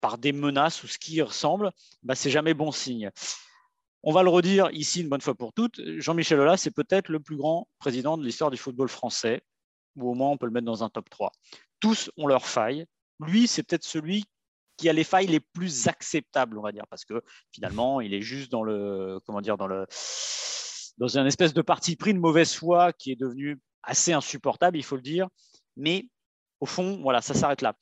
par 0.02 0.18
des 0.18 0.32
menaces 0.32 0.84
ou 0.84 0.88
ce 0.88 0.98
qui 0.98 1.22
ressemble, 1.22 1.72
bah, 2.04 2.16
c'est 2.16 2.30
jamais 2.30 2.54
bon 2.54 2.72
signe. 2.72 3.10
On 4.04 4.14
va 4.14 4.24
le 4.24 4.30
redire 4.30 4.70
ici 4.72 5.02
une 5.02 5.10
bonne 5.10 5.22
fois 5.22 5.36
pour 5.36 5.54
toutes. 5.54 5.82
Jean-Michel 5.98 6.40
Aulas, 6.40 6.58
c'est 6.58 6.72
peut-être 6.72 7.10
le 7.10 7.20
plus 7.20 7.36
grand 7.36 7.68
président 7.80 8.18
de 8.18 8.24
l'histoire 8.24 8.52
du 8.52 8.58
football 8.58 8.90
français, 8.90 9.42
ou 9.96 10.10
au 10.10 10.14
moins 10.14 10.30
on 10.30 10.38
peut 10.38 10.46
le 10.46 10.52
mettre 10.52 10.66
dans 10.66 10.84
un 10.84 10.90
top 10.90 11.10
3. 11.10 11.32
Tous 11.80 12.10
ont 12.18 12.28
leurs 12.28 12.46
failles. 12.46 12.86
Lui, 13.20 13.48
c'est 13.48 13.64
peut-être 13.64 13.84
celui 13.84 14.24
qui 14.78 14.88
a 14.90 14.94
les 14.94 15.04
failles 15.04 15.28
les 15.28 15.40
plus 15.40 15.88
acceptables, 15.88 16.58
on 16.58 16.62
va 16.62 16.72
dire, 16.72 16.86
parce 16.90 17.04
que 17.04 17.22
finalement, 17.52 18.00
il 18.00 18.14
est 18.14 18.22
juste 18.22 18.52
dans 18.52 18.64
le, 18.64 19.20
comment 19.26 19.42
dire, 19.42 19.58
dans 19.58 19.68
le, 19.68 19.88
dans 20.98 21.18
un 21.18 21.26
espèce 21.26 21.54
de 21.54 21.62
parti 21.62 21.96
pris 21.96 22.14
de 22.14 22.20
mauvaise 22.20 22.54
foi 22.54 22.94
qui 22.94 23.12
est 23.12 23.16
devenu 23.16 23.60
assez 23.84 24.14
insupportable, 24.14 24.78
il 24.78 24.84
faut 24.84 24.96
le 24.96 25.02
dire. 25.02 25.28
Mais 25.76 26.08
au 26.60 26.66
fond, 26.66 27.00
voilà, 27.02 27.22
ça 27.22 27.34
s'arrête 27.34 27.62
là. 27.62 27.76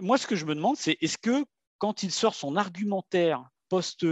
Moi, 0.00 0.18
ce 0.18 0.26
que 0.26 0.36
je 0.36 0.44
me 0.44 0.54
demande, 0.54 0.76
c'est 0.76 0.96
est-ce 1.00 1.18
que 1.18 1.44
quand 1.78 2.02
il 2.02 2.10
sort 2.10 2.34
son 2.34 2.56
argumentaire 2.56 3.48
post 3.68 4.04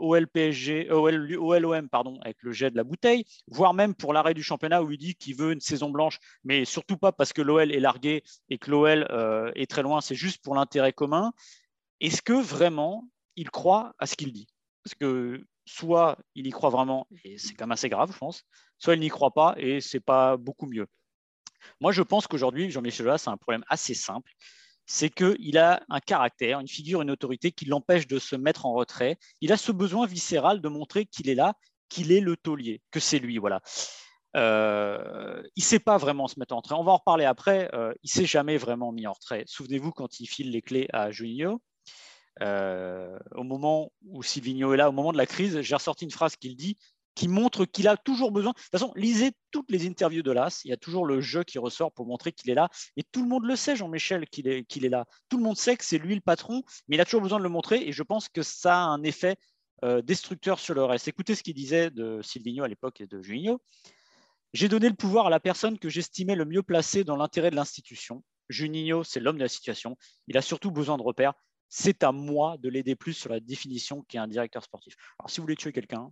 OL 0.00 0.26
PSG, 0.26 0.90
OLOM 0.90 1.88
pardon, 1.88 2.18
avec 2.22 2.38
le 2.42 2.52
jet 2.52 2.70
de 2.70 2.76
la 2.76 2.84
bouteille, 2.84 3.24
voire 3.48 3.74
même 3.74 3.94
pour 3.94 4.12
l'arrêt 4.12 4.34
du 4.34 4.42
championnat 4.42 4.82
où 4.82 4.90
il 4.90 4.98
dit 4.98 5.14
qu'il 5.14 5.36
veut 5.36 5.52
une 5.52 5.60
saison 5.60 5.90
blanche, 5.90 6.18
mais 6.42 6.64
surtout 6.64 6.96
pas 6.96 7.12
parce 7.12 7.32
que 7.32 7.42
l'OL 7.42 7.70
est 7.70 7.80
largué 7.80 8.22
et 8.48 8.58
que 8.58 8.70
l'OL 8.70 9.06
euh, 9.10 9.52
est 9.54 9.70
très 9.70 9.82
loin, 9.82 10.00
c'est 10.00 10.14
juste 10.14 10.42
pour 10.42 10.54
l'intérêt 10.54 10.92
commun. 10.92 11.32
Est-ce 12.00 12.22
que 12.22 12.32
vraiment 12.32 13.08
il 13.36 13.50
croit 13.50 13.92
à 13.98 14.06
ce 14.06 14.16
qu'il 14.16 14.32
dit? 14.32 14.48
Parce 14.82 14.94
que 14.94 15.44
soit 15.66 16.18
il 16.34 16.46
y 16.46 16.50
croit 16.50 16.70
vraiment, 16.70 17.06
et 17.24 17.38
c'est 17.38 17.54
quand 17.54 17.66
même 17.66 17.72
assez 17.72 17.90
grave, 17.90 18.10
je 18.12 18.18
pense, 18.18 18.44
soit 18.78 18.94
il 18.94 19.00
n'y 19.00 19.08
croit 19.08 19.32
pas, 19.32 19.54
et 19.58 19.80
c'est 19.80 20.00
pas 20.00 20.36
beaucoup 20.36 20.66
mieux. 20.66 20.86
Moi, 21.80 21.92
je 21.92 22.02
pense 22.02 22.26
qu'aujourd'hui, 22.26 22.70
Jean-Michel 22.70 23.06
Aulas 23.06 23.24
a 23.26 23.30
un 23.30 23.36
problème 23.36 23.64
assez 23.68 23.92
simple, 23.92 24.32
c'est 24.92 25.08
qu'il 25.08 25.56
a 25.56 25.84
un 25.88 26.00
caractère, 26.00 26.58
une 26.58 26.66
figure, 26.66 27.00
une 27.00 27.12
autorité 27.12 27.52
qui 27.52 27.64
l'empêche 27.64 28.08
de 28.08 28.18
se 28.18 28.34
mettre 28.34 28.66
en 28.66 28.72
retrait. 28.72 29.18
Il 29.40 29.52
a 29.52 29.56
ce 29.56 29.70
besoin 29.70 30.04
viscéral 30.04 30.60
de 30.60 30.68
montrer 30.68 31.06
qu'il 31.06 31.28
est 31.28 31.36
là, 31.36 31.54
qu'il 31.88 32.10
est 32.10 32.18
le 32.18 32.36
taulier, 32.36 32.82
que 32.90 32.98
c'est 32.98 33.20
lui, 33.20 33.38
voilà. 33.38 33.60
Euh, 34.36 35.40
il 35.54 35.60
ne 35.60 35.64
sait 35.64 35.78
pas 35.78 35.96
vraiment 35.96 36.26
se 36.26 36.40
mettre 36.40 36.54
en 36.54 36.56
retrait. 36.56 36.74
On 36.74 36.82
va 36.82 36.90
en 36.90 36.96
reparler 36.96 37.24
après. 37.24 37.72
Euh, 37.72 37.92
il 38.02 38.08
ne 38.08 38.10
s'est 38.10 38.26
jamais 38.26 38.56
vraiment 38.56 38.90
mis 38.90 39.06
en 39.06 39.12
retrait. 39.12 39.44
Souvenez-vous 39.46 39.92
quand 39.92 40.18
il 40.18 40.26
file 40.26 40.50
les 40.50 40.60
clés 40.60 40.88
à 40.92 41.12
Juninho, 41.12 41.62
euh, 42.42 43.16
au 43.36 43.44
moment 43.44 43.92
où 44.02 44.24
Silvino 44.24 44.74
est 44.74 44.76
là, 44.76 44.88
au 44.88 44.92
moment 44.92 45.12
de 45.12 45.18
la 45.18 45.26
crise, 45.26 45.60
j'ai 45.60 45.74
ressorti 45.76 46.04
une 46.04 46.10
phrase 46.10 46.34
qu'il 46.34 46.56
dit 46.56 46.76
qui 47.20 47.28
montre 47.28 47.66
qu'il 47.66 47.86
a 47.86 47.98
toujours 47.98 48.32
besoin. 48.32 48.52
De 48.52 48.56
toute 48.56 48.70
façon, 48.70 48.94
lisez 48.96 49.32
toutes 49.50 49.70
les 49.70 49.86
interviews 49.86 50.22
de 50.22 50.32
Las. 50.32 50.64
Il 50.64 50.68
y 50.68 50.72
a 50.72 50.78
toujours 50.78 51.04
le 51.04 51.20
jeu 51.20 51.44
qui 51.44 51.58
ressort 51.58 51.92
pour 51.92 52.06
montrer 52.06 52.32
qu'il 52.32 52.48
est 52.48 52.54
là. 52.54 52.70
Et 52.96 53.02
tout 53.02 53.22
le 53.22 53.28
monde 53.28 53.44
le 53.44 53.56
sait, 53.56 53.76
Jean-Michel, 53.76 54.26
qu'il 54.26 54.48
est, 54.48 54.64
qu'il 54.64 54.86
est 54.86 54.88
là. 54.88 55.04
Tout 55.28 55.36
le 55.36 55.42
monde 55.42 55.58
sait 55.58 55.76
que 55.76 55.84
c'est 55.84 55.98
lui 55.98 56.14
le 56.14 56.22
patron, 56.22 56.62
mais 56.88 56.96
il 56.96 57.00
a 57.02 57.04
toujours 57.04 57.20
besoin 57.20 57.36
de 57.36 57.42
le 57.42 57.50
montrer. 57.50 57.86
Et 57.86 57.92
je 57.92 58.02
pense 58.02 58.30
que 58.30 58.40
ça 58.40 58.74
a 58.74 58.84
un 58.84 59.02
effet 59.02 59.36
euh, 59.84 60.00
destructeur 60.00 60.58
sur 60.58 60.72
le 60.72 60.82
reste. 60.82 61.08
Écoutez 61.08 61.34
ce 61.34 61.42
qu'il 61.42 61.52
disait 61.52 61.90
de 61.90 62.22
Silvino 62.22 62.64
à 62.64 62.68
l'époque 62.68 63.02
et 63.02 63.06
de 63.06 63.20
Juninho. 63.20 63.60
J'ai 64.54 64.70
donné 64.70 64.88
le 64.88 64.94
pouvoir 64.94 65.26
à 65.26 65.30
la 65.30 65.40
personne 65.40 65.78
que 65.78 65.90
j'estimais 65.90 66.36
le 66.36 66.46
mieux 66.46 66.62
placée 66.62 67.04
dans 67.04 67.16
l'intérêt 67.16 67.50
de 67.50 67.56
l'institution. 67.56 68.24
Juninho, 68.48 69.04
c'est 69.04 69.20
l'homme 69.20 69.36
de 69.36 69.42
la 69.42 69.48
situation. 69.48 69.98
Il 70.26 70.38
a 70.38 70.42
surtout 70.42 70.70
besoin 70.70 70.96
de 70.96 71.02
repères 71.02 71.34
c'est 71.70 72.02
à 72.02 72.10
moi 72.10 72.56
de 72.58 72.68
l'aider 72.68 72.96
plus 72.96 73.14
sur 73.14 73.30
la 73.30 73.40
définition 73.40 74.02
qu'est 74.08 74.18
un 74.18 74.26
directeur 74.26 74.64
sportif. 74.64 74.94
Alors, 75.18 75.30
si 75.30 75.38
vous 75.38 75.44
voulez 75.44 75.56
tuer 75.56 75.72
quelqu'un 75.72 76.10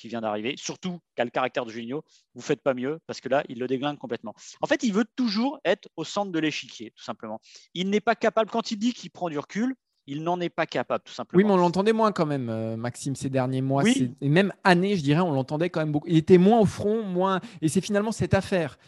qui 0.00 0.08
vient 0.08 0.22
d'arriver, 0.22 0.54
surtout 0.56 0.98
qui 1.14 1.22
a 1.22 1.24
le 1.24 1.30
caractère 1.30 1.66
de 1.66 1.70
Juninho, 1.70 2.02
vous 2.34 2.40
ne 2.40 2.44
faites 2.44 2.62
pas 2.62 2.74
mieux 2.74 2.98
parce 3.06 3.20
que 3.20 3.28
là, 3.28 3.44
il 3.48 3.58
le 3.58 3.66
déglingue 3.66 3.98
complètement. 3.98 4.34
En 4.60 4.66
fait, 4.66 4.82
il 4.82 4.92
veut 4.92 5.04
toujours 5.14 5.60
être 5.64 5.88
au 5.96 6.04
centre 6.04 6.32
de 6.32 6.38
l'échiquier, 6.38 6.90
tout 6.96 7.04
simplement. 7.04 7.40
Il 7.74 7.90
n'est 7.90 8.00
pas 8.00 8.14
capable, 8.14 8.50
quand 8.50 8.70
il 8.70 8.78
dit 8.78 8.94
qu'il 8.94 9.10
prend 9.10 9.28
du 9.28 9.38
recul, 9.38 9.74
il 10.06 10.22
n'en 10.22 10.40
est 10.40 10.48
pas 10.48 10.66
capable, 10.66 11.04
tout 11.04 11.12
simplement. 11.12 11.36
Oui, 11.38 11.44
mais 11.44 11.52
on 11.52 11.58
l'entendait 11.58 11.92
moins 11.92 12.10
quand 12.10 12.26
même, 12.26 12.48
euh, 12.48 12.76
Maxime, 12.76 13.14
ces 13.14 13.28
derniers 13.28 13.60
mois. 13.60 13.84
Et 13.86 14.28
même 14.28 14.52
années, 14.64 14.96
je 14.96 15.02
dirais, 15.02 15.20
on 15.20 15.32
l'entendait 15.32 15.70
quand 15.70 15.80
même 15.80 15.92
beaucoup. 15.92 16.08
Il 16.08 16.16
était 16.16 16.38
moins 16.38 16.58
au 16.58 16.64
front, 16.64 17.02
moins. 17.04 17.40
Et 17.60 17.68
c'est 17.68 17.82
finalement 17.82 18.10
cette 18.10 18.34
affaire. 18.34 18.78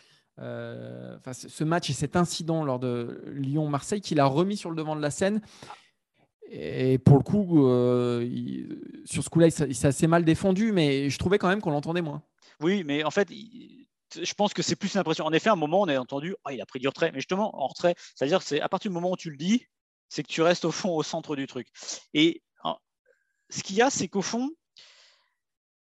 Euh, 0.41 1.19
ce 1.31 1.63
match 1.63 1.91
et 1.91 1.93
cet 1.93 2.17
incident 2.17 2.65
lors 2.65 2.79
de 2.79 3.23
Lyon-Marseille 3.27 4.01
qu'il 4.01 4.19
a 4.19 4.25
remis 4.25 4.57
sur 4.57 4.71
le 4.71 4.77
devant 4.77 4.97
de 4.97 5.03
la 5.03 5.11
scène 5.11 5.43
et 6.51 6.99
pour 6.99 7.17
le 7.17 7.23
coup, 7.23 7.67
euh, 7.67 8.27
sur 9.05 9.23
ce 9.23 9.31
coup-là, 9.31 9.47
il 9.47 9.75
s'est 9.75 9.87
assez 9.87 10.07
mal 10.07 10.25
défendu, 10.25 10.73
mais 10.73 11.09
je 11.09 11.19
trouvais 11.19 11.39
quand 11.39 11.49
même 11.49 11.61
qu'on 11.61 11.71
l'entendait 11.71 12.03
moins. 12.03 12.23
Oui, 12.61 12.85
mais 12.85 13.05
en 13.05 13.11
fait, 13.11 13.29
je 13.31 14.35
pense 14.35 14.53
que 14.53 14.63
c'est 14.63 14.77
plus 14.77 14.95
une 14.95 15.01
impression. 15.01 15.25
En 15.25 15.33
effet, 15.33 15.49
à 15.49 15.55
un 15.55 15.57
moment, 15.57 15.81
on 15.81 15.89
a 15.89 15.99
entendu, 15.99 16.35
oh, 16.45 16.51
il 16.51 16.61
a 16.61 16.67
pris 16.67 16.79
du 16.79 16.89
retrait. 16.89 17.11
Mais 17.13 17.19
justement, 17.19 17.63
en 17.63 17.67
retrait, 17.67 17.95
c'est-à-dire 18.15 18.43
c'est 18.43 18.61
à 18.61 18.69
partir 18.69 18.91
du 18.91 18.95
moment 18.95 19.13
où 19.13 19.17
tu 19.17 19.31
le 19.31 19.37
dis, 19.37 19.67
c'est 20.09 20.23
que 20.23 20.29
tu 20.29 20.43
restes 20.43 20.65
au 20.65 20.73
fond, 20.73 20.91
au 20.91 21.03
centre 21.03 21.37
du 21.37 21.47
truc. 21.47 21.69
Et 22.13 22.43
ce 23.53 23.63
qu'il 23.63 23.77
y 23.77 23.83
a, 23.83 23.91
c'est 23.91 24.09
qu'au 24.09 24.23
fond, 24.23 24.51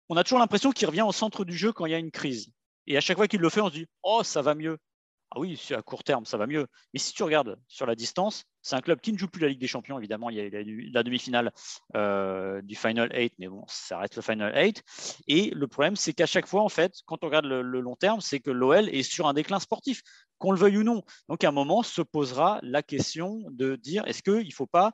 on 0.09 0.17
a 0.17 0.23
toujours 0.23 0.39
l'impression 0.39 0.71
qu'il 0.71 0.87
revient 0.87 1.01
au 1.03 1.13
centre 1.13 1.45
du 1.45 1.57
jeu 1.57 1.71
quand 1.71 1.85
il 1.85 1.91
y 1.91 1.95
a 1.95 1.99
une 1.99 2.11
crise. 2.11 2.51
Et 2.87 2.97
à 2.97 3.01
chaque 3.01 3.17
fois 3.17 3.27
qu'il 3.27 3.39
le 3.39 3.49
fait, 3.49 3.61
on 3.61 3.69
se 3.69 3.73
dit, 3.73 3.87
oh, 4.03 4.21
ça 4.23 4.41
va 4.41 4.53
mieux. 4.53 4.77
Ah 5.35 5.39
oui, 5.39 5.59
à 5.71 5.81
court 5.81 6.03
terme, 6.03 6.25
ça 6.25 6.37
va 6.37 6.45
mieux. 6.45 6.67
Mais 6.93 6.99
si 6.99 7.11
tu 7.11 7.23
regardes 7.23 7.57
sur 7.67 7.87
la 7.87 7.95
distance, 7.95 8.45
c'est 8.61 8.75
un 8.75 8.81
club 8.81 9.01
qui 9.01 9.11
ne 9.11 9.17
joue 9.17 9.27
plus 9.27 9.41
la 9.41 9.47
Ligue 9.47 9.59
des 9.59 9.67
Champions, 9.67 9.97
évidemment. 9.97 10.29
Il 10.29 10.35
y 10.35 10.41
a, 10.41 10.63
la 10.93 11.01
demi-finale 11.01 11.51
euh, 11.95 12.61
du 12.61 12.75
Final 12.75 13.11
8, 13.11 13.33
mais 13.39 13.47
bon, 13.47 13.63
ça 13.67 13.97
reste 13.97 14.15
le 14.15 14.21
Final 14.21 14.53
8. 14.55 14.83
Et 15.27 15.49
le 15.49 15.67
problème, 15.67 15.95
c'est 15.95 16.13
qu'à 16.13 16.27
chaque 16.27 16.45
fois, 16.45 16.61
en 16.61 16.69
fait, 16.69 16.93
quand 17.07 17.23
on 17.23 17.27
regarde 17.27 17.45
le, 17.45 17.63
le 17.63 17.79
long 17.79 17.95
terme, 17.95 18.21
c'est 18.21 18.41
que 18.41 18.51
l'OL 18.51 18.89
est 18.89 19.01
sur 19.01 19.25
un 19.25 19.33
déclin 19.33 19.59
sportif, 19.59 20.03
qu'on 20.37 20.51
le 20.51 20.59
veuille 20.59 20.77
ou 20.77 20.83
non. 20.83 21.01
Donc, 21.29 21.43
à 21.43 21.49
un 21.49 21.51
moment, 21.51 21.81
se 21.81 22.03
posera 22.03 22.59
la 22.61 22.83
question 22.83 23.41
de 23.49 23.75
dire 23.75 24.05
est-ce 24.05 24.21
qu'il 24.21 24.45
ne 24.45 24.53
faut 24.53 24.67
pas 24.67 24.91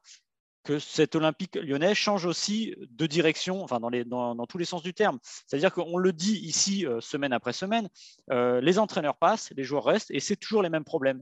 que 0.63 0.80
cet 0.80 1.15
Olympique 1.15 1.56
lyonnais 1.56 1.95
change 1.95 2.26
aussi 2.26 2.76
de 2.89 3.08
direction, 3.08 3.63
enfin 3.63 3.80
dans, 3.80 4.45
tous 4.45 4.58
les 4.58 4.65
sens 4.65 4.84
du 4.84 4.93
terme. 4.93 5.19
C'est-à-dire 5.24 5.74
qu'on 5.74 5.98
le 5.98 6.13
dit 6.13 6.38
ici 6.39 6.86
euh, 6.86 7.02
semaine 7.02 7.34
après 7.34 7.54
semaine, 7.54 7.89
euh, 8.32 8.62
les 8.62 8.80
entraîneurs 8.80 9.17
passent, 9.17 9.52
les 9.56 9.63
joueurs 9.63 9.86
restent, 9.86 10.12
et 10.12 10.19
c'est 10.19 10.36
toujours 10.36 10.62
les 10.62 10.69
mêmes 10.69 10.84
problèmes. 10.84 11.22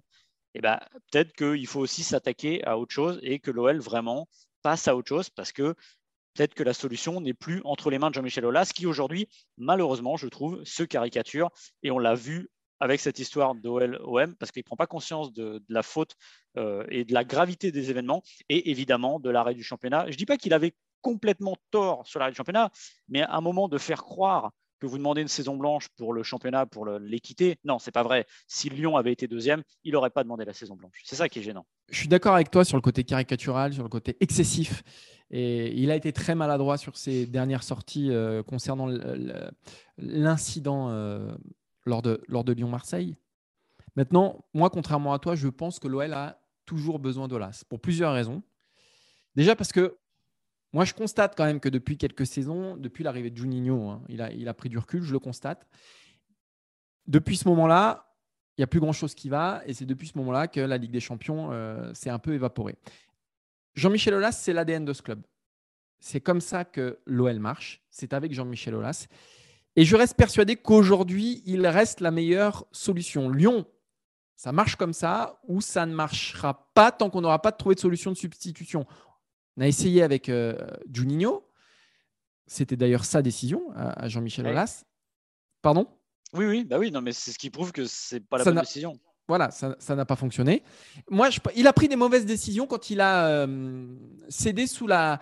Et 0.54 0.60
eh 0.60 0.62
ben, 0.62 0.80
peut-être 1.12 1.34
qu'il 1.34 1.68
faut 1.68 1.82
aussi 1.82 2.04
s'attaquer 2.04 2.64
à 2.66 2.80
autre 2.80 2.94
chose 2.94 3.20
et 3.22 3.40
que 3.40 3.52
l'OL 3.52 3.80
vraiment 3.80 4.28
passe 4.64 4.88
à 4.88 4.96
autre 4.96 5.08
chose 5.08 5.30
parce 5.30 5.52
que 5.52 5.76
peut-être 6.34 6.54
que 6.54 6.64
la 6.64 6.74
solution 6.74 7.20
n'est 7.22 7.34
plus 7.34 7.62
entre 7.64 7.90
les 7.90 8.00
mains 8.00 8.10
de 8.10 8.16
Jean-Michel 8.16 8.46
Aulas, 8.46 8.72
qui 8.74 8.86
aujourd'hui, 8.86 9.28
malheureusement, 9.58 10.18
je 10.18 10.28
trouve, 10.28 10.64
se 10.64 10.84
caricature. 10.84 11.50
Et 11.84 11.92
on 11.92 12.00
l'a 12.00 12.16
vu 12.16 12.50
avec 12.80 13.00
cette 13.00 13.20
histoire 13.20 13.56
d'OL-OM 13.56 14.36
parce 14.36 14.52
qu'il 14.52 14.62
ne 14.62 14.66
prend 14.66 14.76
pas 14.76 14.88
conscience 14.88 15.34
de, 15.34 15.64
la 15.70 15.84
faute 15.84 16.16
euh, 16.58 16.86
et 16.90 17.06
de 17.06 17.14
la 17.14 17.24
gravité 17.24 17.72
des 17.72 17.90
événements 17.90 18.22
et 18.50 18.70
évidemment 18.72 19.20
de 19.20 19.30
l'arrêt 19.30 19.54
du 19.54 19.64
championnat. 19.64 20.06
Je 20.08 20.12
ne 20.12 20.18
dis 20.18 20.26
pas 20.26 20.38
qu'il 20.38 20.54
avait 20.54 20.74
complètement 21.02 21.56
tort 21.72 22.06
sur 22.08 22.20
l'arrêt 22.20 22.32
du 22.32 22.38
championnat, 22.38 22.72
mais 23.08 23.22
à 23.22 23.36
un 23.36 23.42
moment 23.42 23.68
de 23.68 23.78
faire 23.78 24.04
croire 24.04 24.52
que 24.80 24.86
vous 24.86 24.98
demandez 24.98 25.22
une 25.22 25.28
saison 25.28 25.58
blanche 25.58 25.88
pour 25.98 26.14
le 26.14 26.24
championnat, 26.24 26.66
pour 26.66 26.86
l'équité, 26.86 27.58
non, 27.64 27.80
c'est 27.80 27.92
pas 27.92 28.04
vrai. 28.04 28.26
Si 28.48 28.70
Lyon 28.70 28.96
avait 28.96 29.12
été 29.12 29.28
deuxième, 29.28 29.64
il 29.84 29.94
n'aurait 29.94 30.10
pas 30.10 30.24
demandé 30.24 30.46
la 30.46 30.54
saison 30.54 30.76
blanche. 30.76 31.02
C'est 31.04 31.16
ça 31.16 31.30
qui 31.30 31.40
est 31.40 31.42
gênant. 31.42 31.66
Je 31.90 31.98
suis 31.98 32.08
d'accord 32.08 32.36
avec 32.36 32.52
toi 32.52 32.64
sur 32.64 32.78
le 32.78 32.82
côté 32.82 33.04
caricatural, 33.04 33.74
sur 33.74 33.84
le 33.84 33.90
côté 33.90 34.18
excessif. 34.20 34.84
Et 35.30 35.74
il 35.74 35.92
a 35.92 35.96
été 35.96 36.14
très 36.14 36.36
maladroit 36.36 36.78
sur 36.78 36.96
ses 36.96 37.26
dernières 37.26 37.64
sorties 37.64 38.12
euh, 38.12 38.44
concernant 38.44 38.88
l'incident 39.98 40.90
euh, 40.90 41.36
lors 41.88 42.02
de, 42.02 42.54
Lyon-Marseille. 42.54 43.16
Maintenant, 43.96 44.46
moi, 44.54 44.70
contrairement 44.70 45.14
à 45.14 45.20
toi, 45.20 45.36
je 45.36 45.48
pense 45.48 45.80
que 45.80 45.88
l'OL 45.88 46.14
a 46.14 46.40
toujours 46.66 47.00
besoin 47.00 47.28
d'Olas 47.28 47.64
pour 47.70 47.80
plusieurs 47.80 48.14
raisons. 48.14 48.44
Déjà 49.36 49.56
parce 49.56 49.72
que 49.72 49.98
moi, 50.74 50.86
je 50.86 50.94
constate 50.94 51.36
quand 51.36 51.46
même 51.46 51.60
que 51.60 51.70
depuis 51.70 51.98
quelques 51.98 52.28
saisons, 52.28 52.76
depuis 52.78 53.04
l'arrivée 53.04 53.30
de 53.30 53.38
Juninho, 53.38 53.90
hein, 53.90 54.04
il, 54.10 54.22
a, 54.22 54.32
il 54.32 54.48
a 54.48 54.54
pris 54.54 54.70
du 54.70 54.78
recul, 54.78 55.02
je 55.02 55.14
le 55.14 55.20
constate. 55.20 55.66
Depuis 57.08 57.38
ce 57.38 57.48
moment-là, 57.48 58.14
il 58.58 58.62
n'y 58.62 58.64
a 58.64 58.68
plus 58.68 58.80
grand-chose 58.80 59.16
qui 59.16 59.30
va, 59.30 59.62
et 59.66 59.74
c'est 59.74 59.86
depuis 59.86 60.08
ce 60.08 60.18
moment-là 60.18 60.48
que 60.48 60.60
la 60.60 60.78
Ligue 60.78 60.92
des 60.92 61.00
Champions 61.00 61.52
euh, 61.52 61.94
s'est 61.94 62.10
un 62.10 62.20
peu 62.20 62.34
évaporée. 62.34 62.76
Jean-Michel 63.76 64.16
Aulas, 64.16 64.34
c'est 64.34 64.54
l'ADN 64.54 64.84
de 64.84 64.94
ce 64.94 65.02
club. 65.02 65.22
C'est 66.00 66.22
comme 66.22 66.42
ça 66.42 66.66
que 66.66 67.00
l'OL 67.06 67.40
marche. 67.40 67.84
C'est 67.90 68.14
avec 68.14 68.34
Jean-Michel 68.34 68.76
Aulas. 68.76 69.08
Et 69.78 69.86
je 69.86 69.96
reste 69.96 70.16
persuadé 70.16 70.56
qu'aujourd'hui, 70.56 71.44
il 71.46 71.66
reste 71.68 72.02
la 72.02 72.10
meilleure 72.10 72.66
solution. 72.72 73.30
Lyon, 73.30 73.68
ça 74.36 74.52
marche 74.52 74.76
comme 74.76 74.92
ça 74.92 75.40
ou 75.48 75.62
ça 75.62 75.86
ne 75.86 75.94
marchera 75.94 76.68
pas 76.74 76.92
tant 76.92 77.12
qu'on 77.12 77.22
n'aura 77.22 77.42
pas 77.44 77.52
trouvé 77.52 77.76
de 77.76 77.80
solution 77.80 78.12
de 78.12 78.18
substitution. 78.18 78.88
On 79.56 79.62
a 79.62 79.68
essayé 79.68 80.02
avec 80.02 80.30
euh, 80.30 80.58
Juninho. 80.92 81.48
C'était 82.48 82.76
d'ailleurs 82.76 83.06
sa 83.06 83.22
décision 83.22 83.70
à, 83.76 84.10
Jean-Michel 84.10 84.48
Aulas. 84.48 84.84
Pardon? 85.62 85.88
Oui, 86.34 86.46
oui, 86.46 86.64
bah 86.64 86.80
oui, 86.80 86.92
non, 86.92 87.02
mais 87.02 87.12
c'est 87.12 87.32
ce 87.32 87.38
qui 87.38 87.52
prouve 87.52 87.72
que 87.72 87.86
c'est 87.86 88.20
pas 88.20 88.40
la 88.40 88.46
bonne 88.46 88.60
décision. 88.60 89.00
Voilà, 89.28 89.52
ça 89.52 89.96
n'a 89.96 90.06
pas 90.06 90.16
fonctionné. 90.16 90.64
Moi, 91.10 91.30
il 91.56 91.68
a 91.68 91.74
pris 91.74 91.88
des 91.88 91.98
mauvaises 91.98 92.26
décisions 92.26 92.66
quand 92.66 92.90
il 92.90 93.02
a 93.02 93.28
euh, 93.28 93.86
cédé 94.30 94.66
sous 94.66 94.88
la, 94.88 95.20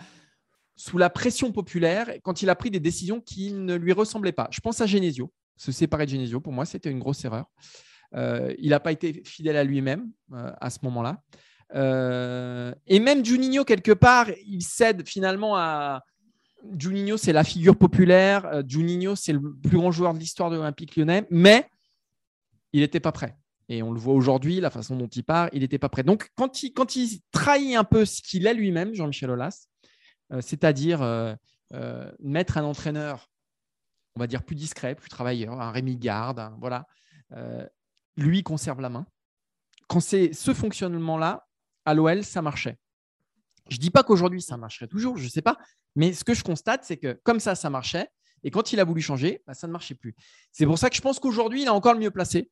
sous 0.75 0.97
la 0.97 1.09
pression 1.09 1.51
populaire 1.51 2.09
quand 2.23 2.41
il 2.41 2.49
a 2.49 2.55
pris 2.55 2.69
des 2.69 2.79
décisions 2.79 3.21
qui 3.21 3.53
ne 3.53 3.75
lui 3.75 3.93
ressemblaient 3.93 4.31
pas. 4.31 4.47
Je 4.51 4.59
pense 4.59 4.81
à 4.81 4.85
Genesio. 4.85 5.31
Se 5.57 5.71
séparer 5.71 6.05
de 6.05 6.11
Genesio, 6.11 6.41
pour 6.41 6.51
moi, 6.51 6.65
c'était 6.65 6.91
une 6.91 6.99
grosse 6.99 7.23
erreur. 7.23 7.45
Euh, 8.13 8.53
il 8.59 8.69
n'a 8.69 8.79
pas 8.79 8.91
été 8.91 9.21
fidèle 9.25 9.57
à 9.57 9.63
lui-même 9.63 10.11
euh, 10.33 10.51
à 10.59 10.69
ce 10.69 10.79
moment-là. 10.83 11.21
Euh, 11.73 12.73
et 12.87 12.99
même 12.99 13.25
Juninho, 13.25 13.63
quelque 13.63 13.91
part, 13.91 14.27
il 14.45 14.61
cède 14.61 15.07
finalement 15.07 15.57
à 15.57 16.03
Juninho, 16.77 17.17
c'est 17.17 17.33
la 17.33 17.43
figure 17.43 17.77
populaire. 17.77 18.63
Juninho, 18.67 19.15
c'est 19.15 19.33
le 19.33 19.55
plus 19.55 19.77
grand 19.77 19.91
joueur 19.91 20.13
de 20.13 20.19
l'histoire 20.19 20.49
de 20.49 20.57
l'Olympique 20.57 20.95
lyonnais, 20.95 21.25
mais 21.29 21.67
il 22.73 22.81
n'était 22.81 22.99
pas 22.99 23.11
prêt. 23.11 23.37
Et 23.67 23.81
on 23.81 23.91
le 23.91 23.99
voit 23.99 24.13
aujourd'hui, 24.13 24.59
la 24.59 24.69
façon 24.69 24.95
dont 24.95 25.07
il 25.07 25.23
part, 25.23 25.49
il 25.51 25.61
n'était 25.61 25.79
pas 25.79 25.89
prêt. 25.89 26.03
Donc, 26.03 26.29
quand 26.35 26.61
il, 26.61 26.71
quand 26.71 26.95
il 26.95 27.19
trahit 27.31 27.75
un 27.75 27.83
peu 27.83 28.05
ce 28.05 28.21
qu'il 28.21 28.45
est 28.45 28.53
lui-même, 28.53 28.93
Jean-Michel 28.93 29.31
Aulas, 29.31 29.67
c'est-à-dire 30.39 31.01
euh, 31.01 31.35
mettre 32.19 32.57
un 32.57 32.63
entraîneur, 32.63 33.29
on 34.15 34.19
va 34.19 34.27
dire, 34.27 34.43
plus 34.43 34.55
discret, 34.55 34.95
plus 34.95 35.09
travailleur, 35.09 35.59
un 35.61 35.71
Rémi 35.71 35.97
Garde, 35.97 36.51
voilà, 36.59 36.85
lui 38.17 38.43
conserve 38.43 38.81
la 38.81 38.89
main. 38.89 39.05
Quand 39.87 39.99
c'est 39.99 40.33
ce 40.33 40.53
fonctionnement-là, 40.53 41.47
à 41.85 41.93
l'OL, 41.93 42.23
ça 42.23 42.41
marchait. 42.41 42.77
Je 43.69 43.77
ne 43.77 43.81
dis 43.81 43.91
pas 43.91 44.03
qu'aujourd'hui, 44.03 44.41
ça 44.41 44.57
marcherait 44.57 44.87
toujours, 44.87 45.17
je 45.17 45.25
ne 45.25 45.29
sais 45.29 45.41
pas. 45.41 45.57
Mais 45.95 46.13
ce 46.13 46.23
que 46.23 46.33
je 46.33 46.43
constate, 46.43 46.83
c'est 46.83 46.97
que 46.97 47.19
comme 47.23 47.39
ça, 47.39 47.55
ça 47.55 47.69
marchait. 47.69 48.07
Et 48.43 48.51
quand 48.51 48.73
il 48.73 48.79
a 48.79 48.83
voulu 48.83 49.01
changer, 49.01 49.41
bah, 49.47 49.53
ça 49.53 49.67
ne 49.67 49.71
marchait 49.71 49.95
plus. 49.95 50.15
C'est 50.51 50.65
pour 50.65 50.77
ça 50.77 50.89
que 50.89 50.95
je 50.95 51.01
pense 51.01 51.19
qu'aujourd'hui, 51.19 51.63
il 51.63 51.65
est 51.65 51.69
encore 51.69 51.93
le 51.93 51.99
mieux 51.99 52.11
placé 52.11 52.51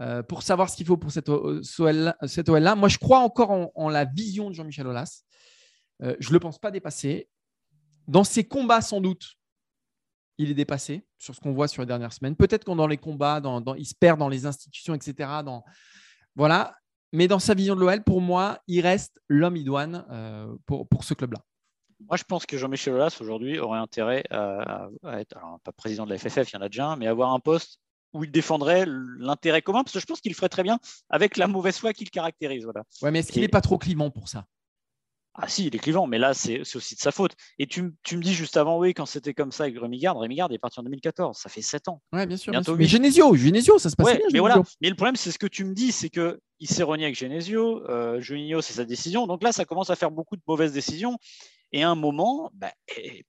euh, 0.00 0.22
pour 0.22 0.42
savoir 0.42 0.70
ce 0.70 0.76
qu'il 0.76 0.86
faut 0.86 0.96
pour 0.96 1.12
cette 1.12 1.28
OL-là. 1.28 2.74
Moi, 2.76 2.88
je 2.88 2.98
crois 2.98 3.18
encore 3.18 3.70
en, 3.74 3.88
la 3.88 4.04
vision 4.04 4.48
de 4.48 4.54
Jean-Michel 4.54 4.86
Aulas. 4.86 5.24
Euh, 6.02 6.16
je 6.18 6.28
ne 6.28 6.34
le 6.34 6.40
pense 6.40 6.58
pas 6.58 6.70
dépassé. 6.70 7.28
Dans 8.08 8.24
ses 8.24 8.44
combats, 8.44 8.80
sans 8.80 9.00
doute, 9.00 9.34
il 10.38 10.50
est 10.50 10.54
dépassé 10.54 11.06
sur 11.18 11.34
ce 11.34 11.40
qu'on 11.40 11.52
voit 11.52 11.68
sur 11.68 11.82
les 11.82 11.86
dernières 11.86 12.12
semaines. 12.12 12.36
Peut-être 12.36 12.64
qu'on 12.64 12.76
dans 12.76 12.86
les 12.86 12.98
combats, 12.98 13.40
dans, 13.40 13.74
il 13.74 13.86
se 13.86 13.94
perd 13.94 14.18
dans 14.18 14.28
les 14.28 14.46
institutions, 14.46 14.94
etc. 14.94 15.30
Dans, 15.44 15.64
voilà. 16.34 16.76
Mais 17.12 17.28
dans 17.28 17.38
sa 17.38 17.54
vision 17.54 17.76
de 17.76 17.80
l'OL, 17.80 18.02
pour 18.02 18.20
moi, 18.20 18.58
il 18.66 18.80
reste 18.80 19.20
l'homme 19.28 19.56
idoine 19.56 20.04
euh, 20.10 20.52
pour, 20.66 20.88
pour 20.88 21.04
ce 21.04 21.14
club-là. 21.14 21.40
Moi, 22.00 22.16
je 22.16 22.24
pense 22.24 22.44
que 22.44 22.58
Jean-Michel 22.58 22.94
Aulas, 22.94 23.16
aujourd'hui, 23.20 23.58
aurait 23.60 23.78
intérêt 23.78 24.24
à, 24.30 24.88
être, 25.12 25.38
pas 25.62 25.72
président 25.72 26.04
de 26.04 26.10
la 26.10 26.18
FFF, 26.18 26.50
il 26.50 26.54
y 26.54 26.56
en 26.56 26.62
a 26.62 26.68
déjà 26.68 26.86
un, 26.88 26.96
mais 26.96 27.06
avoir 27.06 27.32
un 27.32 27.38
poste 27.38 27.78
où 28.12 28.24
il 28.24 28.30
défendrait 28.30 28.84
l'intérêt 29.18 29.62
commun, 29.62 29.82
parce 29.82 29.94
que 29.94 30.00
je 30.00 30.06
pense 30.06 30.20
qu'il 30.20 30.30
le 30.30 30.36
ferait 30.36 30.48
très 30.48 30.62
bien 30.62 30.78
avec 31.08 31.36
la 31.36 31.46
mauvaise 31.46 31.78
foi 31.78 31.92
qu'il 31.92 32.10
caractérise. 32.10 32.64
Voilà. 32.64 32.84
Ouais, 33.02 33.10
mais 33.10 33.20
est-ce 33.20 33.32
qu'il 33.32 33.42
n'est 33.42 33.48
pas 33.48 33.60
trop 33.60 33.78
clivant 33.78 34.10
pour 34.10 34.28
ça? 34.28 34.46
Ah 35.36 35.48
si, 35.48 35.66
il 35.66 35.74
est 35.74 35.78
clivant, 35.78 36.06
mais 36.06 36.18
là, 36.18 36.32
c'est 36.32 36.60
aussi 36.60 36.94
de 36.94 37.00
sa 37.00 37.10
faute. 37.10 37.32
Et 37.58 37.66
tu, 37.66 37.82
me 37.82 38.22
dis 38.22 38.32
juste 38.32 38.56
avant, 38.56 38.78
oui, 38.78 38.94
quand 38.94 39.06
c'était 39.06 39.34
comme 39.34 39.50
ça 39.50 39.64
avec 39.64 39.76
Rémi 39.78 39.98
Garde 39.98 40.52
est 40.52 40.58
parti 40.58 40.78
en 40.78 40.84
2014, 40.84 41.36
ça 41.36 41.48
fait 41.48 41.60
7 41.60 41.88
ans. 41.88 42.00
Oui, 42.12 42.24
bien 42.26 42.36
sûr. 42.36 42.52
Mais 42.76 42.84
Genesio, 42.84 43.34
Genesio, 43.34 43.78
ça 43.78 43.90
se 43.90 43.96
passe 43.96 44.16
bien. 44.16 44.26
Mais 44.32 44.38
voilà. 44.38 44.62
Mais 44.80 44.88
le 44.88 44.94
problème, 44.94 45.16
c'est 45.16 45.32
ce 45.32 45.38
que 45.38 45.48
tu 45.48 45.64
me 45.64 45.74
dis, 45.74 45.90
c'est 45.90 46.08
que 46.08 46.40
il 46.60 46.68
s'est 46.68 46.84
renié 46.84 47.04
avec 47.04 47.16
Genesio, 47.18 47.82
euh, 47.90 48.20
Juninho, 48.20 48.60
c'est 48.60 48.74
sa 48.74 48.84
décision. 48.84 49.26
Donc 49.26 49.42
là, 49.42 49.50
ça 49.50 49.64
commence 49.64 49.90
à 49.90 49.96
faire 49.96 50.12
beaucoup 50.12 50.36
de 50.36 50.42
mauvaises 50.46 50.72
décisions. 50.72 51.18
Et 51.72 51.82
à 51.82 51.90
un 51.90 51.96
moment, 51.96 52.52
bah, 52.54 52.70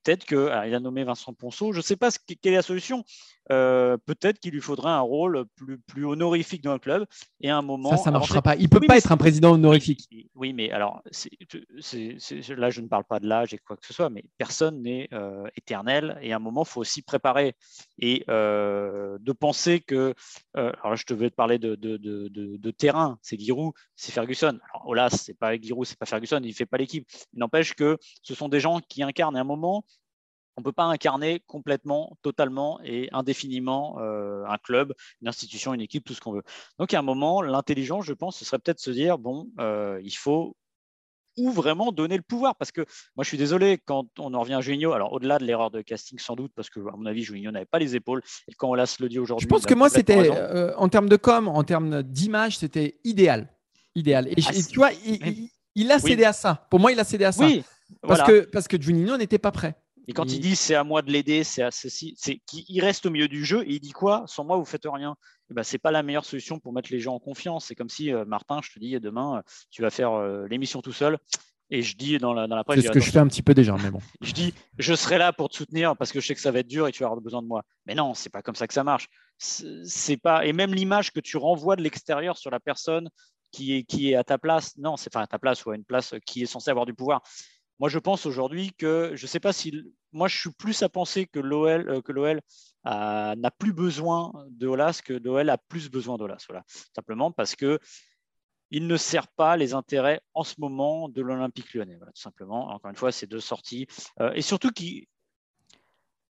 peut-être 0.03 0.25
qu'il 0.25 0.37
a 0.37 0.79
nommé 0.79 1.03
Vincent 1.03 1.33
Ponceau, 1.33 1.71
je 1.71 1.77
ne 1.77 1.83
sais 1.83 1.95
pas 1.95 2.11
ce, 2.11 2.19
quelle 2.27 2.53
est 2.53 2.57
la 2.57 2.61
solution. 2.61 3.03
Euh, 3.51 3.97
peut-être 4.05 4.39
qu'il 4.39 4.53
lui 4.53 4.62
faudrait 4.62 4.91
un 4.91 5.01
rôle 5.01 5.45
plus, 5.55 5.79
plus 5.79 6.05
honorifique 6.05 6.63
dans 6.63 6.73
le 6.73 6.79
club. 6.79 7.05
Et 7.41 7.49
à 7.49 7.58
un 7.58 7.62
moment. 7.62 7.89
Ça, 7.91 7.97
ça 7.97 8.12
ne 8.12 8.17
marchera 8.17 8.41
pas. 8.41 8.55
Il 8.55 8.63
ne 8.63 8.67
peut 8.67 8.79
pas 8.79 8.97
être 8.97 9.12
un 9.12 9.17
président 9.17 9.53
honorifique. 9.53 10.08
Oui, 10.36 10.53
mais 10.53 10.71
alors, 10.71 11.01
là, 11.05 12.69
je 12.69 12.81
ne 12.81 12.88
parle 12.88 13.03
pas 13.05 13.19
de 13.19 13.27
l'âge 13.27 13.53
et 13.53 13.58
quoi 13.58 13.77
que 13.77 13.86
ce 13.86 13.93
soit, 13.93 14.10
mais 14.10 14.23
personne 14.38 14.84
n'est 14.84 15.10
euh, 15.13 15.47
éternel. 15.58 16.17
Et 16.21 16.34
à 16.34 16.36
un 16.36 16.39
moment, 16.39 16.63
il 16.63 16.69
faut 16.69 16.81
aussi 16.81 17.01
préparer. 17.01 17.55
Et 17.99 18.23
euh, 18.29 19.17
de 19.19 19.31
penser 19.31 19.79
que. 19.79 20.13
alors 20.53 20.91
là, 20.91 20.95
je 20.95 21.05
te 21.05 21.13
veux 21.13 21.29
te 21.29 21.36
parler 21.36 21.58
de, 21.58 21.75
de, 21.75 21.97
de, 21.97 22.29
de 22.29 22.71
terrain. 22.71 23.17
C'est 23.21 23.39
Giroud, 23.39 23.73
c'est 23.95 24.12
Ferguson. 24.12 24.60
Alors, 24.71 24.88
Olas, 24.88 25.10
ce 25.10 25.31
n'est 25.31 25.36
pas 25.36 25.55
Giroud, 25.60 25.86
ce 25.86 25.93
n'est 25.93 25.97
pas 25.97 26.05
Ferguson, 26.05 26.39
il 26.43 26.49
ne 26.49 26.53
fait 26.53 26.65
pas 26.65 26.77
l'équipe. 26.77 27.08
Il 27.34 27.39
n'empêche 27.39 27.73
que 27.73 27.97
ce 28.21 28.36
ce 28.36 28.39
sont 28.39 28.49
des 28.49 28.60
gens 28.60 28.81
qui 28.89 29.01
incarnent 29.01 29.38
à 29.38 29.41
un 29.41 29.45
moment. 29.45 29.86
On 30.57 30.61
ne 30.61 30.63
peut 30.63 30.71
pas 30.71 30.85
incarner 30.85 31.41
complètement, 31.47 32.17
totalement 32.21 32.79
et 32.83 33.09
indéfiniment 33.11 33.97
euh, 33.99 34.45
un 34.47 34.57
club, 34.57 34.93
une 35.21 35.27
institution, 35.27 35.73
une 35.73 35.81
équipe, 35.81 36.05
tout 36.05 36.13
ce 36.13 36.21
qu'on 36.21 36.31
veut. 36.31 36.43
Donc, 36.79 36.93
à 36.93 36.99
un 36.99 37.01
moment, 37.01 37.41
l'intelligence, 37.41 38.05
je 38.05 38.13
pense, 38.13 38.37
ce 38.37 38.45
serait 38.45 38.59
peut-être 38.59 38.79
se 38.79 38.91
dire 38.91 39.17
bon, 39.17 39.49
euh, 39.59 39.99
il 40.03 40.15
faut 40.15 40.55
ou 41.37 41.51
vraiment 41.51 41.91
donner 41.91 42.17
le 42.17 42.23
pouvoir. 42.23 42.55
Parce 42.55 42.71
que 42.71 42.81
moi, 43.15 43.23
je 43.23 43.27
suis 43.27 43.37
désolé, 43.37 43.79
quand 43.83 44.07
on 44.19 44.33
en 44.33 44.39
revient 44.39 44.55
à 44.55 44.61
Juninho, 44.61 44.93
alors 44.93 45.13
au-delà 45.13 45.37
de 45.37 45.45
l'erreur 45.45 45.71
de 45.71 45.81
casting, 45.81 46.19
sans 46.19 46.35
doute, 46.35 46.51
parce 46.55 46.69
que, 46.69 46.79
à 46.79 46.95
mon 46.95 47.05
avis, 47.05 47.23
Juninho 47.23 47.51
n'avait 47.51 47.65
pas 47.65 47.79
les 47.79 47.95
épaules. 47.95 48.21
Et 48.47 48.53
quand 48.53 48.69
on 48.69 48.85
se 48.85 49.01
le 49.01 49.09
dit 49.09 49.19
aujourd'hui. 49.19 49.45
Je 49.45 49.49
pense 49.49 49.65
que 49.65 49.73
moi, 49.73 49.89
c'était, 49.89 50.31
euh, 50.31 50.73
en 50.77 50.89
termes 50.89 51.09
de 51.09 51.17
com, 51.17 51.47
en 51.47 51.63
termes 51.63 52.03
d'image, 52.03 52.57
c'était 52.57 52.99
idéal. 53.03 53.49
Idéal. 53.95 54.27
Et, 54.27 54.35
ah, 54.45 54.51
tu 54.53 54.77
vois, 54.77 54.91
il, 55.75 55.91
a 55.91 55.99
cédé 55.99 56.25
à 56.25 56.33
ça. 56.33 56.67
Pour 56.69 56.79
moi, 56.79 56.91
il 56.91 56.99
a 56.99 57.03
cédé 57.03 57.25
à 57.25 57.31
ça. 57.31 57.45
Oui, 57.45 57.63
parce, 58.01 58.23
que, 58.23 58.41
parce 58.41 58.67
que 58.67 58.81
Juninho 58.81 59.17
n'était 59.17 59.39
pas 59.39 59.51
prêt. 59.51 59.75
Et 60.07 60.13
quand 60.13 60.31
il, 60.31 60.39
dit 60.39 60.55
c'est 60.55 60.75
à 60.75 60.83
moi 60.83 61.01
de 61.01 61.11
l'aider, 61.11 61.43
c'est 61.43 61.63
à 61.63 61.71
ceci, 61.71 62.13
c'est 62.17 62.39
qu'il 62.45 62.81
reste 62.81 63.05
au 63.05 63.09
milieu 63.09 63.27
du 63.27 63.43
jeu 63.43 63.63
et 63.63 63.73
il 63.73 63.79
dit 63.79 63.91
quoi? 63.91 64.23
Sans 64.27 64.43
moi, 64.43 64.57
vous 64.57 64.65
faites 64.65 64.85
rien. 64.85 65.15
Ce 65.47 65.51
eh 65.51 65.53
ben, 65.53 65.63
c'est 65.63 65.77
pas 65.77 65.91
la 65.91 66.03
meilleure 66.03 66.25
solution 66.25 66.59
pour 66.59 66.73
mettre 66.73 66.91
les 66.91 66.99
gens 66.99 67.15
en 67.15 67.19
confiance. 67.19 67.65
C'est 67.65 67.75
comme 67.75 67.89
si 67.89 68.11
euh, 68.11 68.25
Martin, 68.25 68.61
je 68.63 68.71
te 68.71 68.79
dis 68.79 68.99
demain, 68.99 69.37
euh, 69.37 69.41
tu 69.69 69.81
vas 69.81 69.89
faire 69.89 70.13
euh, 70.13 70.47
l'émission 70.47 70.81
tout 70.81 70.91
seul. 70.91 71.17
Et 71.71 71.81
je 71.81 71.97
dis 71.97 72.19
dans 72.19 72.33
la, 72.33 72.47
dans 72.47 72.55
la 72.55 72.63
presse. 72.63 72.81
C'est 72.81 72.87
ce 72.87 72.91
que 72.91 72.99
je 72.99 73.11
fais 73.11 73.19
un 73.19 73.27
petit 73.27 73.41
peu 73.41 73.55
déjà, 73.55 73.75
mais 73.81 73.89
bon. 73.89 73.99
je 74.21 74.33
dis, 74.33 74.53
je 74.77 74.93
serai 74.93 75.17
là 75.17 75.33
pour 75.33 75.49
te 75.49 75.55
soutenir 75.55 75.97
parce 75.97 76.11
que 76.11 76.19
je 76.19 76.27
sais 76.27 76.35
que 76.35 76.41
ça 76.41 76.51
va 76.51 76.59
être 76.59 76.67
dur 76.67 76.87
et 76.87 76.91
tu 76.91 77.01
vas 77.01 77.07
avoir 77.07 77.21
besoin 77.21 77.41
de 77.41 77.47
moi. 77.47 77.63
Mais 77.85 77.95
non, 77.95 78.13
c'est 78.13 78.29
pas 78.29 78.43
comme 78.43 78.55
ça 78.55 78.67
que 78.67 78.73
ça 78.73 78.83
marche. 78.83 79.07
C'est 79.37 80.17
pas 80.17 80.45
et 80.45 80.53
même 80.53 80.73
l'image 80.73 81.11
que 81.11 81.19
tu 81.19 81.37
renvoies 81.37 81.75
de 81.75 81.81
l'extérieur 81.81 82.37
sur 82.37 82.51
la 82.51 82.59
personne 82.59 83.09
qui 83.51 83.73
est, 83.75 83.83
qui 83.83 84.11
est 84.11 84.15
à 84.15 84.23
ta 84.23 84.37
place. 84.37 84.77
Non, 84.77 84.97
c'est 84.97 85.11
pas 85.11 85.21
à 85.21 85.27
ta 85.27 85.39
place 85.39 85.65
ou 85.65 85.71
à 85.71 85.75
une 85.75 85.83
place 85.83 86.13
qui 86.25 86.43
est 86.43 86.45
censée 86.45 86.69
avoir 86.69 86.85
du 86.85 86.93
pouvoir. 86.93 87.21
Moi, 87.79 87.89
je 87.89 87.99
pense 87.99 88.25
aujourd'hui 88.25 88.71
que 88.77 89.11
je 89.15 89.23
ne 89.23 89.27
sais 89.27 89.39
pas 89.39 89.53
si. 89.53 89.93
Moi, 90.11 90.27
je 90.27 90.38
suis 90.38 90.51
plus 90.51 90.81
à 90.81 90.89
penser 90.89 91.25
que 91.25 91.39
l'OL 91.39 91.89
euh, 91.89 93.35
n'a 93.35 93.51
plus 93.51 93.73
besoin 93.73 94.31
de 94.49 94.67
Olas 94.67 95.01
que 95.03 95.13
l'OL 95.13 95.49
a 95.49 95.57
plus 95.57 95.89
besoin 95.89 96.17
d'Olas. 96.17 96.45
Voilà. 96.47 96.63
Simplement 96.95 97.31
parce 97.31 97.55
que 97.55 97.79
il 98.71 98.88
ne 98.88 98.97
sert 98.97 99.27
pas 99.27 99.57
les 99.57 99.73
intérêts 99.73 100.21
en 100.33 100.43
ce 100.43 100.55
moment 100.57 101.09
de 101.09 101.21
l'Olympique 101.21 101.73
lyonnais. 101.73 101.97
Tout 101.99 102.21
simplement. 102.21 102.69
Encore 102.69 102.89
une 102.89 102.97
fois, 102.97 103.11
ces 103.11 103.27
deux 103.27 103.41
sorties. 103.41 103.88
Euh, 104.21 104.31
et 104.33 104.41
surtout, 104.41 104.71
qui, 104.71 105.07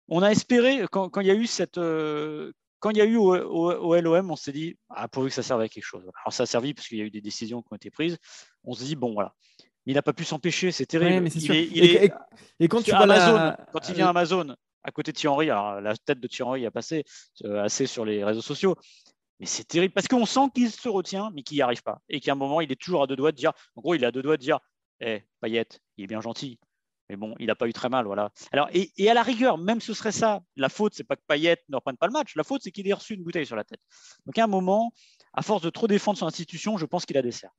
on 0.08 0.22
a 0.24 0.32
espéré, 0.32 0.86
quand, 0.92 1.20
il 1.20 1.28
y 1.28 1.32
a 1.32 1.36
eu 1.36 1.48
cette. 1.48 1.78
Euh, 1.78 2.52
quand 2.80 2.90
il 2.92 2.98
y 2.98 3.02
a 3.02 3.06
eu 3.06 3.18
au, 3.18 4.00
LOM, 4.00 4.32
on 4.32 4.36
s'est 4.36 4.52
dit, 4.52 4.78
ah, 4.90 5.08
pourvu 5.08 5.30
que 5.30 5.36
ça 5.36 5.42
serve 5.42 5.62
à 5.62 5.70
quelque 5.70 5.86
chose. 5.86 6.04
Alors, 6.04 6.34
ça 6.34 6.44
a 6.44 6.46
servi 6.46 6.74
parce 6.74 6.88
qu'il 6.88 6.98
y 7.00 7.02
a 7.02 7.06
eu 7.06 7.10
des 7.10 7.22
décisions 7.22 7.62
qui 7.62 7.68
ont 7.72 7.76
été 7.76 7.90
prises. 7.90 8.18
On 8.64 8.74
se 8.74 8.84
dit, 8.84 8.96
bon, 8.96 9.14
voilà 9.14 9.34
il 9.86 9.96
n'a 9.96 10.02
pas 10.02 10.14
pu 10.14 10.24
s'empêcher, 10.24 10.72
c'est 10.72 10.86
terrible. 10.86 11.28
et, 12.60 12.68
quand 12.68 12.82
tu 12.82 12.92
vois 12.92 13.02
Amazon, 13.02 13.56
quand 13.72 13.90
il 13.90 13.96
vient 13.96 14.08
à 14.08 14.10
Amazon, 14.10 14.56
à 14.84 14.92
côté 14.92 15.12
de 15.12 15.18
Thierry 15.18 15.50
alors 15.50 15.82
la 15.82 15.96
tête 15.96 16.20
de 16.20 16.28
Thierry 16.28 16.66
a 16.66 16.72
passé 16.72 17.04
euh, 17.44 17.64
assez 17.64 17.88
sur 17.88 18.06
les 18.06 18.24
réseaux 18.24 18.42
sociaux. 18.42 18.76
Mais 19.40 19.46
c'est 19.46 19.66
terrible 19.66 19.94
parce 19.94 20.08
qu'on 20.08 20.26
sent 20.26 20.48
qu'il 20.54 20.72
se 20.72 20.88
retient, 20.88 21.30
mais 21.34 21.44
qu'il 21.44 21.58
n'y 21.58 21.62
arrive 21.62 21.84
pas. 21.84 22.00
Et 22.08 22.22
qu'à 22.22 22.32
un 22.32 22.36
moment, 22.36 22.62
il 22.62 22.72
est 22.72 22.80
toujours 22.82 23.04
à 23.04 23.08
deux 23.08 23.18
doigts 23.18 23.34
de 23.34 23.38
dire, 23.38 23.52
en 23.76 23.82
gros, 23.82 23.94
il 23.94 24.06
a 24.06 24.12
deux 24.12 24.22
doigts 24.22 24.38
de 24.38 24.42
dire, 24.42 24.60
hé, 25.02 25.24
eh, 25.24 25.24
Payette, 25.42 25.82
il 25.98 26.06
est 26.06 26.08
bien 26.08 26.22
gentil. 26.22 26.58
Mais 27.10 27.18
bon, 27.18 27.36
il 27.40 27.48
n'a 27.48 27.56
pas 27.56 27.68
eu 27.68 27.74
très 27.74 27.90
mal, 27.90 28.06
voilà. 28.06 28.32
Alors, 28.52 28.70
et, 28.72 29.10
à 29.10 29.14
la 29.14 29.24
rigueur, 29.24 29.58
même 29.58 29.82
ce 29.82 29.94
serait 29.94 30.14
ça, 30.14 30.40
la 30.56 30.70
faute, 30.70 30.94
c'est 30.96 31.04
pas 31.04 31.16
que 31.18 31.22
Payette 31.28 31.64
ne 31.70 31.76
reprenne 31.76 31.98
pas 31.98 32.08
le 32.08 32.14
match, 32.14 32.36
la 32.36 32.44
faute, 32.44 32.62
c'est 32.64 32.72
qu'il 32.72 32.88
ait 32.88 32.94
reçu 32.94 33.14
une 33.14 33.24
bouteille 33.24 33.46
sur 33.46 33.58
la 33.58 33.66
tête. 33.66 33.82
Donc, 34.26 34.38
à 34.38 34.46
un 34.46 34.48
moment, 34.48 34.94
à 35.34 35.42
force 35.42 35.62
de 35.62 35.70
trop 35.70 35.88
défendre 35.88 36.18
son 36.18 36.26
institution, 36.26 36.78
je 36.78 36.86
pense 36.86 37.06
qu'il 37.06 37.18
a 37.18 37.22
des 37.22 37.32
serres. 37.32 37.54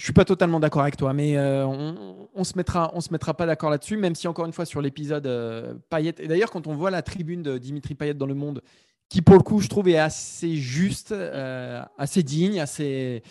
Je 0.00 0.04
suis 0.06 0.14
pas 0.14 0.24
totalement 0.24 0.60
d'accord 0.60 0.80
avec 0.80 0.96
toi, 0.96 1.12
mais 1.12 1.36
euh, 1.36 1.66
on, 1.66 2.26
on, 2.34 2.42
se 2.42 2.56
mettra, 2.56 2.90
on 2.94 3.02
se 3.02 3.12
mettra 3.12 3.34
pas 3.34 3.44
d'accord 3.44 3.68
là-dessus, 3.68 3.98
même 3.98 4.14
si 4.14 4.26
encore 4.28 4.46
une 4.46 4.52
fois 4.54 4.64
sur 4.64 4.80
l'épisode 4.80 5.26
euh, 5.26 5.74
Payet. 5.90 6.14
Et 6.20 6.26
d'ailleurs, 6.26 6.50
quand 6.50 6.66
on 6.66 6.74
voit 6.74 6.90
la 6.90 7.02
tribune 7.02 7.42
de 7.42 7.58
Dimitri 7.58 7.94
Payet 7.94 8.14
dans 8.14 8.24
le 8.24 8.32
Monde, 8.32 8.62
qui 9.10 9.20
pour 9.20 9.34
le 9.34 9.42
coup, 9.42 9.60
je 9.60 9.68
trouve 9.68 9.90
est 9.90 9.98
assez 9.98 10.56
juste, 10.56 11.12
euh, 11.12 11.82
assez 11.98 12.22
digne, 12.22 12.60
assez 12.60 13.22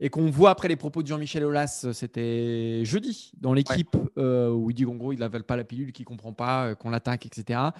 et 0.00 0.10
qu'on 0.10 0.28
voit 0.28 0.50
après 0.50 0.68
les 0.68 0.76
propos 0.76 1.00
de 1.02 1.06
Jean-Michel 1.06 1.44
Aulas, 1.44 1.86
c'était 1.94 2.84
jeudi 2.84 3.32
dans 3.40 3.54
l'équipe 3.54 3.96
où 4.16 4.70
il 4.70 4.74
dit 4.74 4.82
qu'en 4.82 4.96
gros 4.96 5.12
il 5.12 5.18
n'avale 5.18 5.44
pas 5.44 5.56
la 5.56 5.64
pilule, 5.64 5.92
qu'il 5.92 6.04
comprend 6.04 6.34
pas, 6.34 6.74
qu'on 6.74 6.90
l'attaque, 6.90 7.24
etc 7.24 7.70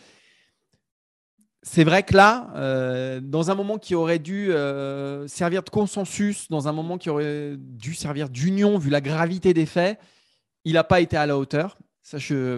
c'est 1.63 1.85
vrai 1.85 2.03
que 2.03 2.17
là, 2.17 2.51
euh, 2.57 3.21
dans 3.21 3.53
un 3.53 3.55
moment 3.55 3.79
qui 3.79 3.95
aurait 3.95 4.19
dû 4.19 4.53
euh, 4.53 5.29
servir 5.29 5.63
de 5.63 5.71
consensus, 5.71 6.49
dans 6.49 6.67
un 6.67 6.73
moment 6.73 6.99
qui 6.99 7.09
aurait 7.09 7.55
dû 7.57 7.95
servir 7.95 8.29
d'union 8.29 8.79
vu 8.79 8.91
la 8.91 9.01
gravité 9.01 9.55
des 9.55 9.67
faits, 9.67 10.01
il 10.65 10.75
n'a 10.75 10.85
pas 10.85 11.01
été 11.01 11.17
à 11.17 11.25
la 11.25 11.39
hauteur. 11.39 11.79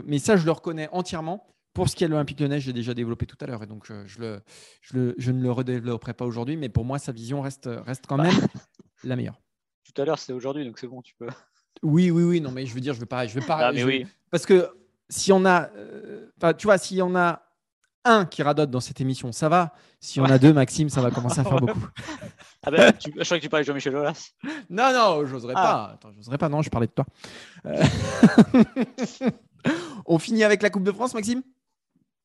mais 0.07 0.19
ça, 0.19 0.37
je 0.37 0.45
le 0.45 0.51
reconnais 0.51 0.89
entièrement. 0.91 1.47
Pour 1.75 1.89
ce 1.89 1.97
qui 1.97 2.05
est 2.05 2.07
de 2.07 2.13
l'Olympique 2.13 2.41
Lyonnais, 2.41 2.61
j'ai 2.61 2.73
déjà 2.73 2.95
développé 2.95 3.27
tout 3.27 3.37
à 3.41 3.47
l'heure 3.47 3.63
et 3.65 3.67
donc 3.67 3.91
euh, 3.91 4.05
je, 4.07 5.31
ne 5.31 5.43
le 5.43 5.51
redévelopperai 5.51 6.15
pas 6.15 6.25
aujourd'hui, 6.25 6.57
mais 6.57 6.69
pour 6.69 6.85
moi, 6.85 6.99
sa 6.99 7.13
vision 7.13 7.43
reste, 7.43 7.69
reste 7.85 8.07
quand 8.07 8.17
même 8.17 8.33
la 9.03 9.17
meilleure. 9.17 9.41
Tout 9.85 10.01
à 10.01 10.05
l'heure, 10.05 10.19
c'était 10.19 10.33
aujourd'hui, 10.33 10.65
donc 10.65 10.79
c'est 10.79 10.87
bon, 10.87 11.03
tu 11.03 11.15
peux. 11.19 11.29
Oui, 11.83 12.11
oui, 12.11 12.23
oui, 12.23 12.41
non, 12.41 12.53
mais 12.53 12.65
je 12.65 12.73
veux 12.73 12.81
dire, 12.81 12.95
je 12.95 13.01
veux 13.01 13.07
pas. 13.07 13.27
Je 13.27 13.39
veux 13.39 13.45
pas 13.45 13.73
mais 13.73 13.85
oui. 13.85 14.07
Parce 14.31 14.47
que 14.47 14.71
si 15.11 15.33
on 15.33 15.45
a. 15.45 15.69
tu 16.57 16.67
vois, 16.67 16.79
si 16.79 17.03
on 17.03 17.15
a 17.17 17.44
un 18.05 18.27
qui 18.27 18.43
radote 18.43 18.71
dans 18.71 18.81
cette 18.81 19.01
émission, 19.01 19.33
ça 19.33 19.49
va? 19.49 19.75
Si 20.01 20.21
on 20.21 20.25
a 20.25 20.39
deux, 20.39 20.53
Maxime, 20.53 20.89
ça 20.89 21.01
va 21.01 21.11
commencer 21.11 21.41
à 21.41 21.45
faire 21.45 21.61
beaucoup. 21.61 21.87
Ah 22.63 22.71
ben, 22.71 22.93
je 23.01 23.25
crois 23.25 23.39
que 23.39 23.43
tu 23.43 23.49
parlais 23.49 23.65
de 23.65 23.69
Jean-Michel 23.69 23.97
Aulas. 23.97 24.31
Non, 24.71 24.93
non, 24.93 25.27
j'oserais 25.27 25.55
ah. 25.57 25.63
pas. 25.63 25.91
Attends, 25.95 26.13
j'oserais 26.15 26.39
pas. 26.39 26.49
Non, 26.49 26.63
je 26.63 26.71
parlais 26.71 26.87
de 26.87 26.93
toi. 26.93 27.07
Euh, 27.67 27.83
On 30.07 30.19
finit 30.19 30.45
avec 30.45 30.63
la 30.63 30.71
Coupe 30.71 30.85
de 30.85 30.93
France, 30.93 31.15
Maxime? 31.15 31.43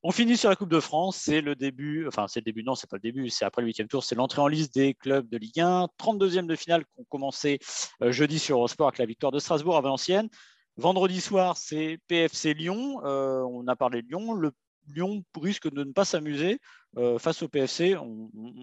On 0.01 0.11
finit 0.11 0.37
sur 0.37 0.49
la 0.49 0.55
Coupe 0.55 0.69
de 0.69 0.79
France, 0.79 1.17
c'est 1.17 1.41
le 1.41 1.55
début, 1.55 2.07
enfin 2.07 2.25
c'est 2.29 2.39
le 2.39 2.45
début, 2.45 2.63
non, 2.63 2.73
c'est 2.73 2.89
pas 2.89 2.95
le 2.95 3.01
début, 3.01 3.29
c'est 3.29 3.43
après 3.43 3.61
le 3.61 3.67
huitième 3.67 3.89
tour, 3.89 4.01
c'est 4.01 4.15
l'entrée 4.15 4.41
en 4.41 4.47
liste 4.47 4.73
des 4.73 4.93
clubs 4.93 5.27
de 5.27 5.37
Ligue 5.37 5.59
1, 5.59 5.89
32e 5.99 6.45
de 6.45 6.55
finale 6.55 6.85
qui 6.85 7.01
ont 7.01 7.05
commencé 7.09 7.59
euh, 8.01 8.09
jeudi 8.09 8.39
sur 8.39 8.57
Eurosport 8.57 8.87
avec 8.87 8.99
la 8.99 9.05
victoire 9.05 9.33
de 9.33 9.39
Strasbourg 9.39 9.75
à 9.75 9.81
Valenciennes. 9.81 10.29
Vendredi 10.77 11.19
soir, 11.19 11.57
c'est 11.57 11.99
PFC 12.07 12.53
Lyon, 12.53 13.01
euh, 13.03 13.41
on 13.41 13.67
a 13.67 13.75
parlé 13.75 14.01
de 14.01 14.07
Lyon, 14.07 14.33
le 14.33 14.53
Lyon 14.87 15.23
risque 15.39 15.69
de 15.69 15.83
ne 15.83 15.91
pas 15.91 16.05
s'amuser 16.05 16.59
euh, 16.97 17.19
face 17.19 17.41
au 17.43 17.47
PFC. 17.47 17.95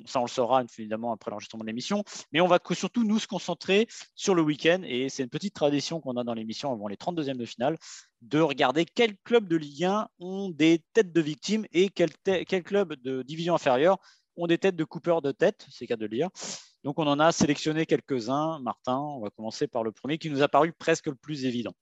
ça, 0.06 0.20
on 0.20 0.24
le 0.24 0.28
saura 0.28 0.64
évidemment 0.78 1.12
après 1.12 1.30
l'enregistrement 1.30 1.62
de 1.62 1.68
l'émission. 1.68 2.02
Mais 2.32 2.40
on 2.40 2.46
va 2.46 2.58
surtout 2.72 3.04
nous 3.04 3.20
concentrer 3.28 3.86
sur 4.14 4.34
le 4.34 4.42
week-end. 4.42 4.82
Et 4.84 5.08
c'est 5.08 5.22
une 5.22 5.28
petite 5.28 5.54
tradition 5.54 6.00
qu'on 6.00 6.16
a 6.16 6.24
dans 6.24 6.34
l'émission 6.34 6.72
avant 6.72 6.88
les 6.88 6.96
32e 6.96 7.36
de 7.36 7.44
finale 7.44 7.76
de 8.22 8.40
regarder 8.40 8.84
quels 8.84 9.16
clubs 9.18 9.46
de 9.46 9.56
Ligue 9.56 9.84
1 9.84 10.08
ont 10.20 10.50
des 10.50 10.82
têtes 10.92 11.12
de 11.12 11.20
victimes 11.20 11.66
et 11.72 11.88
quels, 11.90 12.12
clubs 12.64 12.94
de 13.02 13.22
division 13.22 13.54
inférieure 13.54 13.98
ont 14.36 14.46
des 14.46 14.58
têtes 14.58 14.76
de 14.76 14.84
coupeurs 14.84 15.22
de 15.22 15.32
tête, 15.32 15.66
c'est 15.70 15.86
cas 15.86 15.96
de 15.96 16.02
le 16.02 16.08
dire. 16.08 16.28
Donc 16.84 16.98
on 16.98 17.06
en 17.06 17.18
a 17.18 17.32
sélectionné 17.32 17.86
quelques-uns. 17.86 18.58
Martin, 18.60 18.98
on 18.98 19.20
va 19.20 19.30
commencer 19.30 19.66
par 19.66 19.82
le 19.82 19.92
premier 19.92 20.18
qui 20.18 20.30
nous 20.30 20.42
a 20.42 20.48
paru 20.48 20.72
presque 20.72 21.06
le 21.06 21.14
plus 21.14 21.44
évident. 21.44 21.72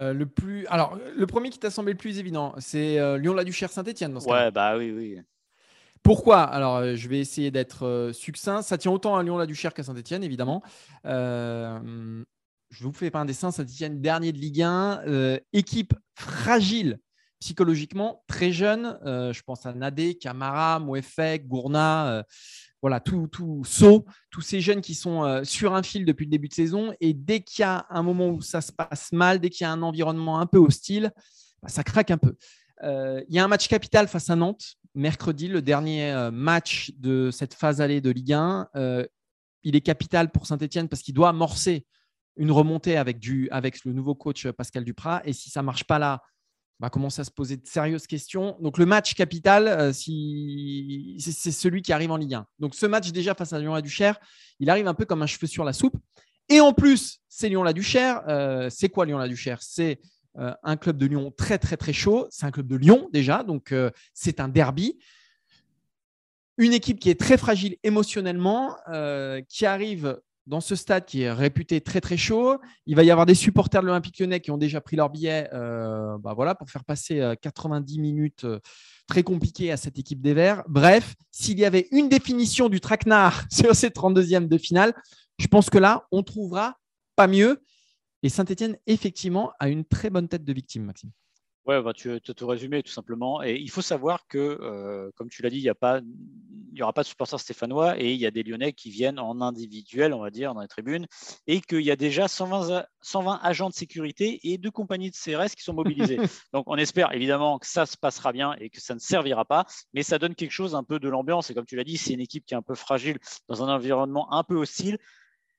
Euh, 0.00 0.12
le 0.12 0.26
plus, 0.26 0.66
alors 0.66 0.98
le 1.16 1.26
premier 1.26 1.50
qui 1.50 1.58
t'a 1.58 1.70
semblé 1.70 1.92
le 1.92 1.98
plus 1.98 2.18
évident, 2.18 2.54
c'est 2.58 2.98
euh, 2.98 3.16
Lyon-la-Duchère 3.16 3.70
Saint-Etienne. 3.70 4.16
Ouais, 4.26 4.50
bah 4.50 4.76
oui, 4.76 4.90
oui. 4.90 5.18
Pourquoi? 6.02 6.42
Alors, 6.42 6.76
euh, 6.76 6.96
je 6.96 7.08
vais 7.08 7.20
essayer 7.20 7.50
d'être 7.50 8.10
succinct. 8.12 8.62
Ça 8.62 8.76
tient 8.76 8.90
autant 8.90 9.16
à 9.16 9.22
Lyon-la-Duchère 9.22 9.72
qu'à 9.72 9.82
Saint-Etienne, 9.82 10.24
évidemment. 10.24 10.62
je 11.04 12.22
vous 12.80 12.92
fais 12.92 13.10
pas 13.10 13.20
un 13.20 13.24
dessin. 13.24 13.50
Saint-Etienne, 13.50 14.00
dernier 14.00 14.32
de 14.32 14.38
Ligue 14.38 14.62
1. 14.62 15.38
équipe 15.52 15.94
fragile 16.14 16.98
psychologiquement, 17.40 18.24
très 18.26 18.52
jeune. 18.52 18.98
je 19.04 19.42
pense 19.42 19.66
à 19.66 19.74
Nadé, 19.74 20.14
Camara, 20.14 20.78
Mouefek, 20.78 21.46
Gourna 21.46 22.24
voilà, 22.84 23.00
tout, 23.00 23.28
tout 23.28 23.62
saut, 23.64 24.04
tous 24.28 24.42
ces 24.42 24.60
jeunes 24.60 24.82
qui 24.82 24.94
sont 24.94 25.24
euh, 25.24 25.42
sur 25.42 25.74
un 25.74 25.82
fil 25.82 26.04
depuis 26.04 26.26
le 26.26 26.30
début 26.30 26.48
de 26.48 26.52
saison. 26.52 26.92
Et 27.00 27.14
dès 27.14 27.40
qu'il 27.40 27.62
y 27.62 27.64
a 27.64 27.86
un 27.88 28.02
moment 28.02 28.28
où 28.28 28.42
ça 28.42 28.60
se 28.60 28.72
passe 28.72 29.10
mal, 29.10 29.40
dès 29.40 29.48
qu'il 29.48 29.64
y 29.64 29.66
a 29.66 29.72
un 29.72 29.80
environnement 29.80 30.38
un 30.38 30.44
peu 30.44 30.58
hostile, 30.58 31.10
bah, 31.62 31.70
ça 31.70 31.82
craque 31.82 32.10
un 32.10 32.18
peu. 32.18 32.36
Euh, 32.82 33.24
il 33.30 33.34
y 33.34 33.38
a 33.38 33.44
un 33.44 33.48
match 33.48 33.68
capital 33.68 34.06
face 34.06 34.28
à 34.28 34.36
Nantes, 34.36 34.74
mercredi, 34.94 35.48
le 35.48 35.62
dernier 35.62 36.12
euh, 36.12 36.30
match 36.30 36.92
de 36.98 37.30
cette 37.30 37.54
phase 37.54 37.80
allée 37.80 38.02
de 38.02 38.10
Ligue 38.10 38.34
1. 38.34 38.68
il 39.62 39.76
est 39.76 39.80
capital 39.80 40.30
pour 40.30 40.46
Saint-Etienne 40.46 40.90
parce 40.90 41.00
qu'il 41.00 41.14
doit 41.14 41.30
amorcer 41.30 41.86
une 42.36 42.50
remontée 42.50 42.98
avec, 42.98 43.16
avec 43.50 43.82
le 43.86 43.94
nouveau 43.94 44.14
coach 44.14 44.46
Pascal 44.48 44.84
Duprat. 44.84 45.22
Et 45.24 45.32
si 45.32 45.48
ça 45.48 45.62
ne 45.62 45.64
marche 45.64 45.84
pas 45.84 45.98
là, 45.98 46.20
va 46.84 46.90
commencer 46.90 47.20
à 47.20 47.24
se 47.24 47.30
poser 47.30 47.56
de 47.56 47.66
sérieuses 47.66 48.06
questions. 48.06 48.56
Donc 48.60 48.78
le 48.78 48.86
match 48.86 49.14
capital, 49.14 49.68
euh, 49.68 49.92
si... 49.92 51.16
c'est 51.18 51.50
celui 51.50 51.82
qui 51.82 51.92
arrive 51.92 52.10
en 52.10 52.16
Ligue 52.16 52.34
1. 52.34 52.46
Donc 52.58 52.74
ce 52.74 52.86
match 52.86 53.10
déjà 53.10 53.34
face 53.34 53.52
à 53.52 53.58
Lyon-la-Duchère, 53.58 54.18
il 54.60 54.70
arrive 54.70 54.86
un 54.86 54.94
peu 54.94 55.04
comme 55.04 55.22
un 55.22 55.26
cheveu 55.26 55.46
sur 55.46 55.64
la 55.64 55.72
soupe. 55.72 55.96
Et 56.48 56.60
en 56.60 56.72
plus, 56.72 57.20
c'est 57.28 57.48
Lyon-la-Duchère. 57.48 58.22
Euh, 58.28 58.68
c'est 58.70 58.88
quoi 58.88 59.06
Lyon-la-Duchère? 59.06 59.62
C'est 59.62 60.00
euh, 60.38 60.52
un 60.62 60.76
club 60.76 60.96
de 60.96 61.06
Lyon 61.06 61.32
très 61.36 61.58
très 61.58 61.76
très 61.76 61.92
chaud. 61.92 62.26
C'est 62.30 62.46
un 62.46 62.50
club 62.50 62.66
de 62.66 62.76
Lyon 62.76 63.08
déjà, 63.12 63.42
donc 63.42 63.74
c'est 64.12 64.40
un 64.40 64.48
derby. 64.48 64.98
Une 66.56 66.72
équipe 66.72 67.00
qui 67.00 67.10
est 67.10 67.18
très 67.18 67.36
fragile 67.36 67.76
émotionnellement, 67.82 68.76
qui 69.48 69.66
arrive 69.66 70.20
dans 70.46 70.60
ce 70.60 70.76
stade 70.76 71.06
qui 71.06 71.22
est 71.22 71.32
réputé 71.32 71.80
très 71.80 72.00
très 72.00 72.16
chaud. 72.16 72.58
Il 72.86 72.96
va 72.96 73.02
y 73.02 73.10
avoir 73.10 73.26
des 73.26 73.34
supporters 73.34 73.80
de 73.80 73.86
l'Olympique 73.86 74.18
lyonnais 74.18 74.40
qui 74.40 74.50
ont 74.50 74.58
déjà 74.58 74.80
pris 74.80 74.96
leur 74.96 75.10
billet 75.10 75.48
euh, 75.52 76.18
bah 76.18 76.34
voilà, 76.34 76.54
pour 76.54 76.70
faire 76.70 76.84
passer 76.84 77.34
90 77.40 77.98
euh, 77.98 78.00
minutes 78.00 78.44
euh, 78.44 78.60
très 79.06 79.22
compliquées 79.22 79.72
à 79.72 79.76
cette 79.76 79.98
équipe 79.98 80.20
des 80.20 80.34
Verts. 80.34 80.62
Bref, 80.68 81.14
s'il 81.30 81.58
y 81.58 81.64
avait 81.64 81.88
une 81.92 82.08
définition 82.08 82.68
du 82.68 82.80
traquenard 82.80 83.44
sur 83.50 83.74
ces 83.74 83.88
32e 83.88 84.48
de 84.48 84.58
finale, 84.58 84.94
je 85.38 85.46
pense 85.46 85.70
que 85.70 85.78
là, 85.78 86.06
on 86.12 86.22
trouvera 86.22 86.78
pas 87.16 87.26
mieux. 87.26 87.62
Et 88.22 88.28
Saint-Etienne, 88.28 88.76
effectivement, 88.86 89.52
a 89.58 89.68
une 89.68 89.84
très 89.84 90.10
bonne 90.10 90.28
tête 90.28 90.44
de 90.44 90.52
victime, 90.52 90.84
Maxime. 90.84 91.10
Ouais, 91.66 91.82
bah, 91.82 91.92
tu 91.94 92.12
as 92.12 92.20
tout 92.20 92.46
résumé 92.46 92.82
tout 92.82 92.92
simplement. 92.92 93.42
Et 93.42 93.56
il 93.56 93.70
faut 93.70 93.82
savoir 93.82 94.26
que, 94.28 95.10
comme 95.16 95.28
tu 95.28 95.42
l'as 95.42 95.50
dit, 95.50 95.58
il 95.58 95.62
n'y 95.62 95.68
a 95.68 95.74
pas, 95.74 96.00
il 96.74 96.80
y 96.80 96.82
aura 96.82 96.92
pas 96.92 97.02
de 97.02 97.06
supporters 97.06 97.38
stéphanois 97.38 97.98
et 98.00 98.12
il 98.12 98.20
y 98.20 98.26
a 98.26 98.32
des 98.32 98.42
Lyonnais 98.42 98.72
qui 98.72 98.90
viennent 98.90 99.20
en 99.20 99.40
individuel, 99.40 100.12
on 100.12 100.20
va 100.20 100.30
dire, 100.30 100.54
dans 100.54 100.60
les 100.60 100.68
tribunes, 100.68 101.06
et 101.46 101.60
qu'il 101.60 101.82
y 101.82 101.90
a 101.90 101.96
déjà 101.96 102.26
120, 102.26 102.84
120 103.00 103.40
agents 103.42 103.68
de 103.68 103.74
sécurité 103.74 104.40
et 104.42 104.58
deux 104.58 104.72
compagnies 104.72 105.10
de 105.10 105.16
CRS 105.16 105.54
qui 105.54 105.62
sont 105.62 105.72
mobilisés. 105.72 106.18
Donc, 106.52 106.64
on 106.66 106.76
espère 106.76 107.12
évidemment 107.12 107.58
que 107.60 107.66
ça 107.66 107.86
se 107.86 107.96
passera 107.96 108.32
bien 108.32 108.56
et 108.58 108.70
que 108.70 108.80
ça 108.80 108.94
ne 108.94 108.98
servira 108.98 109.44
pas, 109.44 109.66
mais 109.92 110.02
ça 110.02 110.18
donne 110.18 110.34
quelque 110.34 110.50
chose 110.50 110.74
un 110.74 110.82
peu 110.82 110.98
de 110.98 111.08
l'ambiance. 111.08 111.48
Et 111.50 111.54
comme 111.54 111.66
tu 111.66 111.76
l'as 111.76 111.84
dit, 111.84 111.96
c'est 111.96 112.12
une 112.12 112.20
équipe 112.20 112.44
qui 112.44 112.54
est 112.54 112.56
un 112.56 112.62
peu 112.62 112.74
fragile 112.74 113.18
dans 113.48 113.62
un 113.62 113.72
environnement 113.72 114.32
un 114.32 114.42
peu 114.42 114.56
hostile. 114.56 114.98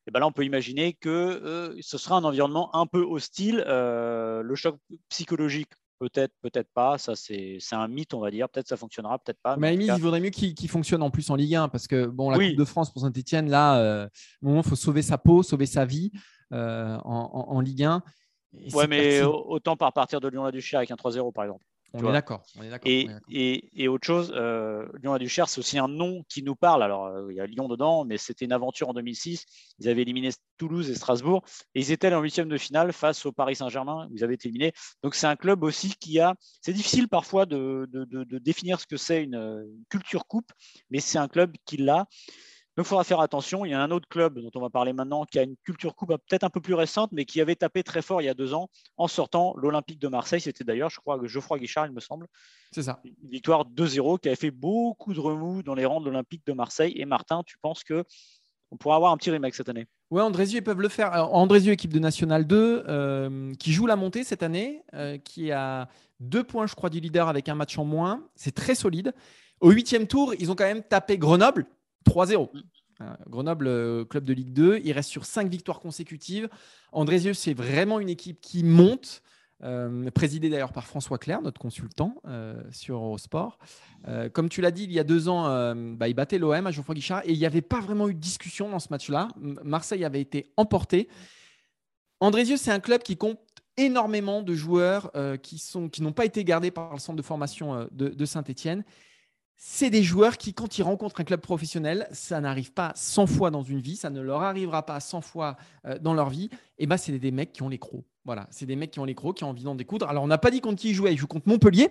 Et 0.07 0.11
ben 0.11 0.19
là, 0.19 0.27
on 0.27 0.31
peut 0.31 0.43
imaginer 0.43 0.93
que 0.93 1.09
euh, 1.09 1.75
ce 1.81 1.97
sera 1.97 2.17
un 2.17 2.23
environnement 2.25 2.75
un 2.75 2.85
peu 2.85 3.01
hostile. 3.01 3.63
Euh, 3.65 4.43
le 4.43 4.55
choc 4.55 4.75
psychologique 5.09 5.71
Peut-être, 5.99 6.33
peut-être 6.41 6.69
pas. 6.73 6.97
Ça, 6.97 7.15
c'est 7.15 7.59
un 7.71 7.87
mythe, 7.87 8.13
on 8.13 8.19
va 8.19 8.29
dire. 8.29 8.49
Peut-être 8.49 8.67
ça 8.67 8.77
fonctionnera, 8.77 9.17
peut-être 9.19 9.39
pas. 9.41 9.55
Mais, 9.57 9.75
il 9.75 9.91
vaudrait 9.93 10.19
mieux 10.19 10.29
qu'il 10.29 10.69
fonctionne 10.69 11.01
en 11.01 11.09
plus 11.09 11.29
en 11.29 11.35
Ligue 11.35 11.55
1 11.55 11.69
parce 11.69 11.87
que 11.87 12.05
bon, 12.05 12.29
la 12.29 12.37
Coupe 12.37 12.57
de 12.57 12.65
France 12.65 12.91
pour 12.91 13.01
Saint-Etienne, 13.01 13.49
là, 13.49 13.79
euh, 13.79 14.07
il 14.43 14.63
faut 14.63 14.75
sauver 14.75 15.01
sa 15.01 15.17
peau, 15.17 15.41
sauver 15.43 15.65
sa 15.65 15.85
vie 15.85 16.11
euh, 16.51 16.97
en, 17.03 17.59
Ligue 17.61 17.83
1. 17.83 18.03
ouais, 18.73 18.87
mais 18.87 19.21
autant 19.21 19.77
par 19.77 19.93
partir 19.93 20.19
de 20.19 20.27
Lyon-la-Duchère 20.27 20.79
avec 20.79 20.91
un 20.91 20.95
3-0, 20.95 21.31
par 21.31 21.45
exemple. 21.45 21.65
On 22.55 22.63
est 22.63 22.69
d'accord. 22.69 22.85
Et, 22.85 23.07
et, 23.29 23.83
et, 23.83 23.87
autre 23.87 24.05
chose, 24.05 24.33
euh, 24.35 24.85
Lyon-la-Duchère, 25.01 25.49
c'est 25.49 25.59
aussi 25.59 25.77
un 25.77 25.87
nom 25.87 26.23
qui 26.29 26.43
nous 26.43 26.55
parle. 26.55 26.83
Alors, 26.83 27.05
euh, 27.05 27.27
il 27.31 27.37
y 27.37 27.39
a 27.39 27.45
Lyon 27.45 27.67
dedans, 27.67 28.05
mais 28.05 28.17
c'était 28.17 28.45
une 28.45 28.51
aventure 28.51 28.89
en 28.89 28.93
2006. 28.93 29.45
Ils 29.79 29.89
avaient 29.89 30.01
éliminé 30.01 30.29
Toulouse 30.57 30.89
et 30.89 30.95
Strasbourg. 30.95 31.43
Et 31.73 31.79
ils 31.79 31.91
étaient 31.91 32.13
en 32.13 32.21
huitième 32.21 32.49
de 32.49 32.57
finale 32.57 32.93
face 32.93 33.25
au 33.25 33.31
Paris 33.31 33.55
Saint-Germain. 33.55 34.07
Ils 34.13 34.23
avaient 34.23 34.35
été 34.35 34.49
éliminés. 34.49 34.73
Donc, 35.03 35.15
c'est 35.15 35.27
un 35.27 35.35
club 35.35 35.63
aussi 35.63 35.95
qui 35.99 36.19
a. 36.19 36.35
C'est 36.61 36.73
difficile 36.73 37.07
parfois 37.07 37.45
de, 37.45 37.87
de, 37.91 38.05
de, 38.05 38.37
définir 38.39 38.79
ce 38.79 38.87
que 38.87 38.97
c'est 38.97 39.23
une, 39.23 39.35
une, 39.35 39.83
culture 39.89 40.27
coupe, 40.27 40.51
mais 40.89 40.99
c'est 40.99 41.17
un 41.17 41.27
club 41.27 41.53
qui 41.65 41.77
l'a. 41.77 42.05
Donc, 42.77 42.85
il 42.85 42.89
faudra 42.89 43.03
faire 43.05 43.21
attention. 43.21 43.63
Il 43.63 43.71
y 43.71 43.73
a 43.73 43.81
un 43.81 43.89
autre 43.91 44.07
club 44.09 44.39
dont 44.39 44.51
on 44.55 44.59
va 44.59 44.69
parler 44.69 44.91
maintenant 44.91 45.25
qui 45.25 45.39
a 45.39 45.43
une 45.43 45.55
culture 45.63 45.95
coupe 45.95 46.09
peut-être 46.09 46.43
un 46.43 46.49
peu 46.49 46.59
plus 46.59 46.73
récente, 46.73 47.11
mais 47.13 47.23
qui 47.23 47.39
avait 47.39 47.55
tapé 47.55 47.83
très 47.83 48.01
fort 48.01 48.21
il 48.21 48.25
y 48.25 48.29
a 48.29 48.33
deux 48.33 48.53
ans 48.53 48.69
en 48.97 49.07
sortant 49.07 49.55
l'Olympique 49.57 49.99
de 49.99 50.09
Marseille. 50.09 50.41
C'était 50.41 50.65
d'ailleurs, 50.65 50.89
je 50.89 50.99
crois, 50.99 51.17
Geoffroy 51.23 51.59
Guichard, 51.59 51.85
il 51.85 51.93
me 51.93 52.01
semble. 52.01 52.27
C'est 52.71 52.83
ça. 52.83 53.01
Une 53.05 53.29
victoire 53.29 53.65
2-0 53.65 54.19
qui 54.19 54.27
avait 54.27 54.35
fait 54.35 54.51
beaucoup 54.51 55.13
de 55.13 55.19
remous 55.19 55.63
dans 55.63 55.73
les 55.73 55.85
rangs 55.85 56.01
de 56.01 56.05
l'Olympique 56.05 56.45
de 56.45 56.51
Marseille. 56.51 56.93
Et 56.97 57.05
Martin, 57.05 57.43
tu 57.45 57.57
penses 57.57 57.83
que 57.83 58.03
on 58.71 58.77
pourra 58.77 58.97
avoir 58.97 59.11
un 59.13 59.17
petit 59.17 59.31
remake 59.31 59.55
cette 59.55 59.69
année? 59.69 59.87
Oui, 60.11 60.21
Andrézieux, 60.21 60.59
ils 60.59 60.63
peuvent 60.63 60.81
le 60.81 60.89
faire. 60.89 61.13
Andrézieux, 61.33 61.71
équipe 61.71 61.93
de 61.93 61.99
National 61.99 62.45
2, 62.45 62.83
euh, 62.87 63.53
qui 63.55 63.71
joue 63.71 63.85
la 63.85 63.95
montée 63.95 64.23
cette 64.23 64.43
année, 64.43 64.83
euh, 64.93 65.17
qui 65.17 65.51
a 65.51 65.87
deux 66.19 66.43
points, 66.43 66.67
je 66.67 66.75
crois, 66.75 66.89
du 66.89 66.99
leader 66.99 67.29
avec 67.29 67.47
un 67.47 67.55
match 67.55 67.77
en 67.77 67.85
moins. 67.85 68.27
C'est 68.35 68.53
très 68.53 68.75
solide. 68.75 69.13
Au 69.61 69.71
huitième 69.71 70.07
tour, 70.07 70.33
ils 70.37 70.51
ont 70.51 70.55
quand 70.55 70.65
même 70.65 70.83
tapé 70.83 71.17
Grenoble 71.17 71.65
3-0. 72.05 72.49
Euh, 73.01 73.13
Grenoble, 73.27 73.67
euh, 73.67 74.05
club 74.05 74.23
de 74.23 74.33
Ligue 74.33 74.53
2, 74.53 74.81
il 74.83 74.91
reste 74.93 75.09
sur 75.09 75.25
cinq 75.25 75.49
victoires 75.49 75.79
consécutives. 75.79 76.49
Andrézieux, 76.91 77.33
c'est 77.33 77.53
vraiment 77.53 77.99
une 77.99 78.09
équipe 78.09 78.39
qui 78.39 78.63
monte, 78.63 79.21
euh, 79.63 80.09
présidée 80.11 80.49
d'ailleurs 80.49 80.71
par 80.71 80.85
François 80.85 81.17
Claire, 81.17 81.41
notre 81.41 81.59
consultant 81.59 82.15
sur 82.71 82.97
Eurosport. 82.97 83.57
comme 84.33 84.49
tu 84.49 84.61
l'as 84.61 84.71
dit, 84.71 84.83
il 84.83 84.91
y 84.91 84.99
a 84.99 85.03
deux 85.03 85.27
ans, 85.27 85.75
bah, 85.95 86.07
il 86.07 86.13
battait 86.13 86.37
l'OM 86.37 86.67
à 86.67 86.71
Geoffroy 86.71 86.95
Guichard 86.95 87.21
et 87.25 87.33
il 87.33 87.39
n'y 87.39 87.45
avait 87.45 87.61
pas 87.61 87.79
vraiment 87.79 88.07
eu 88.07 88.13
de 88.13 88.19
discussion 88.19 88.69
dans 88.69 88.79
ce 88.79 88.87
match-là. 88.91 89.29
Marseille 89.63 90.05
avait 90.05 90.21
été 90.21 90.51
emporté. 90.57 91.09
Andrézieux, 92.19 92.57
c'est 92.57 92.71
un 92.71 92.79
club 92.79 93.01
qui 93.01 93.17
compte 93.17 93.39
énormément 93.77 94.41
de 94.41 94.53
joueurs 94.53 95.11
qui 95.41 96.01
n'ont 96.01 96.13
pas 96.13 96.25
été 96.25 96.43
gardés 96.43 96.71
par 96.71 96.93
le 96.93 96.99
centre 96.99 97.17
de 97.17 97.21
formation 97.21 97.87
de, 97.91 98.09
de 98.09 98.25
Saint-Etienne 98.25 98.83
c'est 99.57 99.89
des 99.89 100.03
joueurs 100.03 100.37
qui, 100.37 100.53
quand 100.53 100.77
ils 100.77 100.83
rencontrent 100.83 101.21
un 101.21 101.23
club 101.23 101.39
professionnel, 101.39 102.07
ça 102.11 102.41
n'arrive 102.41 102.73
pas 102.73 102.91
100 102.95 103.27
fois 103.27 103.51
dans 103.51 103.63
une 103.63 103.79
vie, 103.79 103.95
ça 103.95 104.09
ne 104.09 104.19
leur 104.19 104.41
arrivera 104.41 104.85
pas 104.85 104.99
100 104.99 105.21
fois 105.21 105.55
euh, 105.85 105.97
dans 105.97 106.13
leur 106.13 106.29
vie. 106.29 106.49
Et 106.77 106.87
ben, 106.87 106.97
c'est 106.97 107.17
des 107.17 107.31
mecs 107.31 107.53
qui 107.53 107.63
ont 107.63 107.69
les 107.69 107.79
crocs. 107.79 108.03
Voilà, 108.25 108.47
c'est 108.51 108.65
des 108.65 108.75
mecs 108.75 108.91
qui 108.91 108.99
ont 108.99 109.05
les 109.05 109.15
crocs, 109.15 109.37
qui 109.37 109.43
ont 109.43 109.49
envie 109.49 109.63
d'en 109.63 109.75
découdre. 109.75 110.09
Alors, 110.09 110.23
on 110.23 110.27
n'a 110.27 110.37
pas 110.37 110.51
dit 110.51 110.59
contre 110.59 110.81
qui 110.81 110.89
ils 110.89 110.93
jouaient. 110.93 111.13
Ils 111.13 111.17
jouent 111.17 111.27
contre 111.27 111.47
Montpellier. 111.47 111.89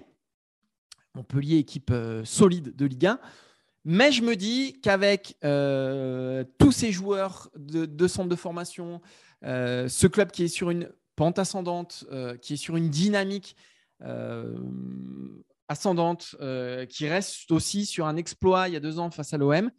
Montpellier, 1.15 1.59
équipe 1.59 1.91
euh, 1.91 2.25
solide 2.25 2.77
de 2.77 2.85
Ligue 2.85 3.07
1. 3.07 3.19
Mais 3.87 4.13
je 4.13 4.23
me 4.23 4.37
dis 4.37 4.79
qu'avec 4.83 5.37
euh, 5.45 6.45
tous 6.59 6.73
ces 6.73 6.93
joueurs 6.93 7.51
de, 7.57 8.09
centre 8.09 8.29
de 8.29 8.37
formation, 8.37 9.01
ce 9.43 10.07
club 10.07 10.31
qui 10.31 10.45
est 10.45 10.49
sur 10.49 10.71
une 10.71 10.91
pente 11.17 11.39
ascendante, 11.39 12.07
qui 12.41 12.55
est 12.55 12.57
sur 12.57 12.77
une 12.77 12.89
dynamique 12.89 13.57
ascendante, 15.69 16.35
euh, 16.41 16.87
qui 16.87 17.09
reste 17.09 17.51
aussi 17.51 17.87
sur 17.87 18.07
un 18.07 18.17
exploit 18.17 18.69
il 18.69 18.75
y 18.75 18.77
a 18.77 18.81
deux 18.81 18.99
ans 18.99 19.11
face 19.11 19.33
à 19.33 19.39
l'OM. 19.39 19.71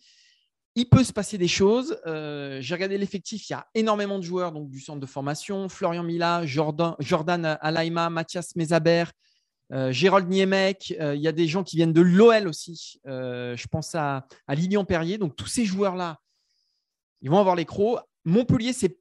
il 0.76 0.90
peut 0.90 1.04
se 1.04 1.14
passer 1.14 1.38
des 1.38 1.48
choses. 1.48 1.98
Euh, 2.06 2.60
j'ai 2.62 2.76
regardé 2.76 2.98
l'effectif, 2.98 3.50
il 3.50 3.54
y 3.54 3.56
a 3.56 3.66
énormément 3.76 4.20
de 4.20 4.24
joueurs 4.24 4.52
donc, 4.52 4.70
du 4.70 4.80
centre 4.80 5.00
de 5.00 5.06
formation. 5.06 5.70
Florian 5.70 6.04
Mila, 6.04 6.46
Jordan, 6.46 6.96
Jordan 7.00 7.58
Alaima, 7.62 8.10
Mathias 8.10 8.56
Mezaber, 8.56 9.06
euh, 9.72 9.92
Gérald 9.92 10.28
Niemek. 10.30 10.90
il 10.90 11.22
y 11.22 11.28
a 11.28 11.32
des 11.32 11.48
gens 11.48 11.64
qui 11.64 11.78
viennent 11.78 11.94
de 11.94 12.02
l'OL 12.02 12.48
aussi. 12.48 13.00
je 13.06 13.68
pense 13.68 13.96
à, 13.96 14.28
à 14.48 14.56
Lilian 14.56 14.86
Perrier. 14.86 15.18
Donc 15.18 15.36
tous 15.36 15.48
ces 15.48 15.66
joueurs-là, 15.66 16.20
ils 17.22 17.30
vont 17.30 17.40
avoir 17.40 17.56
les 17.56 17.66
crocs. 17.66 18.02
Montpellier, 18.26 18.74
c'est 18.74 18.98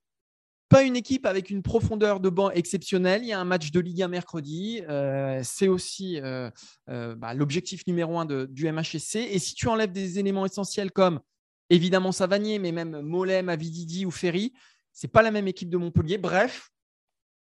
pas 0.68 0.82
une 0.82 0.96
équipe 0.96 1.26
avec 1.26 1.50
une 1.50 1.62
profondeur 1.62 2.20
de 2.20 2.28
banc 2.28 2.50
exceptionnelle. 2.50 3.22
Il 3.22 3.28
y 3.28 3.32
a 3.32 3.40
un 3.40 3.44
match 3.44 3.70
de 3.70 3.80
Ligue 3.80 4.02
1 4.02 4.08
mercredi. 4.08 4.82
Euh, 4.88 5.40
c'est 5.42 5.68
aussi 5.68 6.20
euh, 6.20 6.50
euh, 6.88 7.14
bah, 7.14 7.34
l'objectif 7.34 7.86
numéro 7.86 8.18
un 8.18 8.24
du 8.24 8.70
MHSC. 8.70 9.16
Et 9.16 9.38
si 9.38 9.54
tu 9.54 9.68
enlèves 9.68 9.92
des 9.92 10.18
éléments 10.18 10.46
essentiels 10.46 10.90
comme 10.90 11.20
évidemment 11.70 12.12
Savanier, 12.12 12.58
mais 12.58 12.72
même 12.72 13.00
Molem, 13.00 13.48
Avididi 13.48 14.06
ou 14.06 14.10
Ferry, 14.10 14.52
c'est 14.92 15.08
pas 15.08 15.22
la 15.22 15.30
même 15.30 15.48
équipe 15.48 15.70
de 15.70 15.76
Montpellier. 15.76 16.18
Bref, 16.18 16.70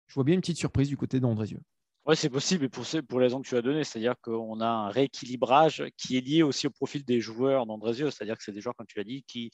je 0.08 0.14
vois 0.14 0.24
bien 0.24 0.34
une 0.34 0.40
petite 0.40 0.58
surprise 0.58 0.88
du 0.88 0.96
côté 0.96 1.20
d'Andrézieux. 1.20 1.60
Oui, 2.04 2.16
c'est 2.16 2.30
possible, 2.30 2.64
et 2.64 2.68
pour, 2.68 2.84
pour 3.08 3.20
les 3.20 3.26
raisons 3.26 3.40
que 3.40 3.48
tu 3.48 3.56
as 3.56 3.62
données, 3.62 3.84
c'est-à-dire 3.84 4.16
qu'on 4.20 4.60
a 4.60 4.66
un 4.66 4.88
rééquilibrage 4.88 5.84
qui 5.96 6.16
est 6.16 6.20
lié 6.20 6.42
aussi 6.42 6.66
au 6.66 6.70
profil 6.70 7.04
des 7.04 7.20
joueurs 7.20 7.64
d'Andrézieux, 7.64 8.10
c'est-à-dire 8.10 8.36
que 8.36 8.42
c'est 8.42 8.50
des 8.50 8.60
joueurs, 8.60 8.74
comme 8.74 8.88
tu 8.88 8.98
l'as 8.98 9.04
dit, 9.04 9.22
qui 9.22 9.52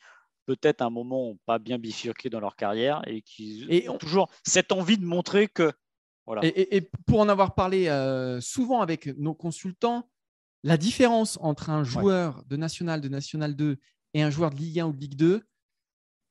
peut-être 0.48 0.80
un 0.80 0.88
moment 0.88 1.36
pas 1.44 1.58
bien 1.58 1.78
bifurqué 1.78 2.30
dans 2.30 2.40
leur 2.40 2.56
carrière 2.56 3.02
et 3.06 3.20
qui 3.20 3.68
ont 3.90 3.98
toujours 3.98 4.30
cette 4.44 4.72
envie 4.72 4.96
de 4.96 5.04
montrer 5.04 5.46
que. 5.46 5.72
Voilà. 6.24 6.40
Et, 6.44 6.90
pour 7.06 7.20
en 7.20 7.28
avoir 7.28 7.54
parlé 7.54 7.88
euh, 7.88 8.40
souvent 8.40 8.80
avec 8.80 9.06
nos 9.18 9.34
consultants, 9.34 10.08
la 10.62 10.78
différence 10.78 11.38
entre 11.42 11.68
un 11.68 11.84
joueur 11.84 12.42
de 12.46 12.56
National, 12.56 13.02
de 13.02 13.08
National 13.08 13.56
2 13.56 13.76
et 14.14 14.22
un 14.22 14.30
joueur 14.30 14.50
de 14.50 14.56
Ligue 14.56 14.80
1 14.80 14.86
ou 14.86 14.92
de 14.92 15.00
Ligue 15.00 15.16
2, 15.16 15.42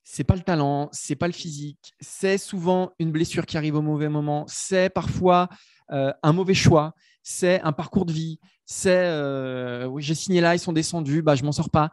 c'est 0.04 0.24
pas 0.24 0.36
le 0.36 0.42
talent, 0.42 0.90
c'est 0.92 1.16
pas 1.16 1.28
le 1.28 1.34
physique, 1.34 1.94
c'est 2.00 2.40
souvent 2.40 2.94
une 2.98 3.12
blessure 3.12 3.46
qui 3.46 3.58
arrive 3.58 3.76
au 3.76 3.82
mauvais 3.82 4.10
moment, 4.10 4.46
c'est 4.48 4.90
parfois 4.90 5.48
euh, 5.92 6.12
un 6.24 6.34
mauvais 6.34 6.54
choix, 6.56 6.96
c'est 7.22 7.62
un 7.62 7.72
parcours 7.72 8.06
de 8.06 8.14
vie, 8.14 8.40
c'est 8.66 9.06
euh, 9.06 9.86
oui 9.86 10.02
j'ai 10.02 10.16
signé 10.16 10.42
là, 10.42 10.56
ils 10.56 10.60
sont 10.60 10.74
descendus, 10.74 11.22
bah 11.22 11.36
je 11.36 11.44
m'en 11.44 11.52
sors 11.52 11.70
pas. 11.70 11.92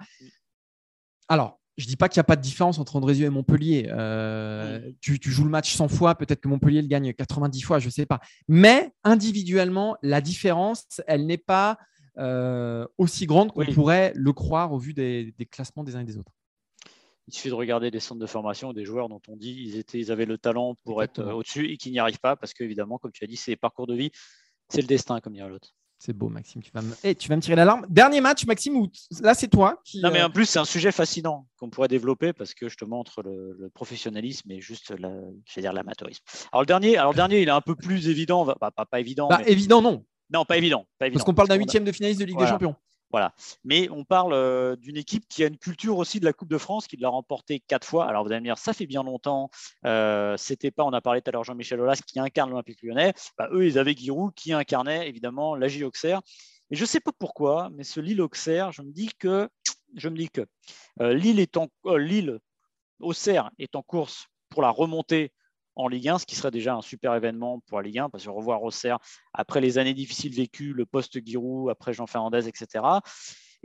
Alors 1.28 1.60
je 1.76 1.86
dis 1.86 1.96
pas 1.96 2.08
qu'il 2.08 2.18
n'y 2.18 2.22
a 2.22 2.24
pas 2.24 2.36
de 2.36 2.42
différence 2.42 2.78
entre 2.78 2.96
Andrézieux 2.96 3.26
et 3.26 3.30
Montpellier. 3.30 3.88
Euh, 3.90 4.92
tu, 5.00 5.18
joues 5.22 5.44
le 5.44 5.50
match 5.50 5.74
100 5.74 5.88
fois, 5.88 6.14
peut-être 6.14 6.40
que 6.40 6.48
Montpellier 6.48 6.82
le 6.82 6.88
gagne 6.88 7.12
90 7.12 7.60
fois, 7.62 7.78
je 7.78 7.86
ne 7.86 7.90
sais 7.90 8.06
pas. 8.06 8.20
Mais 8.48 8.92
individuellement, 9.02 9.96
la 10.02 10.20
différence, 10.20 11.00
elle 11.06 11.26
n'est 11.26 11.38
pas 11.38 11.78
euh, 12.18 12.86
aussi 12.96 13.26
grande 13.26 13.52
qu'on 13.52 13.66
pourrait 13.66 14.12
le 14.14 14.32
croire 14.32 14.72
au 14.72 14.78
vu 14.78 14.94
des, 14.94 15.34
classements 15.50 15.82
des 15.82 15.96
uns 15.96 16.00
et 16.00 16.04
des 16.04 16.16
autres. 16.16 16.32
Il 17.26 17.34
suffit 17.34 17.48
de 17.48 17.54
regarder 17.54 17.90
les 17.90 18.00
centres 18.00 18.20
de 18.20 18.26
formation 18.26 18.72
des 18.72 18.84
joueurs 18.84 19.08
dont 19.08 19.22
on 19.28 19.36
dit 19.36 19.54
qu'ils 19.54 19.76
étaient, 19.76 19.98
ils 19.98 20.12
avaient 20.12 20.26
le 20.26 20.38
talent 20.38 20.76
pour 20.84 21.02
être 21.02 21.22
au-dessus 21.22 21.70
et 21.70 21.76
qui 21.78 21.90
n'y 21.90 21.98
arrivent 21.98 22.20
pas 22.20 22.36
parce 22.36 22.52
qu'évidemment, 22.52 22.98
comme 22.98 23.12
tu 23.12 23.24
as 23.24 23.26
dit, 23.26 23.36
c'est 23.36 23.56
parcours 23.56 23.86
de 23.86 23.94
vie, 23.94 24.10
c'est 24.68 24.82
le 24.82 24.86
destin, 24.86 25.20
comme 25.20 25.32
dirait 25.32 25.48
l'autre. 25.48 25.74
C'est 26.04 26.12
beau, 26.12 26.28
Maxime. 26.28 26.62
Tu 26.62 26.70
vas, 26.70 26.82
me... 26.82 26.92
Eh, 27.02 27.14
tu 27.14 27.30
vas 27.30 27.36
me 27.36 27.40
tirer 27.40 27.56
l'alarme. 27.56 27.86
Dernier 27.88 28.20
match, 28.20 28.44
Maxime, 28.44 28.76
où 28.76 28.90
là, 29.22 29.32
c'est 29.32 29.48
toi 29.48 29.80
qui. 29.86 30.02
Non, 30.02 30.10
mais 30.10 30.20
euh, 30.20 30.26
en 30.26 30.30
plus, 30.30 30.44
c'est 30.44 30.58
un 30.58 30.66
sujet 30.66 30.92
fascinant 30.92 31.48
qu'on 31.56 31.70
pourrait 31.70 31.88
développer 31.88 32.34
parce 32.34 32.52
que 32.52 32.68
je 32.68 32.76
te 32.76 32.84
montre 32.84 33.22
le, 33.22 33.70
professionnalisme 33.72 34.50
et 34.50 34.60
juste, 34.60 34.90
la, 34.90 35.08
je 35.46 35.54
vais 35.54 35.62
dire, 35.62 35.72
l'amateurisme. 35.72 36.22
Alors, 36.52 36.60
le 36.60 36.66
dernier, 36.66 36.98
alors, 36.98 37.14
dernier, 37.14 37.40
il 37.40 37.48
est 37.48 37.52
un 37.52 37.62
peu 37.62 37.74
plus 37.74 38.10
évident. 38.10 38.44
Bah, 38.44 38.58
pas, 38.60 38.84
pas, 38.84 39.00
évident. 39.00 39.28
Bah, 39.28 39.40
Évident, 39.46 39.80
non. 39.80 40.04
Non, 40.28 40.44
pas 40.44 40.58
évident. 40.58 40.84
Pas 40.98 41.06
évident 41.06 41.18
parce 41.18 41.24
qu'on 41.24 41.32
parle 41.32 41.48
d'un 41.48 41.54
huitième 41.54 41.84
de 41.84 41.92
finaliste 41.92 42.20
de 42.20 42.26
Ligue 42.26 42.38
des 42.38 42.48
Champions. 42.48 42.76
Voilà. 43.14 43.32
Mais 43.62 43.88
on 43.90 44.02
parle 44.02 44.32
euh, 44.32 44.74
d'une 44.74 44.96
équipe 44.96 45.28
qui 45.28 45.44
a 45.44 45.46
une 45.46 45.56
culture 45.56 45.98
aussi 45.98 46.18
de 46.18 46.24
la 46.24 46.32
Coupe 46.32 46.48
de 46.48 46.58
France, 46.58 46.88
qui 46.88 46.96
l'a 46.96 47.08
remporté 47.08 47.60
quatre 47.60 47.86
fois. 47.86 48.06
Alors 48.08 48.24
vous 48.24 48.32
allez 48.32 48.40
me 48.40 48.46
dire, 48.46 48.58
ça 48.58 48.72
fait 48.72 48.86
bien 48.86 49.04
longtemps. 49.04 49.50
Euh, 49.86 50.36
C'était 50.36 50.72
pas, 50.72 50.82
on 50.82 50.92
a 50.92 51.00
parlé 51.00 51.22
tout 51.22 51.28
à 51.28 51.32
l'heure 51.32 51.44
Jean-Michel 51.44 51.80
Aulas 51.80 52.00
qui 52.04 52.18
incarne 52.18 52.50
l'Olympique 52.50 52.82
lyonnais. 52.82 53.14
Bah, 53.38 53.48
eux, 53.52 53.68
ils 53.68 53.78
avaient 53.78 53.94
Giroud 53.94 54.34
qui 54.34 54.52
incarnait 54.52 55.08
évidemment 55.08 55.54
la 55.54 55.68
Auxerre. 55.84 56.22
Et 56.72 56.74
je 56.74 56.80
ne 56.80 56.86
sais 56.88 56.98
pas 56.98 57.12
pourquoi, 57.16 57.70
mais 57.72 57.84
ce 57.84 58.00
Lille-Auxerre, 58.00 58.72
je 58.72 58.82
me 58.82 58.90
dis 58.90 59.10
que, 59.16 59.48
je 59.94 60.08
me 60.08 60.16
dis 60.16 60.28
que 60.28 60.44
euh, 61.00 61.14
Lille, 61.14 61.46
Lille 61.84 62.40
Auxerre 62.98 63.52
est 63.60 63.76
en 63.76 63.82
course 63.82 64.26
pour 64.48 64.60
la 64.60 64.70
remontée 64.70 65.30
en 65.76 65.88
Ligue 65.88 66.08
1, 66.08 66.18
ce 66.18 66.26
qui 66.26 66.36
serait 66.36 66.50
déjà 66.50 66.74
un 66.74 66.82
super 66.82 67.14
événement 67.14 67.60
pour 67.66 67.78
la 67.78 67.84
Ligue 67.86 67.98
1, 67.98 68.10
parce 68.10 68.24
que 68.24 68.30
revoir 68.30 68.62
Auxerre 68.62 68.98
après 69.32 69.60
les 69.60 69.78
années 69.78 69.94
difficiles 69.94 70.34
vécues, 70.34 70.72
le 70.72 70.86
post-Giroud, 70.86 71.70
après 71.70 71.92
Jean 71.92 72.06
Fernandez, 72.06 72.48
etc. 72.48 72.82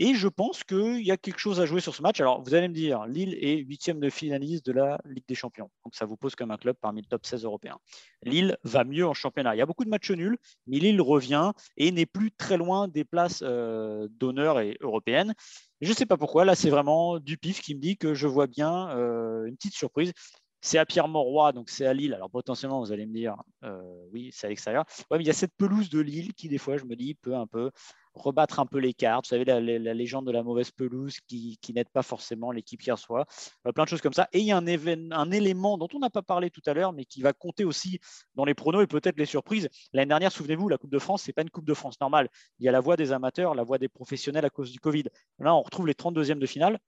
Et 0.02 0.16
je 0.16 0.30
pense 0.30 0.64
qu'il 0.64 1.06
y 1.06 1.12
a 1.12 1.18
quelque 1.18 1.40
chose 1.40 1.60
à 1.60 1.66
jouer 1.66 1.82
sur 1.82 1.94
ce 1.94 2.02
match. 2.02 2.22
Alors, 2.22 2.42
vous 2.42 2.56
allez 2.56 2.70
me 2.70 2.74
dire, 2.74 3.06
Lille 3.06 3.38
est 3.42 3.58
huitième 3.58 4.00
de 4.00 4.10
finaliste 4.10 4.66
de 4.66 4.72
la 4.72 4.98
Ligue 5.04 5.26
des 5.28 5.36
Champions. 5.36 5.70
Donc, 5.84 5.94
ça 5.94 6.06
vous 6.06 6.16
pose 6.16 6.36
comme 6.36 6.52
un 6.52 6.58
club 6.58 6.78
parmi 6.80 7.02
le 7.02 7.08
top 7.08 7.26
16 7.26 7.44
européens. 7.44 7.78
Lille 8.24 8.58
va 8.64 8.86
mieux 8.86 9.06
en 9.06 9.14
championnat. 9.14 9.56
Il 9.56 9.58
y 9.58 9.62
a 9.62 9.66
beaucoup 9.66 9.84
de 9.84 9.90
matchs 9.90 10.12
nuls, 10.12 10.38
mais 10.68 10.80
Lille 10.80 11.02
revient 11.02 11.52
et 11.76 11.92
n'est 11.92 12.06
plus 12.06 12.32
très 12.32 12.56
loin 12.56 12.88
des 12.88 13.04
places 13.04 13.42
euh, 13.44 14.08
d'honneur 14.10 14.62
et 14.62 14.78
européennes. 14.80 15.34
Je 15.82 15.90
ne 15.90 15.96
sais 15.96 16.06
pas 16.06 16.16
pourquoi. 16.16 16.46
Là, 16.46 16.56
c'est 16.56 16.70
vraiment 16.70 17.20
du 17.20 17.38
pif 17.38 17.62
qui 17.62 17.76
me 17.76 17.82
dit 17.82 17.98
que 17.98 18.14
je 18.14 18.28
vois 18.28 18.48
bien 18.48 18.90
euh, 18.92 19.48
une 19.48 19.58
petite 19.58 19.76
surprise. 19.76 20.14
C'est 20.62 20.78
à 20.78 20.86
Pierre-Mauroy, 20.86 21.54
donc 21.54 21.70
c'est 21.70 21.86
à 21.86 21.94
Lille. 21.94 22.14
Alors 22.14 22.30
potentiellement, 22.30 22.80
vous 22.80 22.92
allez 22.92 23.06
me 23.06 23.14
dire, 23.14 23.36
euh, 23.64 23.82
oui, 24.12 24.30
c'est 24.34 24.48
à 24.48 24.50
l'extérieur. 24.50 24.86
Ouais, 25.10 25.18
mais 25.18 25.24
il 25.24 25.28
y 25.28 25.32
a 25.32 25.34
cette 25.34 25.56
pelouse 25.56 25.90
de 25.90 26.00
Lille 26.00 26.34
qui, 26.34 26.50
des 26.50 26.58
fois, 26.58 26.78
je 26.78 26.86
me 26.86 26.96
dis, 26.96 27.16
peut 27.16 27.36
un 27.36 27.48
peu 27.48 27.72
rebattre 28.14 28.60
un 28.60 28.66
peu 28.66 28.80
les 28.80 28.94
cartes. 28.94 29.26
Vous 29.26 29.30
savez, 29.30 29.46
la, 29.46 29.60
légende 29.94 30.26
de 30.26 30.32
la 30.32 30.44
mauvaise 30.44 30.72
pelouse 30.72 31.20
qui, 31.28 31.58
n'aide 31.74 31.90
pas 31.90 32.02
forcément 32.02 32.52
l'équipe 32.52 32.82
qui 32.82 32.92
reçoit. 32.92 33.26
Euh, 33.68 33.72
plein 33.72 33.84
de 33.86 33.90
choses 33.90 34.02
comme 34.02 34.14
ça. 34.14 34.28
Et 34.34 34.40
il 34.40 34.46
y 34.46 34.52
a 34.52 34.58
un, 34.58 34.66
un 35.12 35.32
élément 35.32 35.78
dont 35.78 35.88
on 35.94 36.00
n'a 36.00 36.10
pas 36.10 36.22
parlé 36.22 36.50
tout 36.50 36.62
à 36.66 36.74
l'heure, 36.74 36.94
mais 36.94 37.06
qui 37.06 37.22
va 37.22 37.34
compter 37.34 37.64
aussi 37.64 38.00
dans 38.36 38.46
les 38.46 38.54
pronos 38.54 38.84
et 38.84 38.88
peut-être 38.88 39.18
les 39.18 39.26
surprises. 39.26 39.70
L'année 39.94 40.10
dernière, 40.10 40.32
souvenez-vous, 40.32 40.70
la 40.70 40.78
Coupe 40.78 40.92
de 40.92 41.00
France, 41.00 41.24
ce 41.24 41.30
n'est 41.30 41.34
pas 41.34 41.42
une 41.42 41.50
Coupe 41.50 41.66
de 41.66 41.74
France 41.74 42.00
normale. 42.02 42.30
Il 42.60 42.66
y 42.66 42.70
a 42.70 42.72
la 42.72 42.82
voix 42.82 42.98
des 42.98 43.12
amateurs, 43.12 43.56
la 43.56 43.64
voix 43.64 43.78
des 43.78 43.90
professionnels 43.90 44.46
à 44.46 44.50
cause 44.50 44.72
du 44.72 44.80
Covid. 44.80 45.06
Là, 45.40 45.56
on 45.56 45.62
retrouve 45.62 45.88
les 45.88 45.94
32e 45.94 46.40
de 46.40 46.46
finale. 46.46 46.80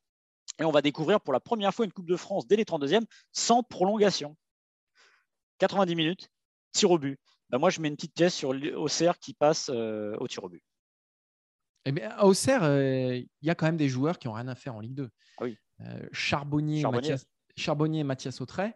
Et 0.62 0.66
on 0.66 0.72
va 0.72 0.82
découvrir 0.82 1.20
pour 1.20 1.34
la 1.34 1.40
première 1.40 1.74
fois 1.74 1.86
une 1.86 1.92
Coupe 1.92 2.08
de 2.08 2.16
France 2.16 2.48
dès 2.48 2.56
les 2.56 2.66
32e 2.66 3.04
sans 3.32 3.64
prolongation. 3.64 4.38
90 5.58 5.96
minutes, 5.96 6.30
tir 6.72 6.92
au 6.92 7.00
but. 7.00 7.20
Ben, 7.50 7.58
moi, 7.58 7.70
je 7.70 7.82
mets 7.82 7.88
une 7.88 7.96
petite 7.96 8.14
pièce 8.14 8.36
sur 8.36 8.56
Auxerre 8.76 9.20
qui 9.20 9.34
passe 9.34 9.70
euh, 9.74 10.16
au 10.20 10.28
tir 10.28 10.44
au 10.44 10.50
but. 10.50 10.64
Eh 11.86 11.92
bien, 11.92 12.12
à 12.12 12.26
Auxerre, 12.26 12.64
euh, 12.64 13.16
il 13.16 13.48
y 13.48 13.50
a 13.50 13.56
quand 13.56 13.66
même 13.66 13.78
des 13.78 13.90
joueurs 13.90 14.20
qui 14.20 14.28
n'ont 14.28 14.34
rien 14.34 14.48
à 14.48 14.56
faire 14.56 14.76
en 14.76 14.80
Ligue 14.80 14.94
2. 14.94 15.10
Ah 15.38 15.44
oui. 15.44 15.58
Euh, 15.82 16.08
Charbonnier, 16.12 16.84
Mathias, 16.84 17.26
Charbonnier 17.58 18.02
et 18.02 18.04
Mathias 18.04 18.40
Autray, 18.40 18.74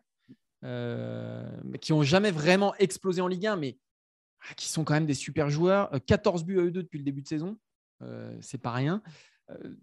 qui 1.81 1.93
n'ont 1.93 2.03
jamais 2.03 2.31
vraiment 2.31 2.75
explosé 2.75 3.21
en 3.21 3.27
Ligue 3.27 3.45
1, 3.45 3.57
mais 3.57 3.77
ah, 4.49 4.55
qui 4.55 4.67
sont 4.67 4.83
quand 4.83 4.95
même 4.95 5.05
des 5.05 5.13
super 5.13 5.51
joueurs. 5.51 5.91
14 6.07 6.43
buts 6.43 6.59
à 6.59 6.63
eux 6.63 6.71
deux 6.71 6.81
depuis 6.81 6.97
le 6.97 7.05
début 7.05 7.21
de 7.21 7.27
saison, 7.27 7.59
c'est 8.41 8.57
pas 8.57 8.71
rien. 8.71 9.03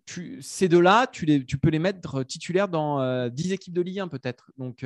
Tu, 0.07 0.43
ces 0.43 0.69
deux-là, 0.69 1.07
tu, 1.07 1.25
les, 1.25 1.45
tu 1.45 1.57
peux 1.57 1.71
les 1.71 1.79
mettre 1.79 2.25
titulaires 2.25 2.69
dans 2.69 3.29
10 3.29 3.53
équipes 3.53 3.75
de 3.75 3.81
Ligue 3.81 4.01
1 4.01 4.09
peut-être. 4.09 4.51
Donc, 4.59 4.85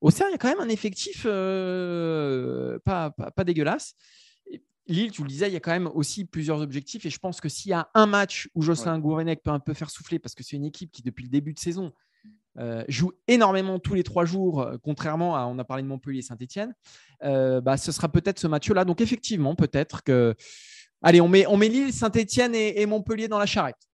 Auxerre, 0.00 0.26
il 0.28 0.32
y 0.32 0.34
a 0.34 0.38
quand 0.38 0.50
même 0.50 0.60
un 0.60 0.68
effectif 0.68 1.24
pas, 1.24 3.10
pas, 3.10 3.30
pas, 3.30 3.44
dégueulasse. 3.44 3.94
Lille, 4.86 5.12
tu 5.12 5.22
le 5.22 5.28
disais, 5.28 5.48
il 5.48 5.52
y 5.52 5.56
a 5.56 5.60
quand 5.60 5.70
même 5.70 5.90
aussi 5.94 6.24
plusieurs 6.24 6.60
objectifs. 6.60 7.06
Et 7.06 7.10
je 7.10 7.18
pense 7.18 7.40
que 7.40 7.48
s'il 7.48 7.70
y 7.70 7.74
a 7.74 7.88
un 7.94 8.06
match 8.06 8.48
où 8.54 8.62
Jocelyn 8.62 9.00
ouais. 9.00 9.36
peut 9.36 9.50
un 9.50 9.60
peu 9.60 9.74
faire 9.74 9.90
souffler, 9.90 10.18
parce 10.18 10.34
que 10.34 10.42
c'est 10.42 10.56
une 10.56 10.64
équipe 10.64 10.90
qui, 10.90 11.02
depuis 11.02 11.24
le 11.24 11.30
début 11.30 11.54
de 11.54 11.58
saison, 11.58 11.92
euh, 12.58 12.84
joue 12.88 13.12
énormément 13.28 13.78
tous 13.78 13.94
les 13.94 14.02
trois 14.02 14.24
jours, 14.24 14.60
euh, 14.60 14.76
contrairement 14.82 15.36
à, 15.36 15.46
on 15.46 15.58
a 15.58 15.64
parlé 15.64 15.82
de 15.82 15.88
Montpellier 15.88 16.18
et 16.18 16.22
Saint-Etienne, 16.22 16.74
euh, 17.24 17.60
bah, 17.62 17.78
ce 17.78 17.92
sera 17.92 18.10
peut-être 18.10 18.38
ce 18.38 18.46
match-là. 18.46 18.84
Donc, 18.84 19.00
effectivement, 19.00 19.54
peut-être 19.54 20.02
que. 20.02 20.34
Allez, 21.00 21.20
on 21.20 21.28
met, 21.28 21.46
on 21.46 21.56
met 21.56 21.68
Lille, 21.68 21.92
Saint-Etienne 21.92 22.54
et, 22.54 22.86
Montpellier 22.86 23.26
dans 23.26 23.38
la 23.38 23.46
charrette. 23.46 23.88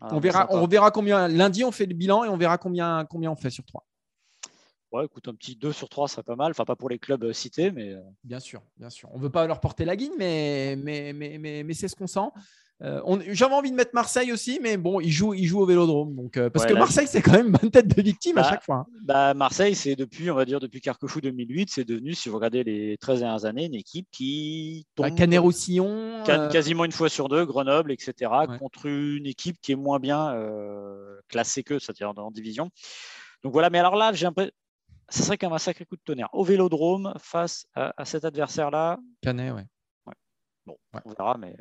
Ah, 0.00 0.08
on, 0.12 0.20
verra, 0.20 0.46
on 0.50 0.66
verra 0.66 0.90
combien. 0.90 1.28
Lundi, 1.28 1.64
on 1.64 1.72
fait 1.72 1.86
le 1.86 1.94
bilan 1.94 2.24
et 2.24 2.28
on 2.28 2.36
verra 2.36 2.58
combien, 2.58 3.04
combien 3.08 3.30
on 3.30 3.36
fait 3.36 3.50
sur 3.50 3.64
trois. 3.64 3.86
Ouais, 4.92 5.04
écoute, 5.04 5.26
un 5.28 5.34
petit 5.34 5.56
2 5.56 5.72
sur 5.72 5.88
3 5.88 6.08
serait 6.08 6.22
pas 6.22 6.36
mal. 6.36 6.52
Enfin, 6.52 6.64
pas 6.64 6.76
pour 6.76 6.88
les 6.88 6.98
clubs 6.98 7.24
euh, 7.24 7.32
cités, 7.32 7.70
mais. 7.70 7.92
Euh. 7.92 8.00
Bien 8.22 8.40
sûr, 8.40 8.62
bien 8.76 8.88
sûr. 8.88 9.10
On 9.12 9.18
ne 9.18 9.22
veut 9.22 9.30
pas 9.30 9.46
leur 9.46 9.60
porter 9.60 9.84
la 9.84 9.96
guine, 9.96 10.12
mais, 10.16 10.76
mais, 10.76 11.12
mais, 11.12 11.38
mais, 11.38 11.62
mais 11.64 11.74
c'est 11.74 11.88
ce 11.88 11.96
qu'on 11.96 12.06
sent. 12.06 12.28
Euh, 12.82 13.00
J'avais 13.28 13.54
envie 13.54 13.70
de 13.70 13.76
mettre 13.76 13.92
Marseille 13.94 14.32
aussi, 14.32 14.58
mais 14.62 14.76
bon, 14.76 15.00
ils 15.00 15.10
jouent, 15.10 15.32
ils 15.34 15.46
jouent 15.46 15.60
au 15.60 15.66
Vélodrome. 15.66 16.14
Donc, 16.14 16.36
euh, 16.36 16.50
parce 16.50 16.66
que 16.66 16.74
Marseille, 16.74 17.06
c'est 17.06 17.22
quand 17.22 17.32
même 17.32 17.46
une 17.46 17.52
bonne 17.52 17.70
tête 17.70 17.88
de 17.88 18.02
victime 18.02 18.36
à 18.38 18.42
bah, 18.42 18.48
chaque 18.50 18.64
fois. 18.64 18.76
Hein. 18.76 18.98
Bah, 19.02 19.34
Marseille, 19.34 19.74
c'est 19.74 19.96
depuis, 19.96 20.30
on 20.30 20.34
va 20.34 20.44
dire, 20.44 20.60
depuis 20.60 20.80
Carquefou 20.80 21.20
2008, 21.20 21.70
c'est 21.70 21.84
devenu, 21.84 22.14
si 22.14 22.28
vous 22.28 22.36
regardez 22.36 22.64
les 22.64 22.98
13 22.98 23.20
dernières 23.20 23.44
années, 23.46 23.64
une 23.64 23.74
équipe 23.74 24.08
qui 24.12 24.86
bah, 24.96 25.08
tombe. 25.08 25.18
Canet 25.18 25.40
Roussillon. 25.40 26.22
Quasiment 26.24 26.84
une 26.84 26.92
fois 26.92 27.08
sur 27.08 27.28
deux, 27.28 27.46
Grenoble, 27.46 27.92
etc., 27.92 28.30
contre 28.58 28.86
une 28.86 29.26
équipe 29.26 29.56
qui 29.62 29.72
est 29.72 29.76
moins 29.76 29.98
bien 29.98 30.34
classée 31.28 31.62
qu'eux, 31.62 31.78
c'est-à-dire 31.78 32.12
en 32.16 32.30
division. 32.30 32.70
Donc 33.42 33.52
voilà, 33.52 33.70
mais 33.70 33.78
alors 33.78 33.96
là, 33.96 34.12
j'ai 34.12 34.26
l'impression 34.26 34.52
ce 35.08 35.22
serait 35.22 35.38
quand 35.38 35.46
même 35.46 35.54
un 35.54 35.58
sacré 35.58 35.84
coup 35.84 35.96
de 35.96 36.02
tonnerre. 36.04 36.28
Au 36.32 36.42
vélodrome, 36.42 37.14
face 37.18 37.66
à, 37.74 38.04
cet 38.04 38.24
adversaire-là. 38.24 38.98
Canet, 39.22 39.52
ouais. 39.52 39.64
Bon, 40.66 40.76
on 41.04 41.10
verra, 41.10 41.38
mais. 41.38 41.56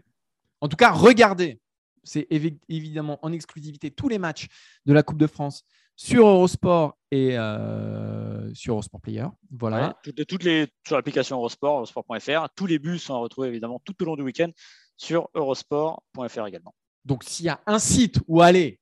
En 0.66 0.68
tout 0.68 0.78
cas, 0.78 0.92
regardez. 0.92 1.60
c'est 2.04 2.28
évidemment 2.70 3.20
en 3.22 3.32
exclusivité 3.32 3.92
tous 3.92 4.10
les 4.10 4.18
matchs 4.18 4.48
de 4.88 4.94
la 4.94 5.04
Coupe 5.04 5.20
de 5.20 5.28
France 5.28 5.64
sur 5.96 6.26
Eurosport 6.28 6.98
et 7.12 7.38
euh, 7.38 8.52
sur 8.56 8.74
Eurosport 8.74 9.00
Player. 9.00 9.28
Voilà. 9.52 9.96
toutes, 10.28 10.44
les, 10.44 10.68
sur 10.88 10.96
l'application 10.96 11.38
Eurosport, 11.38 11.76
eurosport.fr. 11.76 12.48
Tous 12.56 12.66
les 12.66 12.80
buts 12.80 12.98
sont 12.98 13.20
retrouvés 13.20 13.50
évidemment 13.50 13.80
tout 13.86 13.94
au 14.02 14.06
long 14.06 14.16
du 14.16 14.24
week-end 14.24 14.50
sur 14.98 15.30
eurosport.fr 15.36 16.48
également. 16.48 16.74
Donc 17.06 17.24
s'il 17.24 17.46
y 17.46 17.50
a 17.50 17.62
un 17.68 17.78
site 17.78 18.20
où 18.28 18.42
aller. 18.42 18.80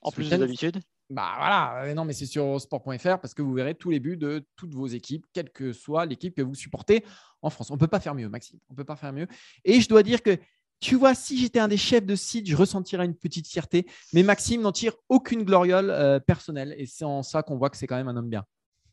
En 0.00 0.12
plus 0.12 0.30
de 0.30 0.36
d'habitude 0.36 0.80
bah 1.10 1.34
voilà, 1.36 1.84
euh, 1.84 1.94
non, 1.94 2.04
mais 2.04 2.14
c'est 2.14 2.24
sur 2.24 2.44
eurosport.fr 2.44 3.18
parce 3.18 3.34
que 3.34 3.42
vous 3.42 3.52
verrez 3.52 3.74
tous 3.74 3.90
les 3.90 4.00
buts 4.00 4.16
de 4.16 4.46
toutes 4.56 4.74
vos 4.74 4.86
équipes, 4.86 5.26
quelle 5.34 5.50
que 5.50 5.72
soit 5.72 6.06
l'équipe 6.06 6.34
que 6.34 6.40
vous 6.40 6.54
supportez 6.54 7.04
en 7.42 7.50
France. 7.50 7.70
On 7.70 7.74
ne 7.74 7.78
peut 7.78 7.88
pas 7.88 8.00
faire 8.00 8.14
mieux, 8.14 8.28
Maxime. 8.28 8.58
On 8.70 8.72
ne 8.72 8.76
peut 8.76 8.84
pas 8.84 8.96
faire 8.96 9.12
mieux. 9.12 9.26
Et 9.64 9.80
je 9.80 9.88
dois 9.88 10.02
dire 10.02 10.22
que 10.22 10.38
tu 10.84 10.96
vois, 10.96 11.14
si 11.14 11.38
j'étais 11.38 11.60
un 11.60 11.68
des 11.68 11.78
chefs 11.78 12.04
de 12.04 12.14
site, 12.14 12.46
je 12.46 12.54
ressentirais 12.54 13.06
une 13.06 13.14
petite 13.14 13.48
fierté. 13.48 13.86
Mais 14.12 14.22
Maxime 14.22 14.60
n'en 14.60 14.70
tire 14.70 14.92
aucune 15.08 15.42
gloriole 15.42 15.88
euh, 15.88 16.20
personnelle. 16.20 16.74
Et 16.76 16.84
c'est 16.84 17.06
en 17.06 17.22
ça 17.22 17.42
qu'on 17.42 17.56
voit 17.56 17.70
que 17.70 17.78
c'est 17.78 17.86
quand 17.86 17.96
même 17.96 18.08
un 18.08 18.16
homme 18.18 18.28
bien. 18.28 18.44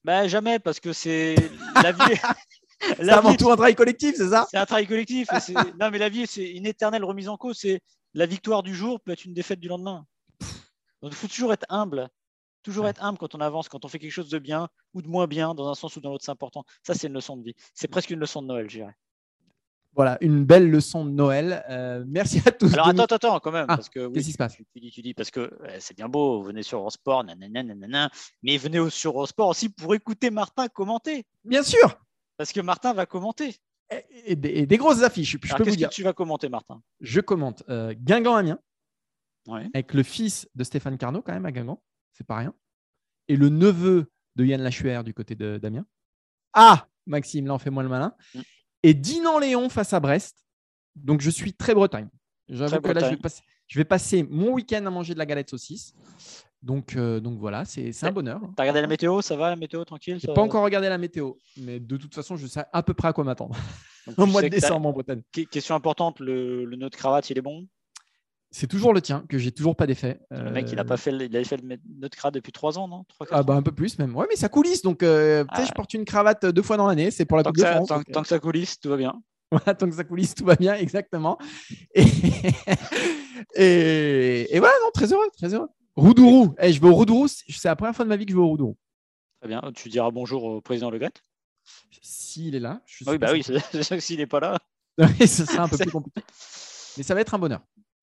Bah, 0.05 0.25
jamais, 0.25 0.57
parce 0.57 0.79
que 0.79 0.93
c'est 0.93 1.35
la 1.83 1.91
vie. 1.91 1.99
c'est 2.95 3.09
avant 3.09 3.35
tout 3.35 3.51
un 3.51 3.57
travail 3.57 3.75
collectif, 3.75 4.15
c'est 4.15 4.29
ça? 4.29 4.47
C'est 4.49 4.57
un 4.57 4.65
travail 4.65 4.87
collectif. 4.87 5.27
non, 5.81 5.91
mais 5.91 5.97
la 5.97 6.07
vie, 6.07 6.25
c'est 6.27 6.49
une 6.49 6.65
éternelle 6.65 7.03
remise 7.03 7.27
en 7.27 7.35
cause. 7.35 7.57
C'est 7.59 7.81
la 8.13 8.25
victoire 8.25 8.63
du 8.63 8.73
jour 8.73 9.01
peut 9.01 9.11
être 9.11 9.25
une 9.25 9.33
défaite 9.33 9.59
du 9.59 9.67
lendemain. 9.67 10.05
Donc, 11.01 11.11
il 11.11 11.15
faut 11.15 11.27
toujours 11.27 11.51
être 11.51 11.65
humble. 11.67 12.07
Toujours 12.63 12.87
être 12.87 13.03
humble 13.03 13.17
quand 13.17 13.35
on 13.35 13.41
avance, 13.41 13.67
quand 13.67 13.83
on 13.83 13.89
fait 13.89 13.99
quelque 13.99 14.11
chose 14.11 14.29
de 14.29 14.39
bien 14.39 14.69
ou 14.93 15.01
de 15.01 15.09
moins 15.09 15.27
bien, 15.27 15.53
dans 15.53 15.69
un 15.69 15.75
sens 15.75 15.93
ou 15.97 15.99
dans 15.99 16.11
l'autre, 16.11 16.23
c'est 16.23 16.31
important. 16.31 16.63
Ça, 16.83 16.93
c'est 16.93 17.07
une 17.07 17.13
leçon 17.13 17.35
de 17.35 17.43
vie. 17.43 17.55
C'est 17.73 17.89
presque 17.89 18.11
une 18.11 18.19
leçon 18.19 18.41
de 18.41 18.47
Noël, 18.47 18.69
je 18.69 18.77
dirais. 18.77 18.95
Voilà, 19.93 20.17
une 20.21 20.45
belle 20.45 20.69
leçon 20.69 21.03
de 21.05 21.11
Noël. 21.11 21.65
Euh, 21.69 22.03
merci 22.07 22.41
à 22.45 22.51
tous. 22.51 22.73
Alors 22.73 22.87
attends, 22.87 23.03
attends, 23.03 23.15
attends, 23.15 23.39
quand 23.39 23.51
même. 23.51 23.65
Ah, 23.67 23.77
qu'est-ce 23.77 24.25
qui 24.25 24.31
se 24.31 24.37
passe? 24.37 24.55
tu, 24.55 24.79
dis, 24.79 24.91
tu 24.91 25.01
dis, 25.01 25.13
parce 25.13 25.31
que 25.31 25.51
c'est 25.79 25.95
bien 25.95 26.07
beau, 26.07 26.39
vous 26.39 26.47
venez 26.47 26.63
sur 26.63 26.79
Eurosport, 26.79 27.25
nanana, 27.25 27.63
nanana, 27.63 28.09
mais 28.41 28.57
venez 28.57 28.89
sur 28.89 29.11
Eurosport 29.11 29.49
aussi 29.49 29.69
pour 29.69 29.93
écouter 29.93 30.29
Martin 30.29 30.69
commenter. 30.69 31.25
Bien 31.43 31.63
sûr. 31.63 31.99
Parce 32.37 32.53
que 32.53 32.61
Martin 32.61 32.93
va 32.93 33.05
commenter. 33.05 33.55
Et, 34.25 34.37
des, 34.37 34.77
grosses 34.77 35.03
affiches. 35.03 35.37
Je 35.43 35.55
peux 35.55 35.63
vous 35.63 35.75
dire. 35.75 35.89
Que 35.89 35.93
tu 35.93 36.03
vas 36.03 36.13
commenter, 36.13 36.47
Martin? 36.47 36.81
Je 37.01 37.19
commente 37.19 37.63
euh, 37.67 37.93
Guingamp 37.97 38.35
Amiens, 38.35 38.59
avec 39.73 39.93
le 39.93 40.03
fils 40.03 40.47
de 40.55 40.63
Stéphane 40.63 40.97
Carnot, 40.97 41.21
quand 41.21 41.33
même, 41.33 41.45
à 41.45 41.51
Guingamp. 41.51 41.83
C'est 42.13 42.25
pas 42.25 42.37
rien. 42.37 42.53
Et 43.27 43.35
le 43.35 43.49
neveu 43.49 44.09
de 44.37 44.45
Yann 44.45 44.61
Lachuer 44.61 45.01
du 45.03 45.13
côté 45.13 45.35
de 45.35 45.57
Damien. 45.57 45.85
Ah, 46.53 46.87
Maxime, 47.05 47.47
là, 47.47 47.53
on 47.53 47.59
fait 47.59 47.69
moins 47.69 47.83
le 47.83 47.89
malin. 47.89 48.15
Mm 48.33 48.41
et 48.83 48.93
Dinan-Léon 48.93 49.69
face 49.69 49.93
à 49.93 49.99
Brest. 49.99 50.45
Donc, 50.95 51.21
je 51.21 51.29
suis 51.29 51.53
très 51.53 51.73
Bretagne. 51.73 52.09
J'avoue 52.49 52.81
que 52.81 52.91
là, 52.91 53.09
je 53.67 53.79
vais, 53.79 53.85
passer, 53.85 54.27
mon 54.29 54.53
week-end 54.53 54.85
à 54.85 54.89
manger 54.89 55.13
de 55.13 55.19
la 55.19 55.25
galette 55.25 55.49
saucisse. 55.49 55.93
Donc, 56.61 56.95
euh, 56.95 57.19
donc 57.19 57.39
voilà, 57.39 57.65
c'est 57.65 57.91
un 58.03 58.11
bonheur. 58.11 58.41
T'as 58.55 58.63
regardé 58.63 58.81
la 58.81 58.87
météo? 58.87 59.21
Ça 59.21 59.35
va, 59.35 59.49
la 59.49 59.55
météo? 59.55 59.83
Tranquille 59.83 60.19
n'ai 60.21 60.33
pas 60.33 60.41
encore 60.41 60.63
regardé 60.63 60.89
la 60.89 60.97
météo, 60.97 61.33
mais 61.57 61.79
de 61.79 61.97
toute 61.97 62.13
façon, 62.13 62.35
je 62.35 62.45
sais 62.45 62.63
à 62.71 62.83
peu 62.83 62.93
près 62.93 63.07
à 63.07 63.13
quoi 63.13 63.23
m'attendre. 63.23 63.55
Au 64.17 64.25
mois 64.25 64.41
de 64.41 64.49
décembre 64.49 64.89
en 64.89 64.91
Bretagne. 64.91 65.21
Question 65.49 65.75
importante, 65.75 66.19
le, 66.19 66.65
le 66.65 66.75
nœud 66.75 66.89
de 66.89 66.95
cravate, 66.95 67.29
il 67.29 67.37
est 67.37 67.41
bon? 67.41 67.67
C'est 68.51 68.67
toujours 68.67 68.93
le 68.93 69.01
tien, 69.01 69.23
que 69.29 69.37
j'ai 69.37 69.51
toujours 69.51 69.75
pas 69.75 69.87
d'effet. 69.87 70.19
Le 70.29 70.51
mec, 70.51 70.69
il 70.71 70.77
a 70.79 70.83
pas 70.83 70.97
fait, 70.97 71.11
il 71.11 71.35
avait 71.35 71.45
fait 71.45 71.57
le 71.57 71.77
notre 71.99 72.17
cravate 72.17 72.35
depuis 72.35 72.51
trois 72.51 72.77
ans, 72.77 72.87
non? 72.87 73.05
Ah 73.31 73.43
bah 73.43 73.55
un 73.55 73.61
peu 73.61 73.71
plus 73.71 73.97
même. 73.97 74.15
Ouais, 74.15 74.25
mais 74.29 74.35
ça 74.35 74.49
coulisse, 74.49 74.81
donc 74.81 75.03
euh, 75.03 75.45
sais, 75.55 75.65
je 75.65 75.71
porte 75.71 75.93
une 75.93 76.03
cravate 76.05 76.45
deux 76.45 76.61
fois 76.61 76.77
dans 76.77 76.87
l'année, 76.87 77.11
c'est 77.11 77.25
pour 77.25 77.37
la 77.37 77.43
Coupe 77.43 77.57
de 77.57 77.63
France. 77.63 77.87
Tant, 77.87 78.03
tant, 78.03 78.21
que 78.21 78.27
ça 78.27 78.39
coulisse, 78.39 78.79
tout 78.79 78.89
va 78.89 78.97
bien. 78.97 79.21
Voilà, 79.51 79.75
tant 79.75 79.89
que 79.89 79.95
ça 79.95 80.05
coulisse, 80.05 80.33
tout 80.33 80.45
va 80.45 80.55
bien, 80.55 80.75
exactement. 80.75 81.37
Et, 83.55 84.55
et, 84.55 84.59
voilà, 84.59 84.73
non, 84.83 84.91
très 84.93 85.11
heureux, 85.11 85.27
très 85.35 85.53
heureux. 85.53 85.67
Roudourou, 85.95 86.55
hey, 86.57 86.69
eh, 86.69 86.73
je 86.73 86.81
vais 86.81 86.87
au 86.87 86.93
Roudourou, 86.93 87.27
c'est 87.27 87.65
la 87.65 87.75
première 87.75 87.95
fois 87.95 88.05
de 88.05 88.09
ma 88.09 88.15
vie 88.15 88.25
que 88.25 88.31
je 88.31 88.37
vais 88.37 88.41
au 88.41 88.47
Roudourou. 88.47 88.77
Très 89.41 89.49
bien, 89.49 89.61
tu 89.75 89.89
diras 89.89 90.11
bonjour 90.11 90.43
au 90.43 90.61
président 90.61 90.89
Le 90.89 90.99
Gret 90.99 91.11
S'il 92.01 92.55
est 92.55 92.59
là. 92.59 92.81
Je 92.85 93.03
oui, 93.09 93.17
bah 93.17 93.31
oui, 93.33 93.43
c'est 93.71 93.83
sûr 93.83 93.97
que 93.97 94.01
s'il 94.01 94.19
n'est 94.19 94.27
pas 94.27 94.39
là. 94.39 94.59
ce 95.19 95.45
sera 95.45 95.63
un 95.63 95.67
peu 95.67 95.77
plus 95.77 95.91
compliqué. 95.91 96.21
Mais 96.97 97.03
ça 97.03 97.13
va 97.13 97.21
être 97.21 97.33
un 97.33 97.39
bonheur. 97.39 97.61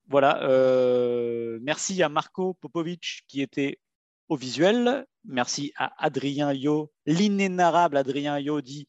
Voilà. 0.09 0.43
Euh, 0.43 1.59
merci 1.61 2.01
à 2.01 2.09
Marco 2.09 2.55
Popovic 2.55 3.21
qui 3.27 3.41
était 3.41 3.79
au 4.27 4.35
visuel. 4.35 5.05
Merci 5.23 5.71
à 5.77 5.93
Adrien 6.03 6.51
Yo, 6.51 6.91
l'inénarrable 7.05 7.95
Adrien 7.97 8.39
Yo 8.39 8.61
dit 8.61 8.87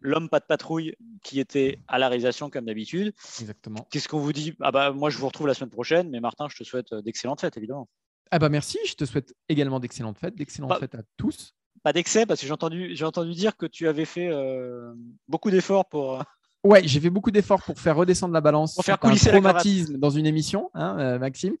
l'homme 0.00 0.28
pas 0.28 0.40
de 0.40 0.46
patrouille 0.46 0.94
qui 1.22 1.40
était 1.40 1.78
à 1.86 1.98
la 1.98 2.08
réalisation 2.08 2.50
comme 2.50 2.64
d'habitude. 2.64 3.12
Exactement. 3.40 3.86
Qu'est-ce 3.90 4.08
qu'on 4.08 4.18
vous 4.18 4.32
dit? 4.32 4.54
Ah 4.60 4.72
bah, 4.72 4.92
Moi, 4.92 5.10
je 5.10 5.18
vous 5.18 5.26
retrouve 5.26 5.46
la 5.46 5.54
semaine 5.54 5.70
prochaine, 5.70 6.10
mais 6.10 6.20
Martin, 6.20 6.48
je 6.48 6.56
te 6.56 6.64
souhaite 6.64 6.94
d'excellentes 6.94 7.40
fêtes, 7.40 7.56
évidemment. 7.56 7.88
Ah 8.32 8.38
bah 8.38 8.48
merci, 8.48 8.78
je 8.86 8.94
te 8.94 9.04
souhaite 9.04 9.34
également 9.48 9.80
d'excellentes 9.80 10.18
fêtes, 10.18 10.36
d'excellentes 10.36 10.78
fêtes 10.78 10.94
à 10.94 11.02
tous. 11.16 11.52
Pas 11.82 11.92
d'excès, 11.92 12.26
parce 12.26 12.40
que 12.40 12.46
j'ai 12.46 12.52
entendu, 12.52 12.94
j'ai 12.94 13.04
entendu 13.04 13.32
dire 13.32 13.56
que 13.56 13.66
tu 13.66 13.88
avais 13.88 14.04
fait 14.04 14.28
euh, 14.28 14.94
beaucoup 15.26 15.50
d'efforts 15.50 15.88
pour, 15.88 16.22
Ouais, 16.62 16.82
j'ai 16.84 17.00
fait 17.00 17.10
beaucoup 17.10 17.30
d'efforts 17.30 17.62
pour 17.62 17.78
faire 17.78 17.96
redescendre 17.96 18.34
la 18.34 18.40
balance. 18.40 18.74
Pour 18.74 18.84
faire 18.84 18.98
coulisser 18.98 19.30
un 19.30 19.32
traumatisme 19.32 19.96
dans 19.96 20.10
une 20.10 20.26
émission, 20.26 20.70
hein, 20.74 20.98
euh, 20.98 21.18
Maxime. 21.18 21.54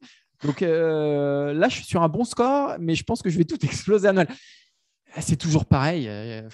Donc 0.44 0.62
euh, 0.62 1.52
là, 1.52 1.68
je 1.68 1.76
suis 1.76 1.84
sur 1.84 2.02
un 2.02 2.08
bon 2.08 2.24
score, 2.24 2.76
mais 2.78 2.94
je 2.94 3.04
pense 3.04 3.22
que 3.22 3.30
je 3.30 3.38
vais 3.38 3.44
tout 3.44 3.58
exploser 3.64 4.08
à 4.08 4.12
Noël. 4.12 4.28
Ah, 5.14 5.22
c'est 5.22 5.36
toujours 5.36 5.64
pareil. 5.64 6.06
Euh, 6.08 6.48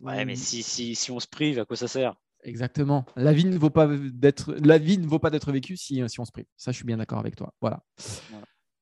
ouais, 0.00 0.24
mais 0.24 0.36
si, 0.36 0.62
si, 0.62 0.94
si, 0.94 1.10
on 1.10 1.20
se 1.20 1.26
prive, 1.26 1.58
à 1.58 1.64
quoi 1.64 1.76
ça 1.76 1.88
sert? 1.88 2.14
Exactement. 2.44 3.04
La 3.16 3.32
vie 3.32 3.44
ne 3.44 3.56
vaut 3.56 3.70
pas 3.70 3.86
d'être, 3.86 4.54
la 4.54 4.78
vie 4.78 4.98
ne 4.98 5.06
vaut 5.06 5.20
pas 5.20 5.30
d'être 5.30 5.52
vécue 5.52 5.76
si, 5.76 6.02
si 6.08 6.20
on 6.20 6.24
se 6.24 6.32
prive. 6.32 6.46
Ça, 6.56 6.72
je 6.72 6.76
suis 6.76 6.86
bien 6.86 6.96
d'accord 6.96 7.18
avec 7.18 7.36
toi. 7.36 7.52
Voilà. 7.60 7.84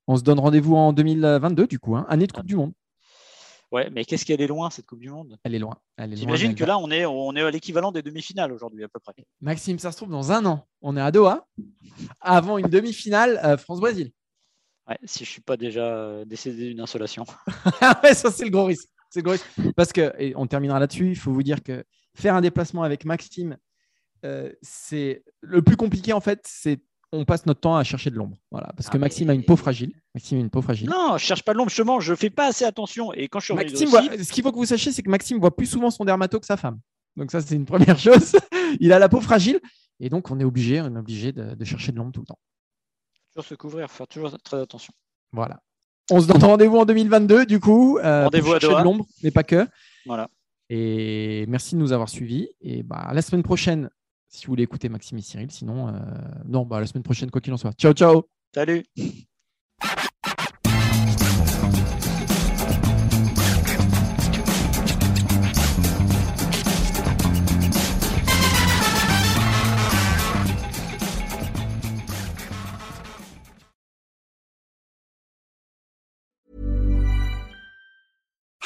On 0.06 0.16
se 0.16 0.22
donne 0.22 0.38
rendez-vous 0.38 0.76
en 0.76 0.92
2022, 0.92 1.66
du 1.66 1.78
coup, 1.78 1.96
hein, 1.96 2.06
année 2.08 2.26
de 2.26 2.32
Coupe 2.32 2.46
du 2.46 2.56
Monde. 2.56 2.72
Ouais, 3.72 3.88
mais 3.90 4.04
qu'est-ce 4.04 4.24
qu'elle 4.24 4.40
est 4.40 4.48
loin 4.48 4.68
cette 4.70 4.86
Coupe 4.86 4.98
du 4.98 5.10
Monde? 5.10 5.38
Elle 5.44 5.54
est 5.54 5.58
loin. 5.60 5.76
J'imagine 6.12 6.54
que 6.54 6.64
là, 6.64 6.78
on 6.78 6.90
est, 6.90 7.06
on 7.06 7.34
est 7.36 7.42
à 7.42 7.50
l'équivalent 7.50 7.92
des 7.92 8.02
demi-finales 8.02 8.52
aujourd'hui 8.52 8.82
à 8.82 8.88
peu 8.88 8.98
près. 8.98 9.14
Maxime, 9.40 9.78
ça 9.78 9.92
se 9.92 9.96
trouve 9.96 10.10
dans 10.10 10.32
un 10.32 10.44
an. 10.44 10.66
On 10.82 10.96
est 10.96 11.00
à 11.00 11.12
Doha 11.12 11.46
avant 12.20 12.58
une 12.58 12.68
demi-finale 12.68 13.40
euh, 13.44 13.56
France-Brésil. 13.56 14.10
Ouais, 14.88 14.98
si 15.04 15.24
je 15.24 15.30
suis 15.30 15.40
pas 15.40 15.56
déjà 15.56 15.84
euh, 15.84 16.24
décédé 16.24 16.68
d'une 16.68 16.80
insolation. 16.80 17.24
ouais, 18.02 18.14
ça 18.14 18.32
c'est 18.32 18.44
le 18.44 18.50
gros 18.50 18.64
risque. 18.64 18.88
C'est 19.08 19.22
gros 19.22 19.32
risque. 19.32 19.46
Parce 19.76 19.92
que, 19.92 20.12
et 20.18 20.34
on 20.34 20.48
terminera 20.48 20.80
là-dessus, 20.80 21.10
il 21.10 21.16
faut 21.16 21.32
vous 21.32 21.44
dire 21.44 21.62
que 21.62 21.84
faire 22.14 22.34
un 22.34 22.40
déplacement 22.40 22.82
avec 22.82 23.04
Maxime, 23.04 23.56
euh, 24.24 24.52
c'est 24.62 25.22
le 25.42 25.62
plus 25.62 25.76
compliqué 25.76 26.12
en 26.12 26.20
fait, 26.20 26.40
c'est 26.44 26.80
on 27.12 27.24
passe 27.24 27.46
notre 27.46 27.60
temps 27.60 27.76
à 27.76 27.84
chercher 27.84 28.10
de 28.10 28.16
l'ombre. 28.16 28.36
Voilà, 28.50 28.72
parce 28.76 28.88
que 28.88 28.96
ah, 28.96 29.00
Maxime 29.00 29.30
a 29.30 29.34
une 29.34 29.44
peau 29.44 29.56
fragile. 29.56 29.92
Maxime 30.14 30.38
a 30.38 30.40
une 30.40 30.50
peau 30.50 30.62
fragile. 30.62 30.88
Non, 30.88 31.16
je 31.16 31.24
cherche 31.24 31.42
pas 31.42 31.52
de 31.52 31.58
l'ombre, 31.58 31.70
justement, 31.70 32.00
je 32.00 32.14
fais 32.14 32.30
pas 32.30 32.48
assez 32.48 32.64
attention. 32.64 33.12
Et 33.12 33.28
quand 33.28 33.40
je 33.40 33.46
suis 33.46 33.54
Maxime 33.54 33.88
ce 33.88 34.32
qu'il 34.32 34.42
faut 34.42 34.52
que 34.52 34.56
vous 34.56 34.66
sachiez, 34.66 34.92
c'est 34.92 35.02
que 35.02 35.10
Maxime 35.10 35.38
voit 35.38 35.54
plus 35.54 35.66
souvent 35.66 35.90
son 35.90 36.04
dermato 36.04 36.38
que 36.38 36.46
sa 36.46 36.56
femme. 36.56 36.78
Donc 37.16 37.30
ça, 37.30 37.40
c'est 37.40 37.54
une 37.54 37.66
première 37.66 37.98
chose. 37.98 38.36
Il 38.78 38.92
a 38.92 38.98
la 38.98 39.08
peau 39.08 39.20
fragile, 39.20 39.60
et 39.98 40.08
donc 40.08 40.30
on 40.30 40.38
est 40.38 40.44
obligé, 40.44 40.80
on 40.80 40.94
est 40.94 40.98
obligé 40.98 41.32
de, 41.32 41.64
chercher 41.64 41.92
de 41.92 41.98
l'ombre 41.98 42.12
tout 42.12 42.20
le 42.20 42.26
temps. 42.26 42.38
Toujours 43.32 43.46
se 43.46 43.54
couvrir, 43.54 43.90
faire 43.90 44.06
toujours 44.06 44.36
très 44.42 44.60
attention. 44.60 44.92
Voilà. 45.32 45.60
On 46.10 46.20
se 46.20 46.26
donne 46.26 46.42
rendez-vous 46.42 46.78
en 46.78 46.84
2022, 46.84 47.46
du 47.46 47.60
coup. 47.60 47.98
Euh, 47.98 48.24
rendez-vous 48.24 48.52
à 48.52 48.58
de 48.58 48.66
l'ombre, 48.66 49.06
mais 49.22 49.30
pas 49.30 49.44
que. 49.44 49.68
Voilà. 50.06 50.28
Et 50.68 51.44
merci 51.48 51.74
de 51.74 51.80
nous 51.80 51.92
avoir 51.92 52.08
suivis. 52.08 52.48
Et 52.60 52.82
bah, 52.82 53.10
la 53.12 53.22
semaine 53.22 53.42
prochaine, 53.42 53.90
si 54.30 54.46
vous 54.46 54.52
voulez 54.52 54.62
écouter 54.62 54.88
Maxime 54.88 55.18
et 55.18 55.22
Cyril. 55.22 55.50
Sinon, 55.50 55.88
euh, 55.88 55.92
non, 56.46 56.64
bah, 56.64 56.80
la 56.80 56.86
semaine 56.86 57.02
prochaine, 57.02 57.30
quoi 57.30 57.40
qu'il 57.40 57.52
en 57.52 57.56
soit. 57.56 57.72
Ciao, 57.72 57.92
ciao. 57.92 58.28
Salut. 58.54 58.84